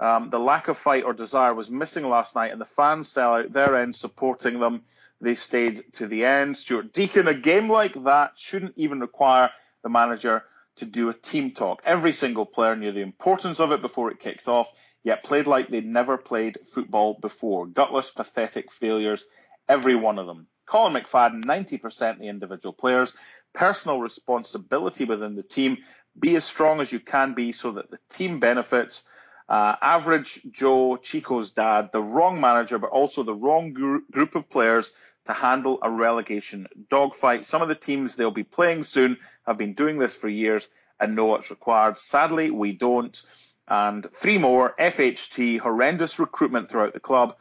Um, 0.00 0.30
the 0.30 0.38
lack 0.38 0.68
of 0.68 0.76
fight 0.76 1.04
or 1.04 1.12
desire 1.12 1.54
was 1.54 1.70
missing 1.70 2.08
last 2.08 2.36
night, 2.36 2.52
and 2.52 2.60
the 2.60 2.66
fans 2.66 3.08
sell 3.08 3.34
out 3.34 3.52
their 3.52 3.76
end 3.76 3.96
supporting 3.96 4.60
them. 4.60 4.82
They 5.20 5.34
stayed 5.34 5.82
to 5.94 6.06
the 6.06 6.24
end. 6.24 6.56
Stuart 6.56 6.92
Deacon, 6.92 7.28
a 7.28 7.34
game 7.34 7.68
like 7.68 7.94
that 8.04 8.32
shouldn't 8.36 8.74
even 8.76 9.00
require 9.00 9.50
the 9.82 9.88
manager 9.88 10.44
to 10.76 10.84
do 10.84 11.08
a 11.08 11.14
team 11.14 11.52
talk. 11.52 11.82
Every 11.84 12.12
single 12.12 12.46
player 12.46 12.76
knew 12.76 12.92
the 12.92 13.00
importance 13.00 13.58
of 13.58 13.72
it 13.72 13.82
before 13.82 14.10
it 14.10 14.20
kicked 14.20 14.48
off, 14.48 14.70
yet 15.02 15.24
played 15.24 15.46
like 15.46 15.68
they'd 15.68 15.84
never 15.84 16.16
played 16.16 16.58
football 16.72 17.18
before. 17.20 17.66
Gutless, 17.66 18.10
pathetic 18.10 18.72
failures, 18.72 19.26
every 19.68 19.96
one 19.96 20.18
of 20.18 20.26
them. 20.26 20.46
Colin 20.66 20.92
McFadden, 20.92 21.44
90% 21.44 22.18
the 22.18 22.28
individual 22.28 22.72
players. 22.72 23.12
Personal 23.54 24.00
responsibility 24.00 25.04
within 25.04 25.34
the 25.34 25.42
team. 25.42 25.78
Be 26.18 26.36
as 26.36 26.44
strong 26.44 26.80
as 26.80 26.92
you 26.92 27.00
can 27.00 27.34
be 27.34 27.52
so 27.52 27.72
that 27.72 27.90
the 27.90 27.98
team 28.10 28.38
benefits. 28.38 29.06
Uh, 29.48 29.74
average 29.80 30.42
Joe, 30.50 30.98
Chico's 30.98 31.52
dad, 31.52 31.88
the 31.90 32.02
wrong 32.02 32.38
manager, 32.38 32.78
but 32.78 32.90
also 32.90 33.22
the 33.22 33.34
wrong 33.34 33.72
gr- 33.72 33.98
group 34.10 34.34
of 34.34 34.50
players 34.50 34.92
to 35.28 35.32
handle 35.32 35.78
a 35.82 35.90
relegation 35.90 36.66
dogfight. 36.90 37.46
Some 37.46 37.62
of 37.62 37.68
the 37.68 37.74
teams 37.74 38.16
they'll 38.16 38.30
be 38.30 38.42
playing 38.42 38.84
soon 38.84 39.18
have 39.46 39.56
been 39.56 39.74
doing 39.74 39.98
this 39.98 40.14
for 40.14 40.28
years 40.28 40.68
and 40.98 41.14
know 41.14 41.26
what's 41.26 41.50
required. 41.50 41.98
Sadly, 41.98 42.50
we 42.50 42.72
don't. 42.72 43.20
And 43.68 44.06
three 44.12 44.38
more 44.38 44.74
FHT, 44.78 45.60
horrendous 45.60 46.18
recruitment 46.18 46.68
throughout 46.68 46.94
the 46.94 47.00
club. 47.00 47.36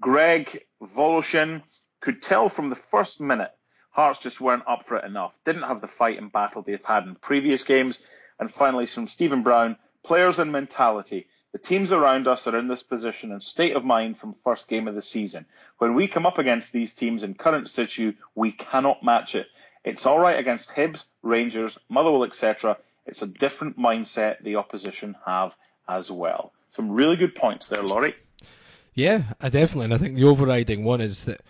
Greg 0.00 0.64
Voloshin 0.82 1.62
could 2.00 2.22
tell 2.22 2.48
from 2.48 2.70
the 2.70 2.76
first 2.76 3.20
minute 3.20 3.52
Hearts 3.98 4.20
just 4.20 4.40
weren't 4.40 4.62
up 4.68 4.84
for 4.84 4.98
it 4.98 5.04
enough, 5.04 5.36
didn't 5.44 5.62
have 5.62 5.80
the 5.80 5.88
fight 5.88 6.18
and 6.18 6.30
battle 6.30 6.62
they've 6.62 6.84
had 6.84 7.04
in 7.08 7.16
previous 7.16 7.64
games. 7.64 8.00
And 8.38 8.48
finally, 8.48 8.86
from 8.86 9.08
Stephen 9.08 9.42
Brown, 9.42 9.76
players 10.04 10.38
and 10.38 10.52
mentality. 10.52 11.26
The 11.52 11.58
teams 11.58 11.92
around 11.92 12.28
us 12.28 12.46
are 12.46 12.58
in 12.58 12.68
this 12.68 12.82
position 12.82 13.32
and 13.32 13.42
state 13.42 13.74
of 13.74 13.84
mind 13.84 14.18
from 14.18 14.36
first 14.44 14.68
game 14.68 14.86
of 14.86 14.94
the 14.94 15.02
season. 15.02 15.46
When 15.78 15.94
we 15.94 16.06
come 16.06 16.26
up 16.26 16.38
against 16.38 16.72
these 16.72 16.94
teams 16.94 17.24
in 17.24 17.34
current 17.34 17.70
situ, 17.70 18.12
we 18.34 18.52
cannot 18.52 19.02
match 19.02 19.34
it. 19.34 19.46
It's 19.82 20.04
all 20.04 20.18
right 20.18 20.38
against 20.38 20.68
Hibs, 20.68 21.06
Rangers, 21.22 21.78
Motherwell, 21.88 22.24
etc. 22.24 22.76
It's 23.06 23.22
a 23.22 23.26
different 23.26 23.78
mindset 23.78 24.42
the 24.42 24.56
opposition 24.56 25.16
have 25.24 25.56
as 25.88 26.10
well. 26.10 26.52
Some 26.70 26.90
really 26.90 27.16
good 27.16 27.34
points 27.34 27.68
there, 27.68 27.82
Laurie. 27.82 28.14
Yeah, 28.92 29.22
I 29.40 29.48
definitely. 29.48 29.86
And 29.86 29.94
I 29.94 29.98
think 29.98 30.16
the 30.16 30.24
overriding 30.24 30.84
one 30.84 31.00
is 31.00 31.24
that 31.24 31.40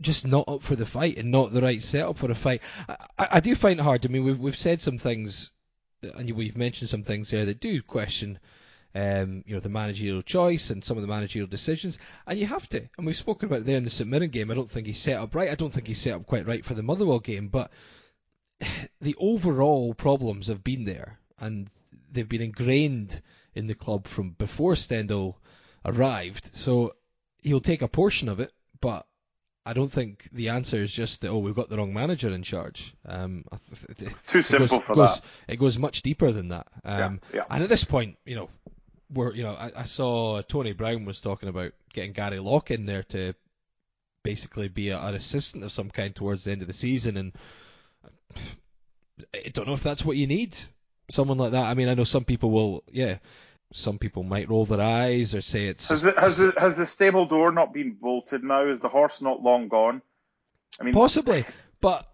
just 0.00 0.24
not 0.24 0.48
up 0.48 0.62
for 0.62 0.76
the 0.76 0.86
fight 0.86 1.18
and 1.18 1.32
not 1.32 1.52
the 1.52 1.62
right 1.62 1.82
setup 1.82 2.18
for 2.18 2.30
a 2.30 2.34
fight. 2.36 2.62
I, 2.88 2.96
I 3.18 3.40
do 3.40 3.56
find 3.56 3.80
it 3.80 3.82
hard. 3.82 4.06
I 4.06 4.08
mean, 4.08 4.22
we've 4.22 4.38
we've 4.38 4.58
said 4.58 4.80
some 4.80 4.98
things 4.98 5.50
and 6.02 6.30
we've 6.32 6.56
mentioned 6.56 6.90
some 6.90 7.02
things 7.02 7.30
there 7.30 7.46
that 7.46 7.60
do 7.60 7.80
question, 7.82 8.38
um, 8.94 9.42
you 9.46 9.54
know, 9.54 9.60
the 9.60 9.68
managerial 9.68 10.22
choice 10.22 10.70
and 10.70 10.84
some 10.84 10.96
of 10.96 11.02
the 11.02 11.08
managerial 11.08 11.48
decisions, 11.48 11.98
and 12.26 12.38
you 12.38 12.46
have 12.46 12.68
to. 12.70 12.88
And 12.96 13.06
we've 13.06 13.16
spoken 13.16 13.46
about 13.46 13.60
it 13.60 13.66
there 13.66 13.78
in 13.78 13.84
the 13.84 13.90
St 13.90 14.08
Mirren 14.08 14.30
game. 14.30 14.50
I 14.50 14.54
don't 14.54 14.70
think 14.70 14.86
he's 14.86 15.00
set 15.00 15.18
up 15.18 15.34
right. 15.34 15.50
I 15.50 15.54
don't 15.54 15.72
think 15.72 15.86
he's 15.86 16.00
set 16.00 16.14
up 16.14 16.26
quite 16.26 16.46
right 16.46 16.64
for 16.64 16.74
the 16.74 16.82
Motherwell 16.82 17.20
game, 17.20 17.48
but 17.48 17.70
the 19.00 19.16
overall 19.18 19.94
problems 19.94 20.48
have 20.48 20.62
been 20.62 20.84
there, 20.84 21.18
and 21.38 21.68
they've 22.10 22.28
been 22.28 22.42
ingrained 22.42 23.22
in 23.54 23.66
the 23.66 23.74
club 23.74 24.06
from 24.06 24.30
before 24.30 24.76
Stendel 24.76 25.38
arrived. 25.84 26.54
So 26.54 26.94
he'll 27.42 27.60
take 27.60 27.82
a 27.82 27.88
portion 27.88 28.28
of 28.28 28.40
it, 28.40 28.52
but 28.80 29.06
I 29.64 29.72
don't 29.74 29.90
think 29.92 30.28
the 30.32 30.48
answer 30.48 30.76
is 30.76 30.92
just 30.92 31.20
that, 31.20 31.28
oh, 31.28 31.38
we've 31.38 31.54
got 31.54 31.68
the 31.68 31.76
wrong 31.76 31.94
manager 31.94 32.30
in 32.30 32.42
charge. 32.42 32.94
Um, 33.06 33.44
it's 33.98 34.22
too 34.24 34.42
simple 34.42 34.78
goes, 34.78 34.84
for 34.84 34.94
goes, 34.94 35.20
that. 35.20 35.52
It 35.52 35.58
goes 35.58 35.78
much 35.78 36.02
deeper 36.02 36.32
than 36.32 36.48
that. 36.48 36.66
Um, 36.84 37.20
yeah, 37.32 37.38
yeah. 37.38 37.44
And 37.48 37.62
at 37.62 37.68
this 37.68 37.84
point, 37.84 38.18
you 38.24 38.34
know, 38.34 38.48
we're, 39.12 39.34
you 39.34 39.42
know, 39.42 39.54
I, 39.54 39.72
I, 39.76 39.84
saw 39.84 40.42
Tony 40.42 40.72
Brown 40.72 41.04
was 41.04 41.20
talking 41.20 41.48
about 41.48 41.72
getting 41.92 42.12
Gary 42.12 42.38
Locke 42.38 42.70
in 42.70 42.86
there 42.86 43.02
to 43.04 43.34
basically 44.22 44.68
be 44.68 44.90
a, 44.90 45.00
an 45.00 45.14
assistant 45.14 45.64
of 45.64 45.72
some 45.72 45.90
kind 45.90 46.14
towards 46.14 46.44
the 46.44 46.52
end 46.52 46.62
of 46.62 46.68
the 46.68 46.74
season, 46.74 47.16
and 47.16 47.32
I 49.34 49.48
don't 49.52 49.66
know 49.66 49.74
if 49.74 49.82
that's 49.82 50.04
what 50.04 50.16
you 50.16 50.26
need. 50.26 50.58
Someone 51.10 51.38
like 51.38 51.52
that. 51.52 51.64
I 51.64 51.74
mean, 51.74 51.88
I 51.88 51.94
know 51.94 52.04
some 52.04 52.24
people 52.24 52.50
will, 52.50 52.84
yeah 52.90 53.18
some 53.72 53.98
people 53.98 54.22
might 54.22 54.48
roll 54.48 54.66
their 54.66 54.80
eyes 54.80 55.34
or 55.34 55.40
say 55.40 55.66
it's. 55.66 55.88
Has 55.88 56.02
the, 56.02 56.12
has 56.18 56.38
the, 56.38 56.52
has 56.58 56.76
the 56.76 56.86
stable 56.86 57.26
door 57.26 57.52
not 57.52 57.72
been 57.72 57.96
bolted 58.00 58.44
now? 58.44 58.66
Is 58.68 58.80
the 58.80 58.88
horse 58.88 59.20
not 59.20 59.42
long 59.42 59.68
gone? 59.68 60.02
I 60.80 60.84
mean, 60.84 60.94
possibly, 60.94 61.44
but 61.80 62.08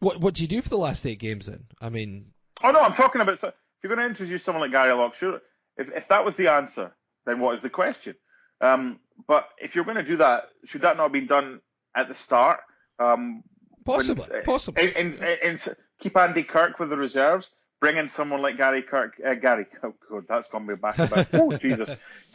What 0.00 0.20
What 0.20 0.34
do 0.34 0.42
you 0.42 0.48
do 0.48 0.62
for 0.62 0.68
the 0.68 0.78
last 0.78 1.06
eight 1.06 1.18
games 1.18 1.46
then? 1.46 1.64
I 1.80 1.88
mean, 1.88 2.26
oh 2.62 2.70
no, 2.70 2.80
I'm 2.80 2.92
talking 2.92 3.20
about. 3.20 3.38
So 3.38 3.48
if 3.48 3.54
you're 3.82 3.94
going 3.94 4.04
to 4.04 4.08
introduce 4.08 4.42
someone 4.42 4.62
like 4.62 4.72
Gary 4.72 4.92
Locke, 4.92 5.14
sure. 5.14 5.40
If 5.76 5.92
if 5.92 6.08
that 6.08 6.24
was 6.24 6.36
the 6.36 6.48
answer, 6.48 6.94
then 7.26 7.40
what 7.40 7.54
is 7.54 7.62
the 7.62 7.70
question? 7.70 8.14
Um, 8.60 9.00
but 9.26 9.48
if 9.58 9.74
you're 9.74 9.84
going 9.84 9.96
to 9.96 10.02
do 10.02 10.16
that, 10.18 10.48
should 10.64 10.82
that 10.82 10.96
not 10.96 11.04
have 11.04 11.12
been 11.12 11.26
done 11.26 11.60
at 11.94 12.08
the 12.08 12.14
start? 12.14 12.60
Um, 12.98 13.42
possibly, 13.84 14.24
when, 14.28 14.44
possibly. 14.44 14.94
And, 14.94 15.14
and, 15.14 15.38
and, 15.42 15.68
keep 15.98 16.16
Andy 16.16 16.42
Kirk 16.42 16.78
with 16.78 16.90
the 16.90 16.96
reserves. 16.96 17.50
Bring 17.80 17.96
in 17.96 18.08
someone 18.08 18.40
like 18.42 18.56
Gary 18.56 18.82
Kirk. 18.82 19.14
Uh, 19.24 19.34
Gary, 19.34 19.66
oh 19.82 19.94
god, 20.10 20.24
that's 20.28 20.48
going 20.48 20.64
to 20.64 20.68
be 20.68 20.74
a 20.74 20.76
back 20.76 20.98
about. 20.98 21.28
oh 21.34 21.56
Jesus. 21.58 21.90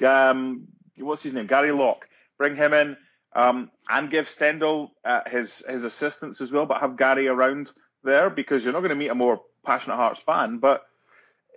Um, 0.06 0.68
what's 0.98 1.24
his 1.24 1.34
name? 1.34 1.48
Gary 1.48 1.72
Locke. 1.72 2.08
Bring 2.38 2.56
him 2.56 2.74
in. 2.74 2.98
Um, 3.34 3.70
and 3.88 4.10
give 4.10 4.28
Stendel 4.28 4.92
uh, 5.06 5.22
his 5.28 5.64
his 5.68 5.84
assistance 5.84 6.42
as 6.42 6.52
well, 6.52 6.66
but 6.66 6.82
have 6.82 6.98
Gary 6.98 7.28
around 7.28 7.72
there 8.04 8.30
because 8.30 8.64
you're 8.64 8.74
not 8.74 8.80
going 8.80 8.90
to 8.90 8.96
meet 8.96 9.10
a 9.10 9.16
more 9.16 9.42
passionate 9.64 9.98
Hearts 9.98 10.20
fan. 10.20 10.58
But 10.58 10.84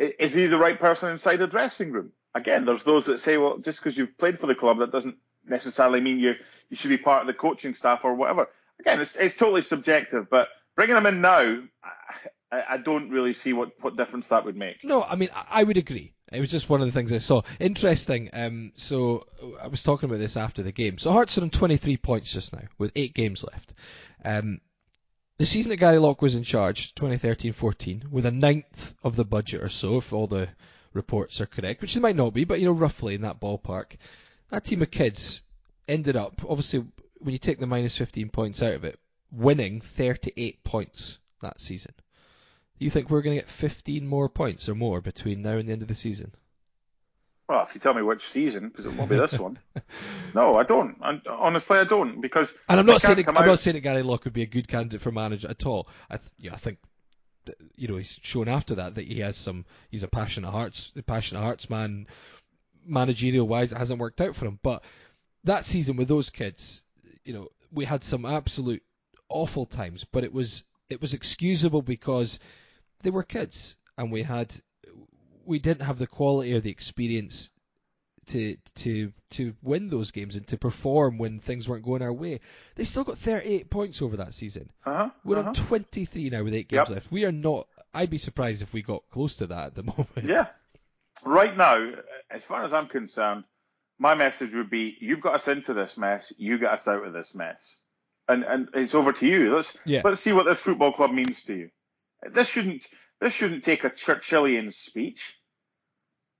is 0.03 0.35
he 0.35 0.47
the 0.47 0.59
right 0.59 0.79
person 0.79 1.11
inside 1.11 1.41
a 1.43 1.47
dressing 1.47 1.93
room? 1.93 2.13
Again, 2.35 2.65
there's 2.65 2.85
those 2.85 3.07
that 3.07 3.19
say, 3.19 3.37
well, 3.37 3.59
just 3.59 3.81
because 3.81 3.97
you've 3.97 4.17
played 4.19 4.39
for 4.39 4.47
the 4.47 4.55
club, 4.55 4.79
that 4.79 4.91
doesn't 4.91 5.17
necessarily 5.47 6.01
mean 6.01 6.19
you 6.19 6.35
you 6.71 6.77
should 6.77 6.89
be 6.89 6.99
part 6.99 7.21
of 7.21 7.27
the 7.27 7.35
coaching 7.35 7.75
staff 7.75 8.01
or 8.05 8.15
whatever. 8.15 8.49
Again, 8.81 9.01
it's 9.01 9.17
it's 9.17 9.37
totally 9.37 9.63
subjective, 9.63 10.29
but 10.31 10.49
bringing 10.75 10.97
him 10.97 11.07
in 11.07 11.21
now, 11.21 11.63
I, 12.51 12.63
I 12.71 12.77
don't 12.79 13.11
really 13.11 13.35
see 13.35 13.53
what 13.53 13.73
what 13.81 13.97
difference 13.97 14.29
that 14.29 14.45
would 14.45 14.57
make. 14.57 14.83
No, 14.83 15.03
I 15.03 15.17
mean 15.17 15.29
I 15.51 15.63
would 15.65 15.77
agree. 15.77 16.15
It 16.33 16.41
was 16.41 16.51
just 16.51 16.71
one 16.71 16.81
of 16.81 16.87
the 16.87 16.93
things 16.93 17.13
I 17.13 17.19
saw. 17.19 17.43
Interesting. 17.61 18.31
Um, 18.33 18.73
so 18.77 19.27
I 19.63 19.67
was 19.67 19.83
talking 19.83 20.09
about 20.09 20.19
this 20.19 20.39
after 20.39 20.63
the 20.63 20.73
game. 20.73 20.97
So 20.97 21.13
Hearts 21.13 21.37
are 21.37 21.43
on 21.43 21.51
23 21.51 21.99
points 21.99 22.33
just 22.33 22.55
now 22.55 22.63
with 22.79 22.91
eight 22.97 23.13
games 23.13 23.45
left. 23.45 23.75
Um, 24.25 24.61
the 25.43 25.47
season 25.47 25.71
that 25.71 25.79
Gary 25.79 25.99
Locke 25.99 26.23
was 26.23 26.37
in 26.37 26.45
charge, 26.45 26.95
2013-14, 26.95 28.07
with 28.11 28.27
a 28.27 28.31
ninth 28.31 28.95
of 29.03 29.17
the 29.17 29.25
budget 29.25 29.61
or 29.61 29.69
so, 29.69 29.97
if 29.97 30.13
all 30.13 30.29
the 30.29 30.49
reports 30.93 31.41
are 31.41 31.47
correct, 31.47 31.83
which 31.83 31.95
they 31.95 32.01
might 32.01 32.15
not 32.15 32.33
be, 32.33 32.45
but 32.45 32.61
you 32.61 32.67
know 32.67 32.71
roughly 32.71 33.17
in 33.17 33.23
that 33.23 33.41
ballpark. 33.41 33.97
That 34.51 34.65
team 34.65 34.83
of 34.83 34.93
kids 34.93 35.43
ended 35.89 36.15
up, 36.15 36.43
obviously, 36.49 36.85
when 37.19 37.33
you 37.33 37.39
take 37.39 37.59
the 37.59 37.67
minus 37.67 37.97
15 37.97 38.29
points 38.29 38.63
out 38.63 38.75
of 38.75 38.85
it, 38.85 39.01
winning 39.33 39.81
38 39.81 40.63
points 40.63 41.19
that 41.41 41.61
season 41.61 41.95
Do 42.79 42.85
you 42.85 42.91
think 42.93 43.11
we're 43.11 43.23
going 43.23 43.37
to 43.37 43.43
get 43.43 43.51
15 43.51 44.07
more 44.07 44.29
points 44.29 44.69
or 44.69 44.77
more 44.77 45.01
between 45.01 45.43
now 45.43 45.57
and 45.57 45.69
the 45.69 45.73
end 45.73 45.83
of 45.83 45.89
the 45.89 45.95
season? 45.95 46.37
Well, 47.49 47.63
if 47.63 47.75
you 47.75 47.81
tell 47.81 47.95
me 47.95 48.03
which 48.03 48.23
season, 48.23 48.69
because 48.69 48.87
it 48.87 48.95
won't 48.95 49.11
be 49.11 49.17
this 49.17 49.39
one. 49.39 49.59
no, 50.35 50.57
I 50.57 50.63
don't. 50.63 50.97
I, 51.03 51.21
honestly, 51.29 51.79
I 51.79 51.85
don't. 51.85 52.21
Because 52.21 52.55
and 52.69 52.81
I'm 52.81 52.87
not 52.87 53.01
saying 53.01 53.17
that, 53.17 53.29
I'm 53.29 53.37
out... 53.37 53.47
not 53.47 53.59
saying 53.59 53.75
that 53.75 53.81
Gary 53.81 54.03
Locke 54.03 54.25
would 54.25 54.33
be 54.33 54.43
a 54.43 54.47
good 54.47 54.69
candidate 54.69 55.01
for 55.01 55.11
manager 55.11 55.49
at 55.49 55.67
all. 55.67 55.89
I 56.09 56.17
th- 56.17 56.31
yeah, 56.39 56.55
I 56.55 56.57
think 56.57 56.79
you 57.77 57.89
know 57.89 57.97
he's 57.97 58.19
shown 58.23 58.49
after 58.49 58.77
that 58.77 58.95
that 58.95 59.07
he 59.07 59.21
has 59.21 59.37
some. 59.37 59.65
He's 59.91 60.03
a 60.03 60.09
passionate 60.09 60.51
hearts, 60.51 60.93
a 60.97 61.03
passionate 61.03 61.41
hearts 61.41 61.69
man. 61.69 62.07
Managerial 62.85 63.47
wise, 63.47 63.71
it 63.71 63.79
hasn't 63.79 64.01
worked 64.01 64.21
out 64.21 64.35
for 64.35 64.45
him. 64.45 64.59
But 64.61 64.83
that 65.45 65.65
season 65.65 65.97
with 65.97 66.09
those 66.09 66.31
kids, 66.31 66.83
you 67.25 67.33
know, 67.33 67.49
we 67.71 67.85
had 67.85 68.03
some 68.03 68.25
absolute 68.25 68.83
awful 69.29 69.67
times, 69.67 70.05
but 70.05 70.25
it 70.25 70.33
was 70.33 70.65
it 70.89 71.01
was 71.01 71.15
excusable 71.15 71.83
because 71.83 72.39
they 73.03 73.11
were 73.11 73.23
kids, 73.23 73.77
and 73.99 74.13
we 74.13 74.23
had 74.23 74.53
we 75.45 75.59
didn't 75.59 75.87
have 75.87 75.99
the 75.99 76.07
quality 76.07 76.55
or 76.55 76.61
the 76.61 76.71
experience 76.71 77.51
to 78.27 78.57
to 78.77 79.13
to 79.31 79.55
win 79.63 79.89
those 79.89 80.11
games 80.11 80.37
and 80.37 80.47
to 80.49 80.57
perform 80.57 81.19
when 81.19 81.41
things 81.41 81.69
weren't 81.69 81.85
going 81.85 82.03
our 82.03 82.13
way. 82.13 82.41
They 82.77 82.85
still 82.85 83.05
got 83.05 83.19
38 83.19 83.71
points 83.71 84.03
over 84.03 84.17
that 84.19 84.35
season. 84.35 84.71
Uh-huh, 84.85 85.11
We're 85.25 85.39
uh-huh. 85.39 85.49
on 85.49 85.55
23 85.55 86.31
now 86.31 86.45
with 86.45 86.55
eight 86.55 86.69
games 86.69 86.89
yep. 86.89 86.97
left. 86.97 87.13
We 87.13 87.25
are 87.25 87.33
not. 87.33 87.67
I'd 87.95 88.11
be 88.11 88.19
surprised 88.19 88.63
if 88.63 88.73
we 88.73 88.83
got 88.83 89.03
close 89.11 89.37
to 89.37 89.47
that 89.49 89.67
at 89.69 89.75
the 89.75 89.83
moment. 89.83 90.25
Yeah. 90.25 90.47
Right 91.25 91.57
now, 91.57 91.93
as 92.31 92.45
far 92.45 92.65
as 92.65 92.73
I'm 92.73 92.89
concerned, 92.89 93.45
my 93.99 94.15
message 94.15 94.55
would 94.55 94.71
be: 94.71 94.97
you've 95.01 95.21
got 95.21 95.35
us 95.35 95.49
into 95.49 95.75
this 95.75 95.99
mess. 95.99 96.33
You 96.37 96.59
get 96.59 96.73
us 96.73 96.89
out 96.89 97.07
of 97.07 97.13
this 97.13 97.35
mess. 97.35 97.79
And 98.29 98.45
and 98.45 98.69
it's 98.75 98.95
over 98.95 99.13
to 99.13 99.27
you. 99.27 99.55
Let's 99.55 99.77
yeah. 99.85 100.03
let's 100.05 100.21
see 100.21 100.33
what 100.33 100.47
this 100.47 100.63
football 100.63 100.93
club 100.93 101.13
means 101.13 101.43
to 101.45 101.57
you. 101.57 101.71
This 102.31 102.49
shouldn't 102.49 102.87
this 103.21 103.35
shouldn't 103.35 103.65
take 103.65 103.85
a 103.85 103.91
Churchillian 103.91 104.73
speech. 104.73 105.39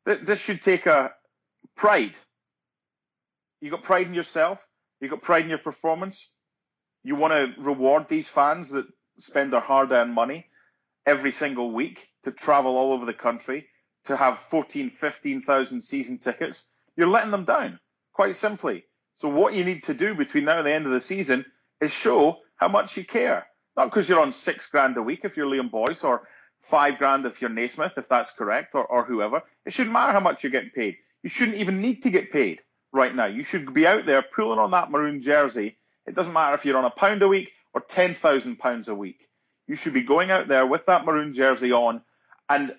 This 0.05 0.43
should 0.43 0.63
take 0.63 0.87
a 0.87 1.13
pride. 1.77 2.17
You 3.61 3.71
got 3.71 3.85
pride 3.85 4.09
in 4.09 4.15
yourself. 4.15 4.67
You 5.01 5.09
got 5.09 5.23
pride 5.23 5.45
in 5.45 5.49
your 5.49 5.59
performance. 5.59 6.35
You 7.05 7.15
want 7.15 7.33
to 7.33 7.61
reward 7.61 8.09
these 8.09 8.29
fans 8.29 8.71
that 8.71 8.87
spend 9.19 9.53
their 9.53 9.61
hard-earned 9.61 10.13
money 10.13 10.47
every 11.07 11.33
single 11.33 11.71
week 11.73 12.09
to 12.25 12.33
travel 12.33 12.77
all 12.77 12.93
over 12.93 13.07
the 13.07 13.15
country 13.15 13.69
to 14.07 14.17
have 14.17 14.39
14, 14.39 14.91
15,000 14.91 15.81
season 15.81 16.19
tickets. 16.19 16.69
You're 16.97 17.09
letting 17.09 17.31
them 17.31 17.45
down, 17.45 17.79
quite 18.13 18.35
simply. 18.35 18.85
So 19.19 19.29
what 19.29 19.55
you 19.55 19.65
need 19.65 19.85
to 19.85 19.95
do 19.95 20.15
between 20.15 20.45
now 20.45 20.59
and 20.59 20.67
the 20.67 20.73
end 20.73 20.87
of 20.87 20.93
the 20.93 21.01
season 21.01 21.45
is 21.81 21.93
show 21.93 22.39
how 22.57 22.69
much 22.69 22.97
you 22.97 23.05
care. 23.05 23.47
Not 23.77 23.87
because 23.87 24.09
you're 24.09 24.21
on 24.21 24.33
six 24.33 24.69
grand 24.69 24.97
a 24.97 25.03
week 25.03 25.21
if 25.25 25.37
you're 25.37 25.47
Liam 25.47 25.71
Boyce 25.71 26.05
or 26.05 26.29
five 26.63 26.99
grand 26.99 27.27
if 27.27 27.41
you're 27.41 27.51
Naismith, 27.51 27.93
if 27.97 28.09
that's 28.09 28.33
correct, 28.33 28.75
or, 28.75 28.85
or 28.85 29.05
whoever. 29.05 29.43
It 29.65 29.73
shouldn't 29.73 29.93
matter 29.93 30.13
how 30.13 30.21
much 30.21 30.43
you're 30.43 30.53
getting 30.53 30.71
paid. 30.71 30.97
You 31.23 31.31
shouldn't 31.31 31.59
even 31.59 31.81
need 31.81 32.03
to 32.03 32.11
get 32.11 32.33
paid 32.33 32.61
right 32.93 33.15
now. 33.15 33.27
You 33.27 33.45
should 33.45 33.73
be 33.73 33.87
out 33.87 34.07
there 34.07 34.23
pulling 34.23 34.59
on 34.59 34.73
that 34.73 34.91
maroon 34.91 35.21
jersey. 35.21 35.77
It 36.07 36.15
doesn't 36.15 36.33
matter 36.33 36.55
if 36.55 36.65
you're 36.65 36.77
on 36.77 36.85
a 36.85 36.91
pound 36.91 37.23
a 37.23 37.29
week 37.29 37.51
or 37.75 37.81
ten 37.81 38.15
thousand 38.15 38.59
pounds 38.59 38.89
a 38.89 38.95
week. 38.95 39.29
You 39.67 39.77
should 39.77 39.95
be 39.95 40.03
going 40.03 40.31
out 40.31 40.49
there 40.49 40.67
with 40.67 40.87
that 40.87 41.05
maroon 41.05 41.33
jersey 41.33 41.73
on, 41.73 42.03
and 42.49 42.75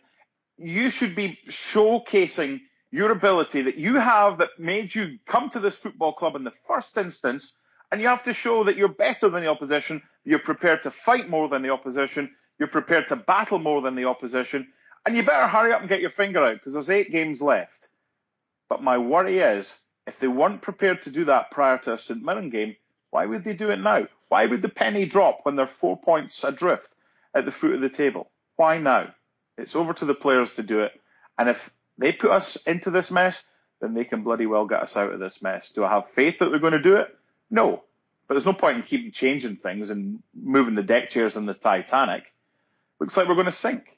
you 0.58 0.90
should 0.90 1.16
be 1.16 1.40
showcasing 1.50 2.62
your 2.92 3.12
ability 3.12 3.64
that 3.64 3.78
you 3.78 3.96
have 3.96 4.38
that 4.38 4.50
made 4.60 4.94
you 4.94 5.18
come 5.26 5.50
to 5.50 5.60
this 5.60 5.76
football 5.76 6.14
club 6.14 6.36
in 6.36 6.44
the 6.44 6.54
first 6.68 6.96
instance 6.98 7.56
and 7.94 8.02
you 8.02 8.08
have 8.08 8.24
to 8.24 8.34
show 8.34 8.64
that 8.64 8.76
you're 8.76 8.88
better 8.88 9.30
than 9.30 9.44
the 9.44 9.52
opposition, 9.52 10.02
you're 10.26 10.40
prepared 10.40 10.82
to 10.82 10.90
fight 10.90 11.30
more 11.30 11.48
than 11.48 11.62
the 11.62 11.70
opposition, 11.70 12.36
you're 12.58 12.68
prepared 12.68 13.08
to 13.10 13.16
battle 13.16 13.60
more 13.60 13.84
than 13.84 13.94
the 13.94 14.06
opposition, 14.06 14.68
and 15.06 15.16
you 15.16 15.22
better 15.22 15.46
hurry 15.46 15.72
up 15.72 15.82
and 15.82 15.90
get 15.90 16.02
your 16.02 16.10
finger 16.10 16.44
out 16.44 16.56
because 16.56 16.74
there's 16.74 16.90
eight 16.90 17.12
games 17.12 17.40
left. 17.40 17.90
But 18.68 18.82
my 18.82 18.98
worry 18.98 19.38
is, 19.38 19.80
if 20.08 20.18
they 20.18 20.28
weren't 20.28 20.64
prepared 20.64 21.04
to 21.04 21.12
do 21.12 21.26
that 21.26 21.52
prior 21.52 21.78
to 21.78 21.94
a 21.94 22.00
St 22.00 22.24
Mirren 22.24 22.50
game, 22.50 22.76
why 23.12 23.28
would 23.28 23.44
they 23.44 23.54
do 23.54 23.70
it 23.70 23.78
now? 23.78 24.08
Why 24.28 24.48
would 24.48 24.64
the 24.64 24.70
penny 24.70 25.06
drop 25.06 25.42
when 25.44 25.56
they're 25.56 25.68
four 25.68 25.96
points 25.96 26.44
adrift 26.44 26.90
at 27.36 27.46
the 27.46 27.52
foot 27.52 27.76
of 27.76 27.82
the 27.82 27.90
table? 27.90 28.32
Why 28.56 28.80
now? 28.80 29.14
It's 29.60 29.76
over 29.76 29.94
to 29.94 30.06
the 30.06 30.16
players 30.16 30.56
to 30.56 30.64
do 30.64 30.80
it. 30.80 31.00
And 31.38 31.48
if 31.48 31.70
they 32.00 32.12
put 32.12 32.32
us 32.32 32.56
into 32.66 32.90
this 32.90 33.12
mess, 33.12 33.46
then 33.82 33.94
they 33.94 34.04
can 34.04 34.24
bloody 34.24 34.48
well 34.48 34.66
get 34.66 34.82
us 34.82 34.98
out 34.98 35.14
of 35.14 35.20
this 35.20 35.44
mess. 35.44 35.74
Do 35.74 35.84
I 35.84 35.92
have 35.92 36.10
faith 36.10 36.40
that 36.40 36.50
they're 36.50 36.58
going 36.58 36.74
to 36.74 36.82
do 36.82 36.96
it? 36.96 37.16
No, 37.54 37.84
but 38.28 38.34
there's 38.34 38.48
no 38.48 38.54
point 38.54 38.78
in 38.78 38.84
keeping 38.84 39.12
changing 39.12 39.58
things 39.58 39.92
and 39.92 40.24
moving 40.34 40.74
the 40.74 40.82
deck 40.82 41.12
chairs 41.12 41.38
in 41.38 41.46
the 41.46 41.54
Titanic. 41.54 42.24
Looks 43.00 43.16
like 43.16 43.28
we're 43.28 43.36
going 43.36 43.46
to 43.46 43.52
sink. 43.52 43.96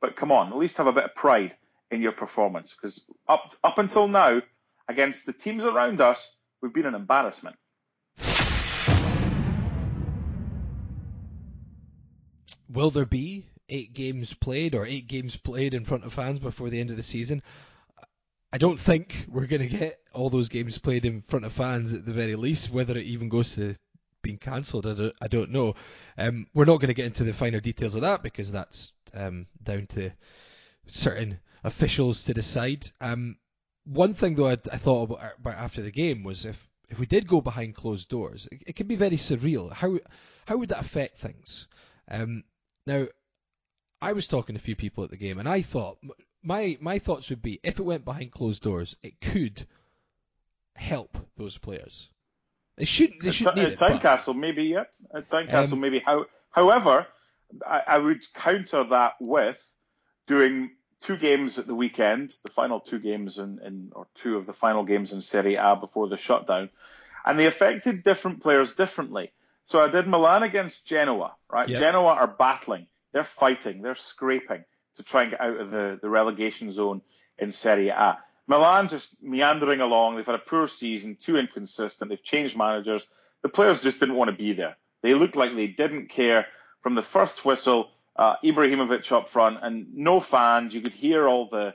But 0.00 0.16
come 0.16 0.32
on, 0.32 0.48
at 0.48 0.56
least 0.56 0.78
have 0.78 0.86
a 0.86 0.92
bit 0.92 1.04
of 1.04 1.14
pride 1.14 1.54
in 1.90 2.00
your 2.00 2.12
performance 2.12 2.74
because 2.74 3.04
up 3.28 3.54
up 3.62 3.76
until 3.76 4.08
now, 4.08 4.40
against 4.88 5.26
the 5.26 5.34
teams 5.34 5.66
around 5.66 6.00
us, 6.00 6.34
we've 6.62 6.72
been 6.72 6.86
an 6.86 6.94
embarrassment. 6.94 7.56
Will 12.70 12.90
there 12.90 13.04
be 13.04 13.44
eight 13.68 13.92
games 13.92 14.32
played 14.32 14.74
or 14.74 14.86
eight 14.86 15.06
games 15.06 15.36
played 15.36 15.74
in 15.74 15.84
front 15.84 16.04
of 16.04 16.14
fans 16.14 16.38
before 16.38 16.70
the 16.70 16.80
end 16.80 16.88
of 16.88 16.96
the 16.96 17.02
season? 17.02 17.42
I 18.52 18.58
don't 18.58 18.78
think 18.78 19.26
we're 19.28 19.46
going 19.46 19.68
to 19.68 19.76
get 19.76 20.00
all 20.14 20.30
those 20.30 20.48
games 20.48 20.78
played 20.78 21.04
in 21.04 21.20
front 21.20 21.44
of 21.44 21.52
fans 21.52 21.92
at 21.92 22.06
the 22.06 22.12
very 22.12 22.36
least. 22.36 22.70
Whether 22.70 22.96
it 22.96 23.04
even 23.04 23.28
goes 23.28 23.54
to 23.56 23.76
being 24.22 24.38
cancelled, 24.38 24.86
I 24.86 24.94
don't, 24.94 25.14
I 25.20 25.28
don't 25.28 25.50
know. 25.50 25.74
Um, 26.16 26.46
we're 26.54 26.64
not 26.64 26.78
going 26.80 26.88
to 26.88 26.94
get 26.94 27.06
into 27.06 27.24
the 27.24 27.32
finer 27.32 27.60
details 27.60 27.94
of 27.94 28.02
that 28.02 28.22
because 28.22 28.50
that's 28.50 28.92
um, 29.14 29.46
down 29.62 29.86
to 29.88 30.10
certain 30.86 31.40
officials 31.64 32.22
to 32.24 32.34
decide. 32.34 32.90
Um, 33.00 33.36
one 33.84 34.14
thing 34.14 34.34
though 34.34 34.48
I, 34.48 34.56
I 34.72 34.78
thought 34.78 35.10
about, 35.10 35.32
about, 35.38 35.56
after 35.56 35.82
the 35.82 35.90
game 35.90 36.22
was 36.22 36.44
if 36.44 36.70
if 36.88 37.00
we 37.00 37.06
did 37.06 37.26
go 37.26 37.40
behind 37.40 37.74
closed 37.74 38.08
doors, 38.08 38.48
it, 38.52 38.62
it 38.68 38.76
can 38.76 38.86
be 38.86 38.96
very 38.96 39.16
surreal. 39.16 39.72
How 39.72 39.98
how 40.46 40.56
would 40.56 40.68
that 40.68 40.80
affect 40.80 41.18
things? 41.18 41.68
Um, 42.08 42.44
now, 42.86 43.06
I 44.00 44.12
was 44.12 44.26
talking 44.26 44.54
to 44.54 44.60
a 44.60 44.62
few 44.62 44.76
people 44.76 45.04
at 45.04 45.10
the 45.10 45.16
game, 45.16 45.38
and 45.38 45.48
I 45.48 45.62
thought 45.62 45.98
my 46.42 46.76
my 46.80 46.98
thoughts 46.98 47.30
would 47.30 47.42
be 47.42 47.60
if 47.62 47.78
it 47.78 47.84
went 47.84 48.04
behind 48.04 48.32
closed 48.32 48.62
doors, 48.62 48.96
it 49.02 49.20
could 49.20 49.66
help 50.74 51.16
those 51.36 51.58
players. 51.58 52.08
They 52.76 52.84
shouldn't. 52.84 53.22
They 53.22 53.30
shouldn't 53.30 53.58
at, 53.58 53.64
need 53.64 53.72
at 53.72 53.78
Tynecastle, 53.78 54.36
maybe 54.36 54.64
yeah. 54.64 54.84
At 55.14 55.28
Tynecastle, 55.28 55.72
um, 55.72 55.80
maybe. 55.80 56.00
How, 56.00 56.26
however, 56.50 57.06
I, 57.66 57.82
I 57.86 57.98
would 57.98 58.22
counter 58.34 58.84
that 58.84 59.14
with 59.20 59.62
doing 60.26 60.70
two 61.00 61.16
games 61.16 61.58
at 61.58 61.66
the 61.66 61.74
weekend, 61.74 62.34
the 62.44 62.50
final 62.50 62.80
two 62.80 62.98
games 62.98 63.38
in, 63.38 63.60
in 63.64 63.92
or 63.94 64.06
two 64.14 64.36
of 64.36 64.46
the 64.46 64.52
final 64.52 64.84
games 64.84 65.12
in 65.12 65.22
Serie 65.22 65.56
A 65.56 65.76
before 65.76 66.08
the 66.08 66.16
shutdown, 66.16 66.68
and 67.24 67.38
they 67.38 67.46
affected 67.46 68.04
different 68.04 68.42
players 68.42 68.74
differently. 68.74 69.32
So 69.66 69.80
I 69.80 69.88
did 69.88 70.06
Milan 70.06 70.42
against 70.42 70.86
Genoa, 70.86 71.34
right? 71.50 71.68
Yep. 71.68 71.80
Genoa 71.80 72.12
are 72.12 72.26
battling. 72.26 72.86
They're 73.16 73.24
fighting. 73.24 73.80
They're 73.80 73.96
scraping 73.96 74.66
to 74.96 75.02
try 75.02 75.22
and 75.22 75.30
get 75.30 75.40
out 75.40 75.58
of 75.58 75.70
the, 75.70 75.98
the 76.02 76.10
relegation 76.10 76.70
zone 76.70 77.00
in 77.38 77.50
Serie 77.50 77.88
A. 77.88 78.18
Milan 78.46 78.90
just 78.90 79.22
meandering 79.22 79.80
along. 79.80 80.16
They've 80.16 80.26
had 80.26 80.34
a 80.34 80.38
poor 80.38 80.68
season, 80.68 81.16
too 81.18 81.38
inconsistent. 81.38 82.10
They've 82.10 82.22
changed 82.22 82.58
managers. 82.58 83.06
The 83.42 83.48
players 83.48 83.82
just 83.82 84.00
didn't 84.00 84.16
want 84.16 84.30
to 84.30 84.36
be 84.36 84.52
there. 84.52 84.76
They 85.00 85.14
looked 85.14 85.34
like 85.34 85.56
they 85.56 85.66
didn't 85.66 86.10
care 86.10 86.44
from 86.82 86.94
the 86.94 87.02
first 87.02 87.42
whistle. 87.42 87.88
Uh, 88.14 88.34
Ibrahimovic 88.44 89.10
up 89.12 89.30
front 89.30 89.60
and 89.62 89.94
no 89.94 90.20
fans. 90.20 90.74
You 90.74 90.82
could 90.82 90.92
hear 90.92 91.26
all 91.26 91.48
the, 91.50 91.74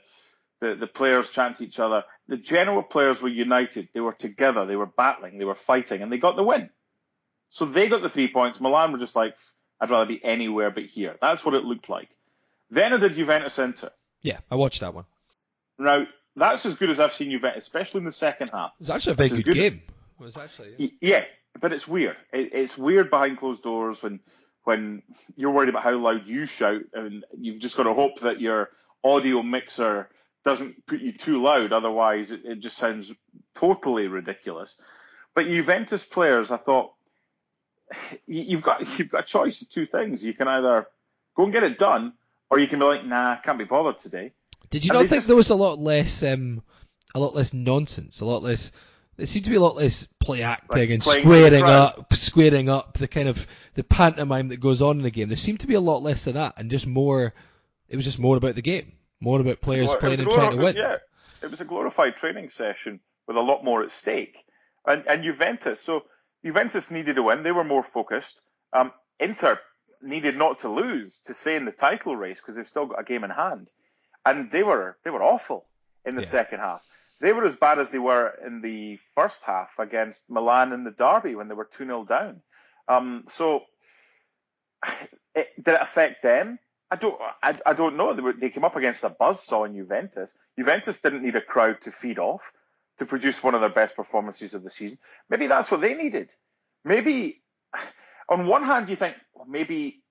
the, 0.59 0.75
the 0.75 0.85
players 0.85 1.31
chant 1.31 1.59
each 1.59 1.79
other. 1.79 2.03
The 2.27 2.37
Genoa 2.37 2.83
players 2.83 3.19
were 3.19 3.29
united. 3.29 3.89
They 3.95 3.99
were 3.99 4.13
together. 4.13 4.67
They 4.67 4.75
were 4.75 4.85
battling. 4.85 5.39
They 5.39 5.45
were 5.45 5.55
fighting, 5.55 6.03
and 6.03 6.11
they 6.11 6.19
got 6.19 6.35
the 6.35 6.43
win. 6.43 6.69
So 7.49 7.65
they 7.65 7.89
got 7.89 8.03
the 8.03 8.09
three 8.09 8.31
points. 8.31 8.61
Milan 8.61 8.91
were 8.91 8.99
just 8.99 9.15
like, 9.15 9.35
I'd 9.81 9.89
rather 9.89 10.05
be 10.05 10.23
anywhere 10.23 10.69
but 10.69 10.85
here. 10.85 11.17
That's 11.19 11.43
what 11.43 11.55
it 11.55 11.63
looked 11.63 11.89
like. 11.89 12.07
Then 12.69 12.93
I 12.93 12.97
did 12.97 13.15
Juventus 13.15 13.57
Inter. 13.57 13.89
Yeah, 14.21 14.37
I 14.49 14.55
watched 14.55 14.81
that 14.81 14.93
one. 14.93 15.05
Now, 15.79 16.05
that's 16.35 16.65
as 16.65 16.75
good 16.75 16.91
as 16.91 16.99
I've 16.99 17.11
seen 17.11 17.31
Juventus, 17.31 17.63
especially 17.63 17.99
in 17.99 18.05
the 18.05 18.11
second 18.11 18.51
half. 18.53 18.71
It 18.79 18.83
was 18.83 18.89
actually 18.91 19.13
a 19.13 19.15
very 19.15 19.29
good, 19.29 19.45
good. 19.45 19.55
game. 19.55 19.81
It 20.19 20.23
was 20.23 20.37
actually. 20.37 20.75
Yeah. 20.77 20.89
Yeah, 21.01 21.23
but 21.59 21.73
it's 21.73 21.87
weird. 21.87 22.15
It, 22.31 22.51
it's 22.53 22.77
weird 22.77 23.09
behind 23.09 23.39
closed 23.39 23.63
doors 23.63 24.01
when 24.01 24.19
when 24.63 25.01
you're 25.35 25.51
worried 25.51 25.69
about 25.69 25.83
how 25.83 25.97
loud 25.97 26.27
you 26.27 26.45
shout, 26.45 26.83
and 26.93 27.25
you've 27.35 27.59
just 27.59 27.75
got 27.75 27.83
to 27.83 27.93
hope 27.95 28.19
that 28.19 28.39
your 28.39 28.69
audio 29.03 29.41
mixer 29.41 30.07
doesn't 30.45 30.85
put 30.85 31.01
you 31.01 31.11
too 31.11 31.41
loud. 31.41 31.73
Otherwise, 31.73 32.31
it, 32.31 32.45
it 32.45 32.59
just 32.59 32.77
sounds 32.77 33.13
totally 33.55 34.07
ridiculous. 34.07 34.79
But 35.33 35.47
Juventus 35.47 36.05
players, 36.05 36.51
I 36.51 36.57
thought 36.57 36.93
you've 38.27 38.63
got 38.63 38.81
you've 38.99 39.09
got 39.09 39.23
a 39.23 39.27
choice 39.27 39.61
of 39.61 39.69
two 39.69 39.85
things. 39.85 40.23
You 40.23 40.33
can 40.33 40.47
either 40.47 40.87
go 41.35 41.43
and 41.43 41.53
get 41.53 41.63
it 41.63 41.79
done, 41.79 42.13
or 42.49 42.59
you 42.59 42.67
can 42.67 42.79
be 42.79 42.85
like, 42.85 43.05
nah, 43.05 43.37
can't 43.37 43.57
be 43.57 43.65
bothered 43.65 43.99
today. 43.99 44.31
Did 44.69 44.85
you 44.85 44.91
And 44.91 44.99
not 44.99 45.09
think 45.09 45.17
just- 45.17 45.27
there 45.27 45.35
was 45.35 45.49
a 45.49 45.55
lot 45.55 45.79
less, 45.79 46.23
um, 46.23 46.63
a 47.13 47.19
lot 47.19 47.35
less 47.35 47.53
nonsense, 47.53 48.21
a 48.21 48.25
lot 48.25 48.43
less? 48.43 48.71
There 49.17 49.25
seemed 49.27 49.43
to 49.45 49.51
be 49.51 49.57
a 49.57 49.61
lot 49.61 49.75
less 49.75 50.07
play 50.19 50.41
acting 50.41 50.79
Like 50.79 50.89
and 50.89 51.01
playing 51.01 51.27
with 51.27 51.51
the 51.51 51.57
squaring 51.59 51.63
up, 51.65 52.13
squaring 52.15 52.69
up, 52.69 52.97
the 52.97 53.07
kind 53.07 53.27
of 53.27 53.45
the 53.75 53.83
pantomime 53.83 54.47
that 54.47 54.61
goes 54.61 54.81
on 54.81 54.97
in 54.97 55.03
the 55.03 55.11
game. 55.11 55.27
There 55.27 55.37
seemed 55.37 55.59
to 55.59 55.67
be 55.67 55.75
a 55.75 55.81
lot 55.81 56.01
less 56.01 56.25
of 56.27 56.35
that, 56.35 56.53
and 56.57 56.71
just 56.71 56.87
more. 56.87 57.33
It 57.89 57.97
was 57.97 58.05
just 58.05 58.19
more 58.19 58.37
about 58.37 58.55
the 58.55 58.61
game, 58.61 58.93
more 59.19 59.41
about 59.41 59.59
players 59.59 59.89
Well, 59.89 59.97
playing 59.97 60.21
and 60.21 60.31
trying 60.31 60.51
to 60.51 60.63
win. 60.63 60.77
Yeah, 60.77 60.97
it 61.43 61.51
was 61.51 61.59
a 61.59 61.65
glorified 61.65 62.15
training 62.15 62.51
session 62.51 63.01
with 63.27 63.35
a 63.35 63.41
lot 63.41 63.65
more 63.65 63.83
at 63.83 63.91
stake. 63.91 64.37
And, 64.87 65.03
and 65.07 65.23
Juventus, 65.23 65.81
so 65.81 66.05
Juventus 66.43 66.91
needed 66.91 67.15
to 67.15 67.23
win. 67.23 67.43
They 67.43 67.51
were 67.51 67.63
more 67.63 67.83
focused. 67.83 68.41
Um, 68.73 68.91
Inter 69.19 69.59
needed 70.01 70.35
not 70.37 70.59
to 70.59 70.69
lose 70.69 71.21
to 71.25 71.33
stay 71.33 71.55
in 71.55 71.65
the 71.65 71.71
title 71.71 72.15
race 72.15 72.41
because 72.41 72.55
they've 72.55 72.67
still 72.67 72.87
got 72.87 72.99
a 72.99 73.03
game 73.03 73.23
in 73.23 73.29
hand. 73.29 73.67
And 74.25 74.51
they 74.51 74.63
were 74.63 74.97
they 75.03 75.09
were 75.11 75.23
awful 75.23 75.65
in 76.05 76.15
the 76.15 76.21
Yeah. 76.21 76.27
second 76.27 76.59
half. 76.59 76.83
They 77.19 77.33
were 77.33 77.45
as 77.45 77.55
bad 77.55 77.77
as 77.77 77.91
they 77.91 77.99
were 77.99 78.33
in 78.45 78.61
the 78.61 78.97
first 79.13 79.43
half 79.43 79.77
against 79.77 80.29
Milan 80.29 80.73
in 80.73 80.83
the 80.83 80.91
derby 80.91 81.35
when 81.35 81.47
they 81.47 81.53
were 81.53 81.65
2 81.65 81.85
0 81.85 82.05
down. 82.05 82.41
Um, 82.87 83.25
so 83.27 83.61
it, 85.35 85.49
did 85.63 85.75
it 85.75 85.81
affect 85.81 86.23
them? 86.23 86.57
I 86.89 86.95
don't. 86.97 87.15
I, 87.41 87.53
I 87.65 87.73
don't 87.73 87.95
know. 87.95 88.13
They, 88.13 88.21
were, 88.21 88.33
they 88.33 88.49
came 88.49 88.65
up 88.65 88.75
against 88.75 89.03
a 89.03 89.09
buzzsaw 89.09 89.65
in 89.65 89.75
Juventus. 89.75 90.31
Juventus 90.57 91.01
didn't 91.01 91.23
need 91.23 91.35
a 91.35 91.41
crowd 91.41 91.79
to 91.81 91.91
feed 91.91 92.19
off 92.19 92.51
to 93.01 93.07
produce 93.07 93.43
one 93.43 93.55
of 93.55 93.61
their 93.61 93.69
best 93.71 93.95
performances 93.95 94.53
of 94.53 94.61
the 94.61 94.69
season. 94.69 94.99
Maybe 95.27 95.47
that's 95.47 95.71
what 95.71 95.81
they 95.81 95.95
needed. 95.95 96.29
Maybe, 96.85 97.41
on 98.29 98.45
one 98.45 98.63
hand, 98.63 98.89
you 98.89 98.95
think 98.95 99.15
maybe 99.47 100.03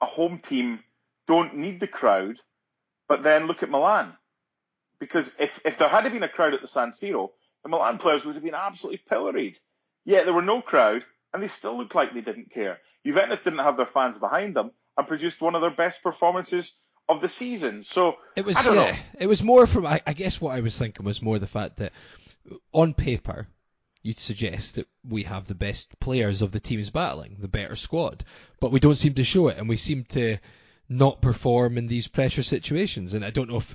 a 0.00 0.06
home 0.06 0.38
team 0.38 0.78
don't 1.26 1.56
need 1.56 1.80
the 1.80 1.88
crowd, 1.88 2.38
but 3.08 3.24
then 3.24 3.48
look 3.48 3.64
at 3.64 3.68
Milan, 3.68 4.12
because 5.00 5.34
if 5.40 5.60
if 5.64 5.76
there 5.78 5.88
had 5.88 6.04
been 6.04 6.22
a 6.22 6.28
crowd 6.28 6.54
at 6.54 6.60
the 6.60 6.68
San 6.68 6.92
Siro, 6.92 7.30
the 7.64 7.68
Milan 7.68 7.98
players 7.98 8.24
would 8.24 8.36
have 8.36 8.44
been 8.44 8.54
absolutely 8.54 9.02
pilloried. 9.08 9.58
Yet 10.04 10.24
there 10.24 10.34
were 10.34 10.40
no 10.40 10.62
crowd, 10.62 11.04
and 11.34 11.42
they 11.42 11.48
still 11.48 11.76
looked 11.76 11.96
like 11.96 12.14
they 12.14 12.20
didn't 12.20 12.52
care. 12.52 12.78
Juventus 13.04 13.42
didn't 13.42 13.58
have 13.58 13.76
their 13.76 13.86
fans 13.86 14.20
behind 14.20 14.54
them 14.54 14.70
and 14.96 15.08
produced 15.08 15.42
one 15.42 15.56
of 15.56 15.62
their 15.62 15.70
best 15.70 16.00
performances 16.00 16.78
of 17.08 17.20
the 17.20 17.28
season. 17.28 17.82
So 17.82 18.16
It 18.34 18.44
was 18.44 18.56
yeah. 18.74 18.92
know. 18.92 18.96
It 19.18 19.26
was 19.26 19.42
more 19.42 19.66
from 19.66 19.86
I, 19.86 20.00
I 20.06 20.12
guess 20.12 20.40
what 20.40 20.54
I 20.54 20.60
was 20.60 20.76
thinking 20.78 21.04
was 21.04 21.22
more 21.22 21.38
the 21.38 21.46
fact 21.46 21.76
that 21.76 21.92
on 22.72 22.94
paper 22.94 23.46
you'd 24.02 24.18
suggest 24.18 24.76
that 24.76 24.86
we 25.08 25.24
have 25.24 25.46
the 25.46 25.54
best 25.54 25.98
players 25.98 26.40
of 26.42 26.52
the 26.52 26.60
teams 26.60 26.90
battling, 26.90 27.36
the 27.40 27.48
better 27.48 27.74
squad, 27.74 28.24
but 28.60 28.70
we 28.70 28.78
don't 28.80 28.94
seem 28.94 29.14
to 29.14 29.24
show 29.24 29.48
it, 29.48 29.58
and 29.58 29.68
we 29.68 29.76
seem 29.76 30.04
to 30.04 30.38
not 30.88 31.20
perform 31.20 31.76
in 31.76 31.88
these 31.88 32.06
pressure 32.06 32.44
situations. 32.44 33.14
And 33.14 33.24
I 33.24 33.30
don't 33.30 33.50
know 33.50 33.56
if 33.56 33.74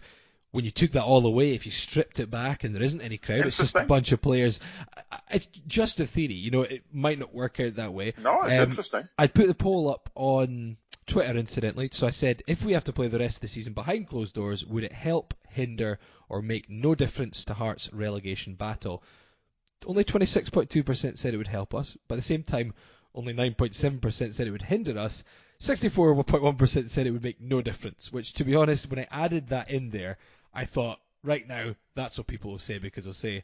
when 0.51 0.63
you 0.63 0.71
took 0.71 0.91
that 0.91 1.03
all 1.03 1.25
away, 1.25 1.53
if 1.53 1.65
you 1.65 1.71
stripped 1.71 2.19
it 2.19 2.29
back 2.32 2.63
and 2.63 2.73
there 2.73 2.82
isn't 2.84 3.01
any 3.01 3.17
crowd, 3.17 3.45
it's 3.45 3.57
just 3.57 3.75
a 3.75 3.84
bunch 3.84 4.11
of 4.13 4.21
players. 4.21 4.59
It's 5.29 5.47
just 5.67 5.99
a 5.99 6.05
theory, 6.05 6.34
you 6.34 6.51
know. 6.51 6.61
It 6.63 6.84
might 6.91 7.19
not 7.19 7.34
work 7.34 7.59
out 7.59 7.75
that 7.75 7.93
way. 7.93 8.13
No, 8.17 8.43
it's 8.43 8.53
Um, 8.53 8.63
interesting. 8.63 9.07
I'd 9.17 9.34
put 9.34 9.47
the 9.47 9.53
poll 9.53 9.89
up 9.89 10.09
on 10.15 10.77
Twitter, 11.12 11.38
incidentally. 11.38 11.89
So 11.91 12.07
I 12.07 12.12
said, 12.12 12.41
if 12.47 12.64
we 12.64 12.72
have 12.72 12.86
to 12.86 12.93
play 12.93 13.09
the 13.09 13.20
rest 13.20 13.36
of 13.38 13.41
the 13.41 13.47
season 13.49 13.74
behind 13.74 14.07
closed 14.07 14.34
doors, 14.34 14.66
would 14.66 14.86
it 14.86 14.93
help, 14.93 15.34
hinder, 15.49 15.99
or 16.30 16.41
make 16.41 16.70
no 16.70 16.95
difference 16.95 17.43
to 17.43 17.53
Hearts' 17.53 17.91
relegation 17.91 18.55
battle? 18.55 19.03
Only 19.86 20.05
26.2% 20.05 21.18
said 21.18 21.34
it 21.34 21.38
would 21.38 21.49
help 21.49 21.76
us. 21.76 21.97
By 22.07 22.16
the 22.16 22.22
same 22.22 22.43
time, 22.43 22.74
only 23.14 23.34
9.7% 23.34 24.34
said 24.34 24.47
it 24.47 24.51
would 24.51 24.62
hinder 24.62 24.97
us. 24.97 25.26
64.1% 25.59 26.88
said 26.88 27.05
it 27.05 27.12
would 27.12 27.24
make 27.24 27.41
no 27.41 27.62
difference. 27.62 28.14
Which, 28.14 28.32
to 28.34 28.45
be 28.45 28.55
honest, 28.55 28.89
when 28.89 28.99
I 28.99 29.07
added 29.12 29.49
that 29.49 29.70
in 29.70 29.89
there, 29.89 30.18
I 30.53 30.64
thought, 30.64 31.01
right 31.24 31.45
now, 31.45 31.76
that's 31.93 32.18
what 32.18 32.28
people 32.28 32.51
will 32.51 32.59
say 32.59 32.78
because 32.78 33.03
they'll 33.03 33.14
say, 33.14 33.43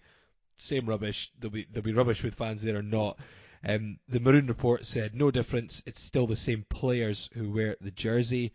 same 0.55 0.87
rubbish. 0.87 1.31
There'll 1.37 1.51
be 1.51 1.67
there'll 1.69 1.83
be 1.83 1.93
rubbish 1.93 2.23
with 2.23 2.35
fans 2.35 2.61
there 2.61 2.77
or 2.77 2.81
not. 2.81 3.19
Um, 3.63 3.99
the 4.07 4.19
Maroon 4.19 4.47
report 4.47 4.85
said 4.85 5.15
no 5.15 5.31
difference. 5.31 5.81
It's 5.85 6.01
still 6.01 6.27
the 6.27 6.35
same 6.35 6.65
players 6.69 7.29
who 7.33 7.51
wear 7.51 7.75
the 7.81 7.91
jersey. 7.91 8.53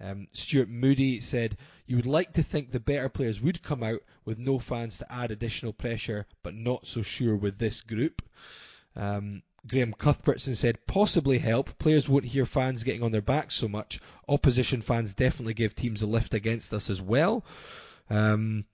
Um, 0.00 0.28
Stuart 0.32 0.68
Moody 0.68 1.20
said 1.20 1.56
you 1.86 1.96
would 1.96 2.06
like 2.06 2.34
to 2.34 2.42
think 2.42 2.70
the 2.70 2.80
better 2.80 3.08
players 3.08 3.40
would 3.40 3.62
come 3.62 3.82
out 3.82 4.00
with 4.24 4.38
no 4.38 4.58
fans 4.58 4.98
to 4.98 5.12
add 5.12 5.30
additional 5.30 5.72
pressure, 5.72 6.26
but 6.42 6.54
not 6.54 6.86
so 6.86 7.02
sure 7.02 7.36
with 7.36 7.58
this 7.58 7.80
group. 7.80 8.22
Um, 8.94 9.42
Graham 9.66 9.92
Cuthbertson 9.92 10.54
said 10.54 10.86
possibly 10.86 11.38
help. 11.38 11.78
Players 11.78 12.08
won't 12.08 12.24
hear 12.24 12.46
fans 12.46 12.84
getting 12.84 13.02
on 13.02 13.12
their 13.12 13.22
backs 13.22 13.54
so 13.54 13.68
much. 13.68 14.00
Opposition 14.28 14.80
fans 14.80 15.14
definitely 15.14 15.54
give 15.54 15.74
teams 15.74 16.02
a 16.02 16.06
lift 16.06 16.34
against 16.34 16.72
us 16.72 16.88
as 16.88 17.02
well. 17.02 17.44
Um, 18.08 18.64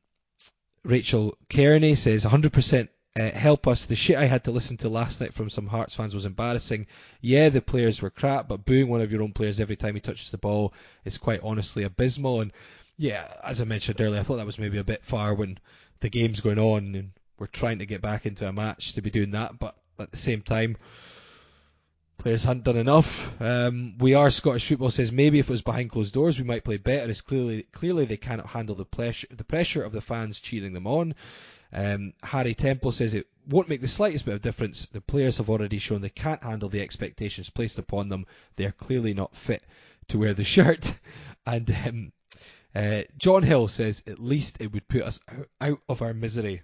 Rachel 0.84 1.36
Kearney 1.48 1.94
says 1.94 2.24
100% 2.24 2.88
uh, 3.18 3.30
help 3.30 3.66
us. 3.66 3.86
The 3.86 3.96
shit 3.96 4.16
I 4.16 4.24
had 4.24 4.44
to 4.44 4.50
listen 4.50 4.76
to 4.78 4.88
last 4.88 5.20
night 5.20 5.34
from 5.34 5.50
some 5.50 5.66
Hearts 5.66 5.94
fans 5.94 6.14
was 6.14 6.24
embarrassing. 6.24 6.86
Yeah, 7.20 7.50
the 7.50 7.60
players 7.60 8.00
were 8.00 8.10
crap, 8.10 8.48
but 8.48 8.64
booing 8.64 8.88
one 8.88 9.02
of 9.02 9.12
your 9.12 9.22
own 9.22 9.32
players 9.32 9.60
every 9.60 9.76
time 9.76 9.94
he 9.94 10.00
touches 10.00 10.30
the 10.30 10.38
ball 10.38 10.72
is 11.04 11.18
quite 11.18 11.40
honestly 11.42 11.82
abysmal. 11.82 12.40
And 12.40 12.52
yeah, 12.96 13.26
as 13.44 13.60
I 13.60 13.64
mentioned 13.64 14.00
earlier, 14.00 14.20
I 14.20 14.22
thought 14.22 14.36
that 14.36 14.46
was 14.46 14.58
maybe 14.58 14.78
a 14.78 14.84
bit 14.84 15.04
far 15.04 15.34
when 15.34 15.58
the 16.00 16.08
game's 16.08 16.40
going 16.40 16.58
on 16.58 16.94
and 16.94 17.10
we're 17.38 17.46
trying 17.46 17.78
to 17.80 17.86
get 17.86 18.00
back 18.00 18.24
into 18.24 18.48
a 18.48 18.52
match 18.52 18.94
to 18.94 19.02
be 19.02 19.10
doing 19.10 19.32
that. 19.32 19.58
But 19.58 19.76
at 19.98 20.10
the 20.10 20.16
same 20.16 20.40
time, 20.40 20.78
players 22.16 22.44
hadn't 22.44 22.64
done 22.64 22.78
enough. 22.78 23.34
Um, 23.42 23.98
we 23.98 24.14
are 24.14 24.30
Scottish 24.30 24.68
football 24.68 24.90
says 24.90 25.12
maybe 25.12 25.38
if 25.38 25.48
it 25.48 25.52
was 25.52 25.60
behind 25.60 25.90
closed 25.90 26.14
doors 26.14 26.38
we 26.38 26.44
might 26.44 26.64
play 26.64 26.78
better. 26.78 27.10
It's 27.10 27.20
clearly 27.20 27.64
clearly 27.72 28.06
they 28.06 28.16
cannot 28.16 28.46
handle 28.46 28.74
the 28.74 28.86
pressure 28.86 29.26
the 29.30 29.44
pressure 29.44 29.82
of 29.82 29.92
the 29.92 30.00
fans 30.00 30.40
cheering 30.40 30.72
them 30.72 30.86
on. 30.86 31.14
Um, 31.72 32.12
Harry 32.22 32.54
Temple 32.54 32.92
says 32.92 33.14
it 33.14 33.26
won't 33.48 33.68
make 33.68 33.80
the 33.80 33.88
slightest 33.88 34.24
bit 34.24 34.34
of 34.34 34.42
difference. 34.42 34.86
The 34.86 35.00
players 35.00 35.38
have 35.38 35.48
already 35.48 35.78
shown 35.78 36.00
they 36.00 36.10
can't 36.10 36.42
handle 36.42 36.68
the 36.68 36.82
expectations 36.82 37.50
placed 37.50 37.78
upon 37.78 38.08
them. 38.08 38.26
They 38.56 38.66
are 38.66 38.72
clearly 38.72 39.14
not 39.14 39.36
fit 39.36 39.64
to 40.08 40.18
wear 40.18 40.34
the 40.34 40.44
shirt. 40.56 40.94
And 41.46 41.70
um, 41.86 42.12
uh, 42.74 43.02
John 43.16 43.42
Hill 43.42 43.68
says 43.68 44.02
at 44.06 44.18
least 44.18 44.60
it 44.60 44.72
would 44.72 44.88
put 44.88 45.02
us 45.02 45.20
out, 45.60 45.80
of 45.88 46.02
our 46.02 46.14
misery. 46.14 46.62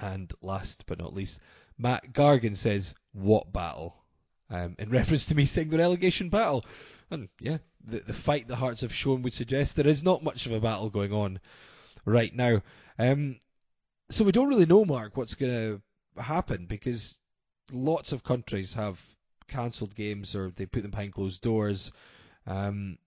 And 0.00 0.32
last 0.40 0.84
but 0.86 0.98
not 0.98 1.14
least, 1.14 1.40
Matt 1.76 2.12
Gargan 2.12 2.56
says, 2.56 2.94
"What 3.12 3.52
battle?" 3.52 3.96
Um, 4.48 4.76
in 4.78 4.90
reference 4.98 5.26
to 5.26 5.34
me 5.34 5.46
saying 5.46 5.70
the 5.70 5.78
relegation 5.78 6.30
battle. 6.30 6.64
And 7.10 7.28
yeah, 7.40 7.58
the 7.84 8.00
the 8.00 8.14
fight 8.14 8.48
the 8.48 8.56
Hearts 8.56 8.82
have 8.82 8.94
shown 8.94 9.22
would 9.22 9.32
suggest 9.32 9.76
there 9.76 9.86
is 9.86 10.04
not 10.04 10.22
much 10.22 10.46
of 10.46 10.52
a 10.52 10.60
battle 10.60 10.90
going 10.90 11.12
on 11.12 11.40
right 12.04 12.34
now. 12.34 12.62
Um, 12.98 13.36
so 14.10 14.24
we 14.24 14.32
don't 14.32 14.48
really 14.48 14.66
know, 14.66 14.84
Mark, 14.84 15.16
what's 15.16 15.34
going 15.34 15.52
to 16.16 16.22
happen 16.22 16.66
because 16.66 17.18
lots 17.72 18.12
of 18.12 18.24
countries 18.24 18.74
have 18.74 19.00
cancelled 19.48 19.94
games 19.94 20.34
or 20.34 20.50
they 20.50 20.66
put 20.66 20.82
them 20.82 20.90
behind 20.90 21.12
closed 21.12 21.42
doors. 21.42 21.92
Um, 22.46 22.98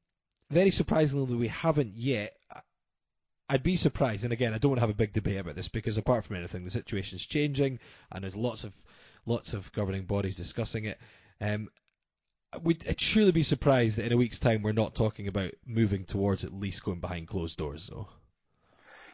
very 0.49 0.71
surprisingly, 0.71 1.35
we 1.35 1.47
haven't 1.47 1.95
yet. 1.95 2.35
I'd 3.49 3.63
be 3.63 3.75
surprised, 3.75 4.23
and 4.23 4.31
again, 4.31 4.53
I 4.53 4.57
don't 4.57 4.71
want 4.71 4.77
to 4.77 4.87
have 4.87 4.89
a 4.89 4.95
big 4.95 5.13
debate 5.13 5.39
about 5.39 5.55
this 5.55 5.67
because 5.67 5.97
apart 5.97 6.23
from 6.23 6.37
anything, 6.37 6.63
the 6.63 6.71
situation's 6.71 7.25
changing, 7.25 7.79
and 8.11 8.23
there's 8.23 8.35
lots 8.35 8.63
of 8.63 8.75
lots 9.25 9.53
of 9.53 9.71
governing 9.73 10.05
bodies 10.05 10.37
discussing 10.37 10.85
it. 10.85 10.99
Um, 11.41 11.69
we'd 12.61 12.99
surely 12.99 13.31
be 13.31 13.43
surprised 13.43 13.97
that 13.97 14.05
in 14.05 14.13
a 14.13 14.17
week's 14.17 14.39
time 14.39 14.61
we're 14.61 14.71
not 14.71 14.95
talking 14.95 15.27
about 15.27 15.51
moving 15.65 16.05
towards 16.05 16.43
at 16.43 16.53
least 16.53 16.83
going 16.83 16.99
behind 16.99 17.27
closed 17.27 17.57
doors, 17.57 17.89
though. 17.91 18.07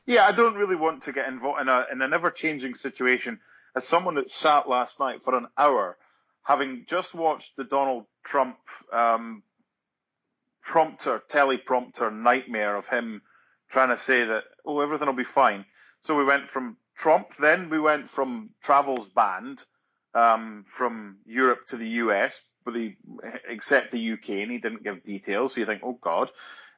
Yeah, 0.09 0.25
I 0.25 0.31
don't 0.31 0.55
really 0.55 0.75
want 0.75 1.03
to 1.03 1.11
get 1.11 1.27
involved 1.27 1.61
in 1.61 1.69
a 1.69 1.85
in 1.91 2.01
an 2.01 2.13
ever 2.13 2.31
changing 2.31 2.73
situation. 2.73 3.39
As 3.75 3.87
someone 3.87 4.15
that 4.15 4.31
sat 4.31 4.67
last 4.67 4.99
night 4.99 5.21
for 5.21 5.37
an 5.37 5.45
hour, 5.55 5.99
having 6.41 6.85
just 6.87 7.13
watched 7.13 7.55
the 7.55 7.63
Donald 7.63 8.05
Trump 8.23 8.57
um, 8.91 9.43
prompter, 10.63 11.21
teleprompter 11.29 12.11
nightmare 12.11 12.75
of 12.75 12.87
him 12.87 13.21
trying 13.69 13.89
to 13.89 13.99
say 13.99 14.23
that 14.23 14.45
oh 14.65 14.79
everything 14.79 15.05
will 15.05 15.13
be 15.13 15.23
fine. 15.23 15.63
So 16.01 16.17
we 16.17 16.25
went 16.25 16.49
from 16.49 16.77
Trump, 16.97 17.35
then 17.35 17.69
we 17.69 17.79
went 17.79 18.09
from 18.09 18.49
travels 18.63 19.07
banned 19.09 19.63
um, 20.15 20.65
from 20.67 21.17
Europe 21.27 21.67
to 21.67 21.77
the 21.77 21.87
US, 21.87 22.41
but 22.65 22.75
he, 22.75 22.97
except 23.47 23.91
the 23.91 24.13
UK, 24.13 24.29
and 24.29 24.49
he 24.49 24.57
didn't 24.57 24.83
give 24.83 25.03
details. 25.03 25.53
So 25.53 25.59
you 25.59 25.67
think, 25.67 25.83
oh 25.83 25.99
God. 26.01 26.31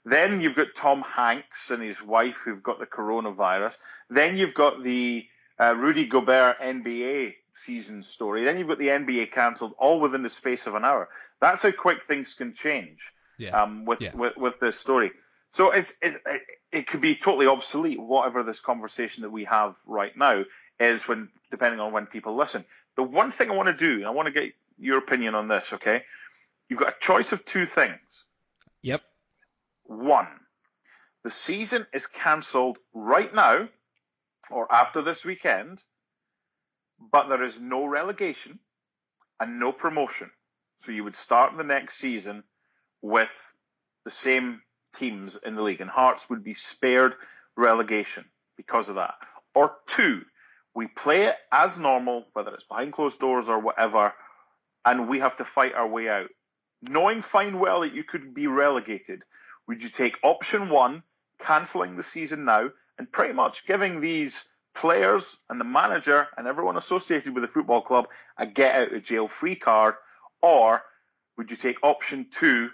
Then 0.04 0.42
you've 0.42 0.56
got 0.56 0.76
Tom 0.76 1.02
Hanks 1.02 1.70
and 1.70 1.82
his 1.82 2.02
wife 2.02 2.42
who've 2.44 2.64
got 2.64 2.80
the 2.80 2.86
coronavirus. 2.86 3.78
Then 4.10 4.38
you've 4.38 4.54
got 4.54 4.84
the 4.84 5.28
uh, 5.60 5.76
Rudy 5.76 6.06
Gobert 6.06 6.60
NBA 6.60 7.36
season 7.54 8.02
story. 8.02 8.44
Then 8.44 8.58
you've 8.58 8.68
got 8.68 8.80
the 8.80 8.88
NBA 8.88 9.32
cancelled 9.32 9.74
all 9.78 10.00
within 10.00 10.24
the 10.24 10.30
space 10.30 10.66
of 10.66 10.76
an 10.76 10.84
hour. 10.84 11.10
That's 11.40 11.62
how 11.62 11.72
quick 11.72 12.06
things 12.08 12.34
can 12.34 12.54
change 12.54 13.12
yeah. 13.38 13.62
um, 13.62 13.86
with, 13.86 14.02
yeah. 14.02 14.16
with 14.16 14.38
with 14.38 14.60
this 14.60 14.80
story. 14.80 15.12
So 15.52 15.72
it's 15.72 15.96
it, 16.02 16.22
it, 16.26 16.42
it 16.72 16.88
could 16.88 17.02
be 17.02 17.16
totally 17.16 17.48
obsolete. 17.48 18.00
Whatever 18.00 18.44
this 18.44 18.60
conversation 18.60 19.24
that 19.24 19.32
we 19.32 19.44
have 19.46 19.76
right 19.86 20.16
now 20.16 20.44
is 20.80 21.08
when 21.08 21.30
depending 21.50 21.80
on 21.80 21.92
when 21.92 22.06
people 22.06 22.36
listen. 22.36 22.66
The 22.96 23.04
one 23.04 23.32
thing 23.32 23.52
I 23.52 23.56
want 23.56 23.68
to 23.68 23.74
do, 23.74 23.98
and 23.98 24.06
I 24.06 24.12
want 24.12 24.28
to 24.28 24.32
get 24.32 24.54
your 24.80 24.98
opinion 24.98 25.36
on 25.36 25.48
this, 25.48 25.74
okay? 25.74 26.04
You've 26.68 26.80
got 26.80 26.90
a 26.90 27.00
choice 27.00 27.32
of 27.32 27.46
two 27.46 27.66
things. 27.66 28.00
Yep. 28.82 29.02
One, 29.92 30.30
the 31.26 31.32
season 31.32 31.86
is 31.94 32.08
cancelled 32.08 32.78
right 32.94 33.34
now 33.36 33.68
or 34.50 34.74
after 34.74 35.02
this 35.02 35.26
weekend, 35.26 35.84
but 37.12 37.28
there 37.28 37.44
is 37.44 37.60
no 37.60 37.86
relegation 37.86 38.60
and 39.38 39.60
no 39.60 39.74
promotion. 39.74 40.32
So 40.80 40.94
you 40.94 41.04
would 41.04 41.18
start 41.18 41.58
the 41.58 41.66
next 41.66 41.98
season 41.98 42.46
with 43.02 43.36
the 44.06 44.12
same 44.12 44.62
teams 44.96 45.36
in 45.36 45.56
the 45.56 45.62
league, 45.62 45.82
and 45.82 45.90
Hearts 45.90 46.30
would 46.30 46.42
be 46.42 46.54
spared 46.54 47.14
relegation 47.58 48.24
because 48.56 48.88
of 48.88 48.96
that. 48.96 49.16
Or 49.54 49.76
two, 49.88 50.22
we 50.74 50.88
play 50.88 51.24
it 51.24 51.36
as 51.52 51.78
normal, 51.78 52.28
whether 52.32 52.54
it's 52.54 52.64
behind 52.64 52.94
closed 52.94 53.20
doors 53.20 53.50
or 53.50 53.60
whatever, 53.60 54.14
and 54.86 55.10
we 55.10 55.20
have 55.20 55.36
to 55.38 55.46
fight 55.46 55.74
our 55.74 55.88
way 55.88 56.08
out. 56.08 56.30
Knowing 56.82 57.22
fine 57.22 57.60
well 57.60 57.82
that 57.82 57.94
you 57.94 58.06
could 58.06 58.34
be 58.34 58.48
relegated, 58.48 59.22
would 59.72 59.82
you 59.82 59.88
take 59.88 60.18
option 60.22 60.70
one, 60.70 61.02
cancelling 61.40 61.96
the 61.96 62.04
season 62.04 62.44
now, 62.44 62.72
and 62.98 63.10
pretty 63.10 63.32
much 63.32 63.66
giving 63.66 64.02
these 64.02 64.50
players 64.76 65.38
and 65.50 65.62
the 65.62 65.66
manager 65.66 66.28
and 66.36 66.46
everyone 66.46 66.76
associated 66.76 67.34
with 67.34 67.42
the 67.42 67.48
football 67.48 67.82
club 67.82 68.10
a 68.38 68.46
get 68.46 68.76
out 68.76 68.94
of 68.94 69.02
jail 69.02 69.30
free 69.30 69.56
card? 69.56 69.96
Or 70.42 70.82
would 71.38 71.52
you 71.52 71.56
take 71.56 71.86
option 71.86 72.28
two, 72.30 72.70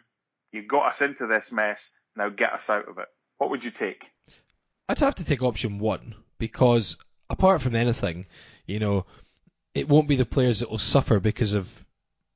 you 0.52 0.64
got 0.64 0.88
us 0.88 1.04
into 1.04 1.28
this 1.28 1.52
mess, 1.52 1.94
now 2.16 2.30
get 2.30 2.54
us 2.54 2.68
out 2.68 2.90
of 2.90 2.98
it? 2.98 3.06
What 3.38 3.52
would 3.52 3.64
you 3.64 3.70
take? 3.70 4.10
I'd 4.90 4.98
have 4.98 5.14
to 5.16 5.24
take 5.24 5.44
option 5.44 5.78
one 5.78 6.16
because 6.40 6.98
apart 7.30 7.62
from 7.62 7.76
anything, 7.76 8.26
you 8.66 8.80
know, 8.80 9.06
it 9.76 9.88
won't 9.88 10.08
be 10.08 10.16
the 10.16 10.26
players 10.26 10.62
that 10.62 10.72
will 10.72 10.80
suffer 10.80 11.20
because 11.20 11.54
of 11.54 11.88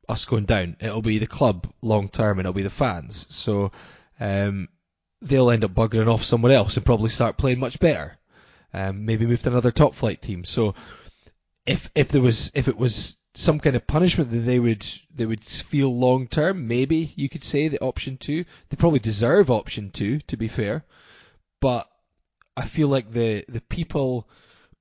us 0.07 0.25
going 0.25 0.45
down. 0.45 0.77
It'll 0.79 1.01
be 1.01 1.17
the 1.17 1.25
club 1.25 1.67
long 1.81 2.09
term, 2.09 2.37
and 2.37 2.45
it'll 2.45 2.53
be 2.53 2.61
the 2.61 2.69
fans. 2.69 3.25
So 3.31 3.71
um, 4.21 4.69
they'll 5.21 5.49
end 5.49 5.65
up 5.65 5.73
buggering 5.73 6.07
off 6.07 6.23
someone 6.23 6.51
else 6.51 6.77
and 6.77 6.85
probably 6.85 7.09
start 7.09 7.37
playing 7.37 7.59
much 7.59 7.79
better. 7.79 8.17
Um, 8.73 9.05
maybe 9.05 9.25
move 9.25 9.41
to 9.41 9.49
another 9.49 9.71
top 9.71 9.95
flight 9.95 10.21
team. 10.21 10.45
So 10.45 10.75
if 11.65 11.91
if 11.95 12.09
there 12.09 12.21
was 12.21 12.51
if 12.53 12.67
it 12.67 12.77
was 12.77 13.17
some 13.33 13.59
kind 13.59 13.75
of 13.75 13.87
punishment 13.87 14.31
that 14.31 14.39
they 14.39 14.59
would 14.59 14.85
they 15.13 15.25
would 15.25 15.43
feel 15.43 15.93
long 15.93 16.27
term, 16.27 16.67
maybe 16.67 17.11
you 17.15 17.29
could 17.29 17.43
say 17.43 17.67
that 17.67 17.81
option 17.81 18.17
two. 18.17 18.45
They 18.69 18.77
probably 18.77 18.99
deserve 18.99 19.49
option 19.49 19.89
two, 19.89 20.19
to 20.19 20.37
be 20.37 20.47
fair. 20.47 20.85
But 21.59 21.89
I 22.55 22.65
feel 22.65 22.87
like 22.87 23.11
the 23.11 23.43
the 23.49 23.61
people 23.61 24.29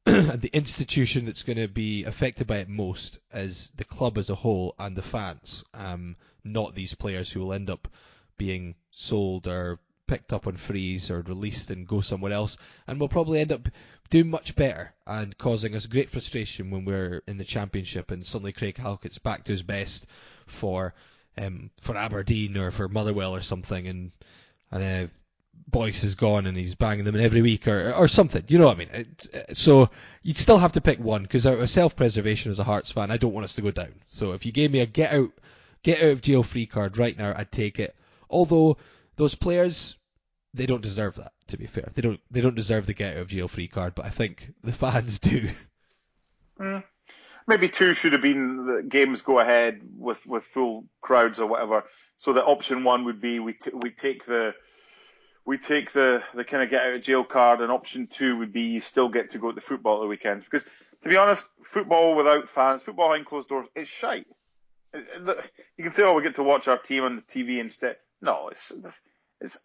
and 0.04 0.32
the 0.42 0.54
institution 0.54 1.24
that's 1.24 1.42
going 1.42 1.58
to 1.58 1.68
be 1.68 2.04
affected 2.04 2.46
by 2.46 2.58
it 2.58 2.68
most 2.68 3.18
is 3.32 3.72
the 3.76 3.84
club 3.84 4.18
as 4.18 4.28
a 4.28 4.34
whole 4.34 4.74
and 4.78 4.96
the 4.96 5.02
fans, 5.02 5.64
um, 5.72 6.16
not 6.44 6.74
these 6.74 6.94
players 6.94 7.30
who 7.30 7.40
will 7.40 7.52
end 7.52 7.70
up 7.70 7.88
being 8.40 8.74
sold 8.90 9.46
or 9.46 9.78
picked 10.06 10.32
up 10.32 10.46
on 10.46 10.56
freeze 10.56 11.10
or 11.10 11.20
released 11.20 11.68
and 11.68 11.86
go 11.86 12.00
somewhere 12.00 12.32
else, 12.32 12.56
and 12.86 12.98
we'll 12.98 13.06
probably 13.06 13.38
end 13.38 13.52
up 13.52 13.68
doing 14.08 14.30
much 14.30 14.56
better 14.56 14.94
and 15.06 15.36
causing 15.36 15.76
us 15.76 15.84
great 15.84 16.08
frustration 16.08 16.70
when 16.70 16.86
we're 16.86 17.22
in 17.28 17.36
the 17.36 17.44
championship 17.44 18.10
and 18.10 18.24
suddenly 18.24 18.50
Craig 18.50 18.78
Halkett's 18.78 19.18
back 19.18 19.44
to 19.44 19.52
his 19.52 19.62
best 19.62 20.06
for 20.46 20.94
um, 21.36 21.70
for 21.82 21.94
Aberdeen 21.94 22.56
or 22.56 22.70
for 22.70 22.88
Motherwell 22.88 23.34
or 23.34 23.42
something, 23.42 23.86
and 23.86 24.10
and 24.72 24.82
uh, 24.82 25.12
Boyce 25.68 26.02
is 26.02 26.14
gone 26.14 26.46
and 26.46 26.56
he's 26.56 26.74
banging 26.74 27.04
them 27.04 27.16
in 27.16 27.24
every 27.24 27.42
week 27.42 27.68
or 27.68 27.92
or 27.92 28.08
something. 28.08 28.42
You 28.48 28.58
know 28.58 28.66
what 28.68 28.76
I 28.76 28.78
mean? 28.78 28.88
It, 28.92 29.56
so 29.56 29.90
you'd 30.22 30.38
still 30.38 30.58
have 30.58 30.72
to 30.72 30.80
pick 30.80 30.98
one 30.98 31.24
because 31.24 31.46
out 31.46 31.60
of 31.60 31.68
self-preservation 31.68 32.50
as 32.50 32.58
a 32.58 32.64
Hearts 32.64 32.90
fan, 32.90 33.10
I 33.10 33.18
don't 33.18 33.34
want 33.34 33.44
us 33.44 33.56
to 33.56 33.62
go 33.62 33.70
down. 33.70 33.92
So 34.06 34.32
if 34.32 34.46
you 34.46 34.52
gave 34.52 34.72
me 34.72 34.80
a 34.80 34.86
get 34.86 35.12
out 35.12 35.30
get 35.82 36.02
out 36.02 36.10
of 36.10 36.22
jail 36.22 36.42
free 36.42 36.64
card 36.64 36.96
right 36.96 37.18
now, 37.18 37.34
I'd 37.36 37.52
take 37.52 37.78
it. 37.78 37.94
Although 38.30 38.76
those 39.16 39.34
players, 39.34 39.98
they 40.54 40.66
don't 40.66 40.82
deserve 40.82 41.16
that. 41.16 41.32
To 41.48 41.56
be 41.56 41.66
fair, 41.66 41.90
they 41.94 42.02
don't 42.02 42.20
they 42.30 42.40
don't 42.40 42.54
deserve 42.54 42.86
the 42.86 42.94
get 42.94 43.16
out 43.16 43.22
of 43.22 43.28
jail 43.28 43.48
free 43.48 43.68
card, 43.68 43.94
but 43.94 44.06
I 44.06 44.10
think 44.10 44.52
the 44.62 44.72
fans 44.72 45.18
do. 45.18 45.50
Mm. 46.58 46.84
Maybe 47.46 47.68
two 47.68 47.94
should 47.94 48.12
have 48.12 48.22
been 48.22 48.66
the 48.66 48.82
games 48.82 49.22
go 49.22 49.40
ahead 49.40 49.80
with, 49.96 50.24
with 50.26 50.44
full 50.44 50.84
crowds 51.00 51.40
or 51.40 51.48
whatever. 51.48 51.84
So 52.18 52.32
the 52.32 52.44
option 52.44 52.84
one 52.84 53.04
would 53.06 53.20
be 53.20 53.40
we 53.40 53.54
t- 53.54 53.72
we 53.82 53.90
take 53.90 54.24
the 54.24 54.54
we 55.46 55.58
take 55.58 55.90
the, 55.90 56.22
the 56.34 56.44
kind 56.44 56.62
of 56.62 56.70
get 56.70 56.82
out 56.82 56.94
of 56.94 57.02
jail 57.02 57.24
card, 57.24 57.60
and 57.60 57.72
option 57.72 58.06
two 58.06 58.38
would 58.38 58.52
be 58.52 58.62
you 58.62 58.78
still 58.78 59.08
get 59.08 59.30
to 59.30 59.38
go 59.38 59.48
to 59.48 59.54
the 59.54 59.60
football 59.60 59.96
at 59.96 60.02
the 60.02 60.06
weekends. 60.06 60.44
Because 60.44 60.64
to 61.02 61.08
be 61.08 61.16
honest, 61.16 61.44
football 61.64 62.14
without 62.14 62.48
fans, 62.48 62.82
football 62.82 63.08
behind 63.08 63.26
closed 63.26 63.48
doors, 63.48 63.66
it's 63.74 63.90
shite. 63.90 64.26
You 64.92 65.82
can 65.82 65.92
say, 65.92 66.02
oh, 66.02 66.14
we 66.14 66.22
get 66.22 66.34
to 66.36 66.42
watch 66.42 66.68
our 66.68 66.78
team 66.78 67.04
on 67.04 67.16
the 67.16 67.22
TV 67.22 67.58
instead. 67.58 67.96
No, 68.22 68.48
it's 68.48 68.72
it's. 69.40 69.58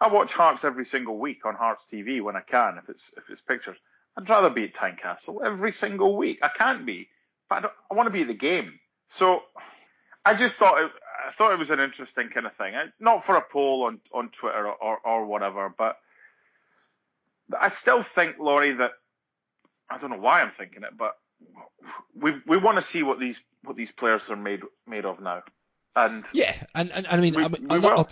I 0.00 0.08
watch 0.08 0.34
Hearts 0.34 0.64
every 0.64 0.84
single 0.84 1.18
week 1.18 1.46
on 1.46 1.54
Hearts 1.54 1.84
TV 1.90 2.20
when 2.20 2.36
I 2.36 2.42
can, 2.42 2.78
if 2.78 2.88
it's 2.88 3.14
if 3.16 3.24
it's 3.30 3.40
pictures. 3.40 3.78
I'd 4.16 4.28
rather 4.30 4.50
be 4.50 4.64
at 4.64 4.74
Tynecastle 4.74 5.44
every 5.44 5.72
single 5.72 6.16
week. 6.16 6.38
I 6.42 6.48
can't 6.48 6.86
be, 6.86 7.08
but 7.48 7.64
I, 7.64 7.68
I 7.90 7.94
want 7.94 8.06
to 8.06 8.12
be 8.12 8.22
at 8.22 8.28
the 8.28 8.34
game. 8.34 8.78
So 9.08 9.42
I 10.24 10.34
just 10.34 10.58
thought 10.58 10.80
it, 10.80 10.90
I 11.28 11.32
thought 11.32 11.52
it 11.52 11.58
was 11.58 11.70
an 11.70 11.80
interesting 11.80 12.28
kind 12.30 12.46
of 12.46 12.54
thing. 12.56 12.74
Not 12.98 13.24
for 13.24 13.36
a 13.36 13.42
poll 13.42 13.84
on, 13.84 14.00
on 14.12 14.30
Twitter 14.30 14.68
or, 14.68 14.98
or 14.98 15.26
whatever, 15.26 15.72
but 15.76 15.96
I 17.58 17.68
still 17.68 18.02
think, 18.02 18.36
Laurie, 18.38 18.74
that 18.74 18.92
I 19.90 19.98
don't 19.98 20.10
know 20.10 20.18
why 20.18 20.42
I'm 20.42 20.50
thinking 20.50 20.82
it, 20.82 20.96
but 20.96 21.12
we 22.14 22.32
we 22.46 22.56
want 22.56 22.76
to 22.76 22.82
see 22.82 23.02
what 23.02 23.20
these 23.20 23.42
what 23.62 23.76
these 23.76 23.92
players 23.92 24.30
are 24.30 24.36
made 24.36 24.62
made 24.86 25.04
of 25.04 25.20
now. 25.20 25.42
And 25.96 26.26
yeah, 26.34 26.54
and, 26.74 26.92
and 26.92 27.06
I 27.06 27.16
mean, 27.16 27.34
we, 27.34 27.42
I 27.42 27.48
mean 27.48 27.68
we 27.68 27.78
will. 27.78 28.06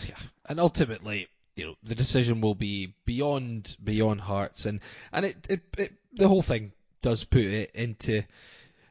and 0.46 0.58
ultimately, 0.58 1.28
you 1.54 1.66
know, 1.66 1.74
the 1.82 1.94
decision 1.94 2.40
will 2.40 2.54
be 2.54 2.94
beyond 3.04 3.76
beyond 3.84 4.22
Hearts, 4.22 4.64
and 4.64 4.80
and 5.12 5.26
it, 5.26 5.36
it, 5.50 5.60
it 5.76 5.92
the 6.14 6.26
whole 6.26 6.42
thing 6.42 6.72
does 7.02 7.24
put 7.24 7.42
it 7.42 7.70
into 7.74 8.22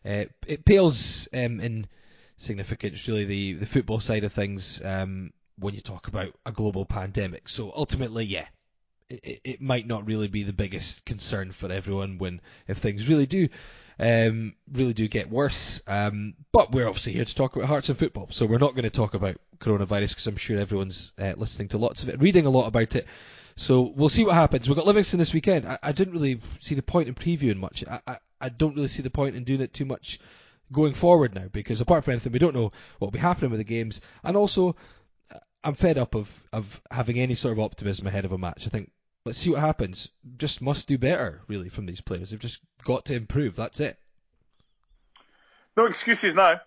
uh, 0.06 0.26
it 0.46 0.64
pales 0.64 1.28
um, 1.34 1.60
in 1.60 1.88
significance, 2.38 3.08
really, 3.08 3.26
the, 3.26 3.54
the 3.54 3.66
football 3.66 4.00
side 4.00 4.24
of 4.24 4.34
things 4.34 4.80
um, 4.84 5.34
when 5.58 5.74
you 5.74 5.82
talk 5.82 6.08
about 6.08 6.34
a 6.46 6.52
global 6.52 6.86
pandemic. 6.86 7.50
So 7.50 7.72
ultimately, 7.76 8.26
yeah, 8.26 8.46
it, 9.10 9.41
it 9.44 9.62
might 9.62 9.88
not 9.88 10.06
really 10.06 10.28
be 10.28 10.44
the 10.44 10.54
biggest 10.54 11.06
concern 11.06 11.52
for 11.52 11.72
everyone 11.72 12.18
when 12.18 12.41
if 12.68 12.78
things 12.78 13.10
really 13.10 13.26
do 13.26 13.48
um, 14.00 14.54
really 14.72 14.94
do 14.94 15.08
get 15.08 15.30
worse. 15.30 15.82
Um, 15.88 16.36
but 16.52 16.72
we're 16.72 16.88
obviously 16.88 17.14
here 17.14 17.26
to 17.26 17.36
talk 17.36 17.56
about 17.56 17.68
Hearts 17.68 17.89
and 17.89 17.98
football, 17.98 18.28
so 18.32 18.46
we're 18.46 18.58
not 18.58 18.76
going 18.76 18.84
to 18.84 18.89
talk 18.89 19.14
about 19.14 19.38
coronavirus 19.60 20.10
because 20.10 20.28
I'm 20.28 20.36
sure 20.36 20.60
everyone's 20.60 21.14
uh, 21.20 21.34
listening 21.38 21.70
to 21.70 21.78
lots 21.78 22.04
of 22.04 22.10
it, 22.10 22.22
reading 22.22 22.46
a 22.46 22.50
lot 22.50 22.68
about 22.68 22.96
it. 22.96 23.08
So 23.56 23.94
we'll 23.96 24.10
see 24.10 24.24
what 24.26 24.36
happens. 24.36 24.68
We've 24.68 24.76
got 24.76 24.88
Livingston 24.88 25.20
this 25.20 25.34
weekend. 25.34 25.68
I, 25.68 25.78
I 25.84 25.91
didn't 25.91 26.14
really 26.14 26.39
see 26.60 26.76
the 26.76 26.82
point 26.82 27.08
in 27.08 27.16
previewing 27.16 27.58
much. 27.58 27.84
I, 27.88 28.02
I, 28.08 28.18
I 28.41 28.50
don't 28.50 28.76
really 28.76 28.88
see 28.88 29.04
the 29.04 29.10
point 29.10 29.36
in 29.36 29.44
doing 29.44 29.62
it 29.62 29.74
too 29.74 29.86
much 29.86 30.20
going 30.72 30.94
forward 30.94 31.36
now 31.36 31.48
because 31.52 31.80
apart 31.80 32.04
from 32.04 32.14
anything, 32.14 32.34
we 32.34 32.39
don't 32.39 32.56
know 32.56 32.72
what 32.98 33.08
will 33.08 33.12
be 33.12 33.20
happening 33.20 33.52
with 33.52 33.60
the 33.60 33.64
games, 33.64 34.02
and 34.24 34.36
also 34.36 34.76
I'm 35.64 35.76
fed 35.76 35.98
up 35.98 36.16
of 36.16 36.44
of 36.52 36.82
having 36.91 37.20
any 37.20 37.36
sort 37.36 37.54
of 37.54 37.60
optimism 37.60 38.08
ahead 38.08 38.26
of 38.26 38.32
a 38.32 38.38
match. 38.38 38.66
I 38.66 38.70
think 38.70 38.91
let's 39.26 39.38
see 39.38 39.49
what 39.49 39.59
happens. 39.59 40.09
Just 40.38 40.61
must 40.61 40.88
do 40.88 40.97
better, 40.97 41.41
really, 41.47 41.69
from 41.69 41.86
these 41.86 42.01
players. 42.01 42.30
They've 42.30 42.39
just 42.39 42.59
got 42.84 43.05
to 43.05 43.15
improve. 43.15 43.55
That's 43.55 43.80
it. 43.80 43.97
No 45.76 45.86
excuses 45.86 46.36
now. 46.36 46.61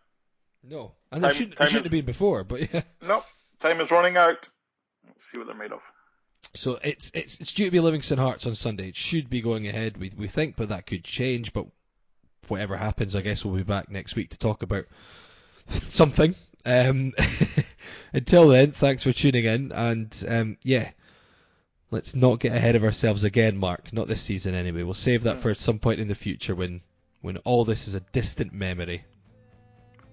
No, 0.68 0.92
and 1.12 1.22
time, 1.22 1.28
there 1.28 1.34
shouldn't, 1.34 1.56
there 1.56 1.66
shouldn't 1.68 1.86
is, 1.86 1.92
have 1.92 1.98
been 1.98 2.04
before, 2.04 2.44
but 2.44 2.72
yeah. 2.72 2.82
No, 3.00 3.24
time 3.60 3.80
is 3.80 3.90
running 3.90 4.16
out. 4.16 4.48
Let's 5.06 5.30
see 5.30 5.38
what 5.38 5.46
they're 5.46 5.56
made 5.56 5.72
of. 5.72 5.82
So 6.54 6.78
it's 6.82 7.12
it's 7.14 7.38
it's 7.40 7.52
due 7.52 7.66
to 7.66 7.70
be 7.70 7.80
Livingston 7.80 8.18
Hearts 8.18 8.46
on 8.46 8.54
Sunday. 8.54 8.88
It 8.88 8.96
should 8.96 9.30
be 9.30 9.42
going 9.42 9.68
ahead, 9.68 9.96
we 9.96 10.10
we 10.16 10.26
think, 10.26 10.56
but 10.56 10.70
that 10.70 10.86
could 10.86 11.04
change. 11.04 11.52
But 11.52 11.66
whatever 12.48 12.76
happens, 12.76 13.14
I 13.14 13.20
guess 13.20 13.44
we'll 13.44 13.56
be 13.56 13.62
back 13.62 13.90
next 13.90 14.16
week 14.16 14.30
to 14.30 14.38
talk 14.38 14.62
about 14.62 14.86
something. 15.68 16.34
Um, 16.64 17.12
until 18.12 18.48
then, 18.48 18.72
thanks 18.72 19.04
for 19.04 19.12
tuning 19.12 19.44
in, 19.44 19.70
and 19.70 20.24
um, 20.28 20.56
yeah, 20.64 20.90
let's 21.90 22.14
not 22.14 22.40
get 22.40 22.52
ahead 22.52 22.76
of 22.76 22.84
ourselves 22.84 23.24
again, 23.24 23.56
Mark. 23.56 23.92
Not 23.92 24.08
this 24.08 24.22
season, 24.22 24.54
anyway. 24.54 24.82
We'll 24.82 24.94
save 24.94 25.22
that 25.24 25.38
for 25.38 25.52
mm. 25.52 25.56
some 25.56 25.78
point 25.78 26.00
in 26.00 26.08
the 26.08 26.14
future 26.14 26.54
when 26.54 26.80
when 27.22 27.38
all 27.38 27.64
this 27.64 27.88
is 27.88 27.94
a 27.94 28.00
distant 28.00 28.52
memory. 28.52 29.04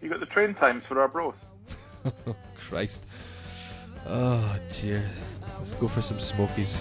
You 0.01 0.09
got 0.09 0.19
the 0.19 0.25
train 0.25 0.53
times 0.53 0.85
for 0.85 1.01
Arbroath. 1.01 1.45
Christ. 2.69 3.05
Oh 4.05 4.57
dear. 4.81 5.09
Let's 5.57 5.75
go 5.75 5.87
for 5.87 6.01
some 6.01 6.19
smokies. 6.19 6.77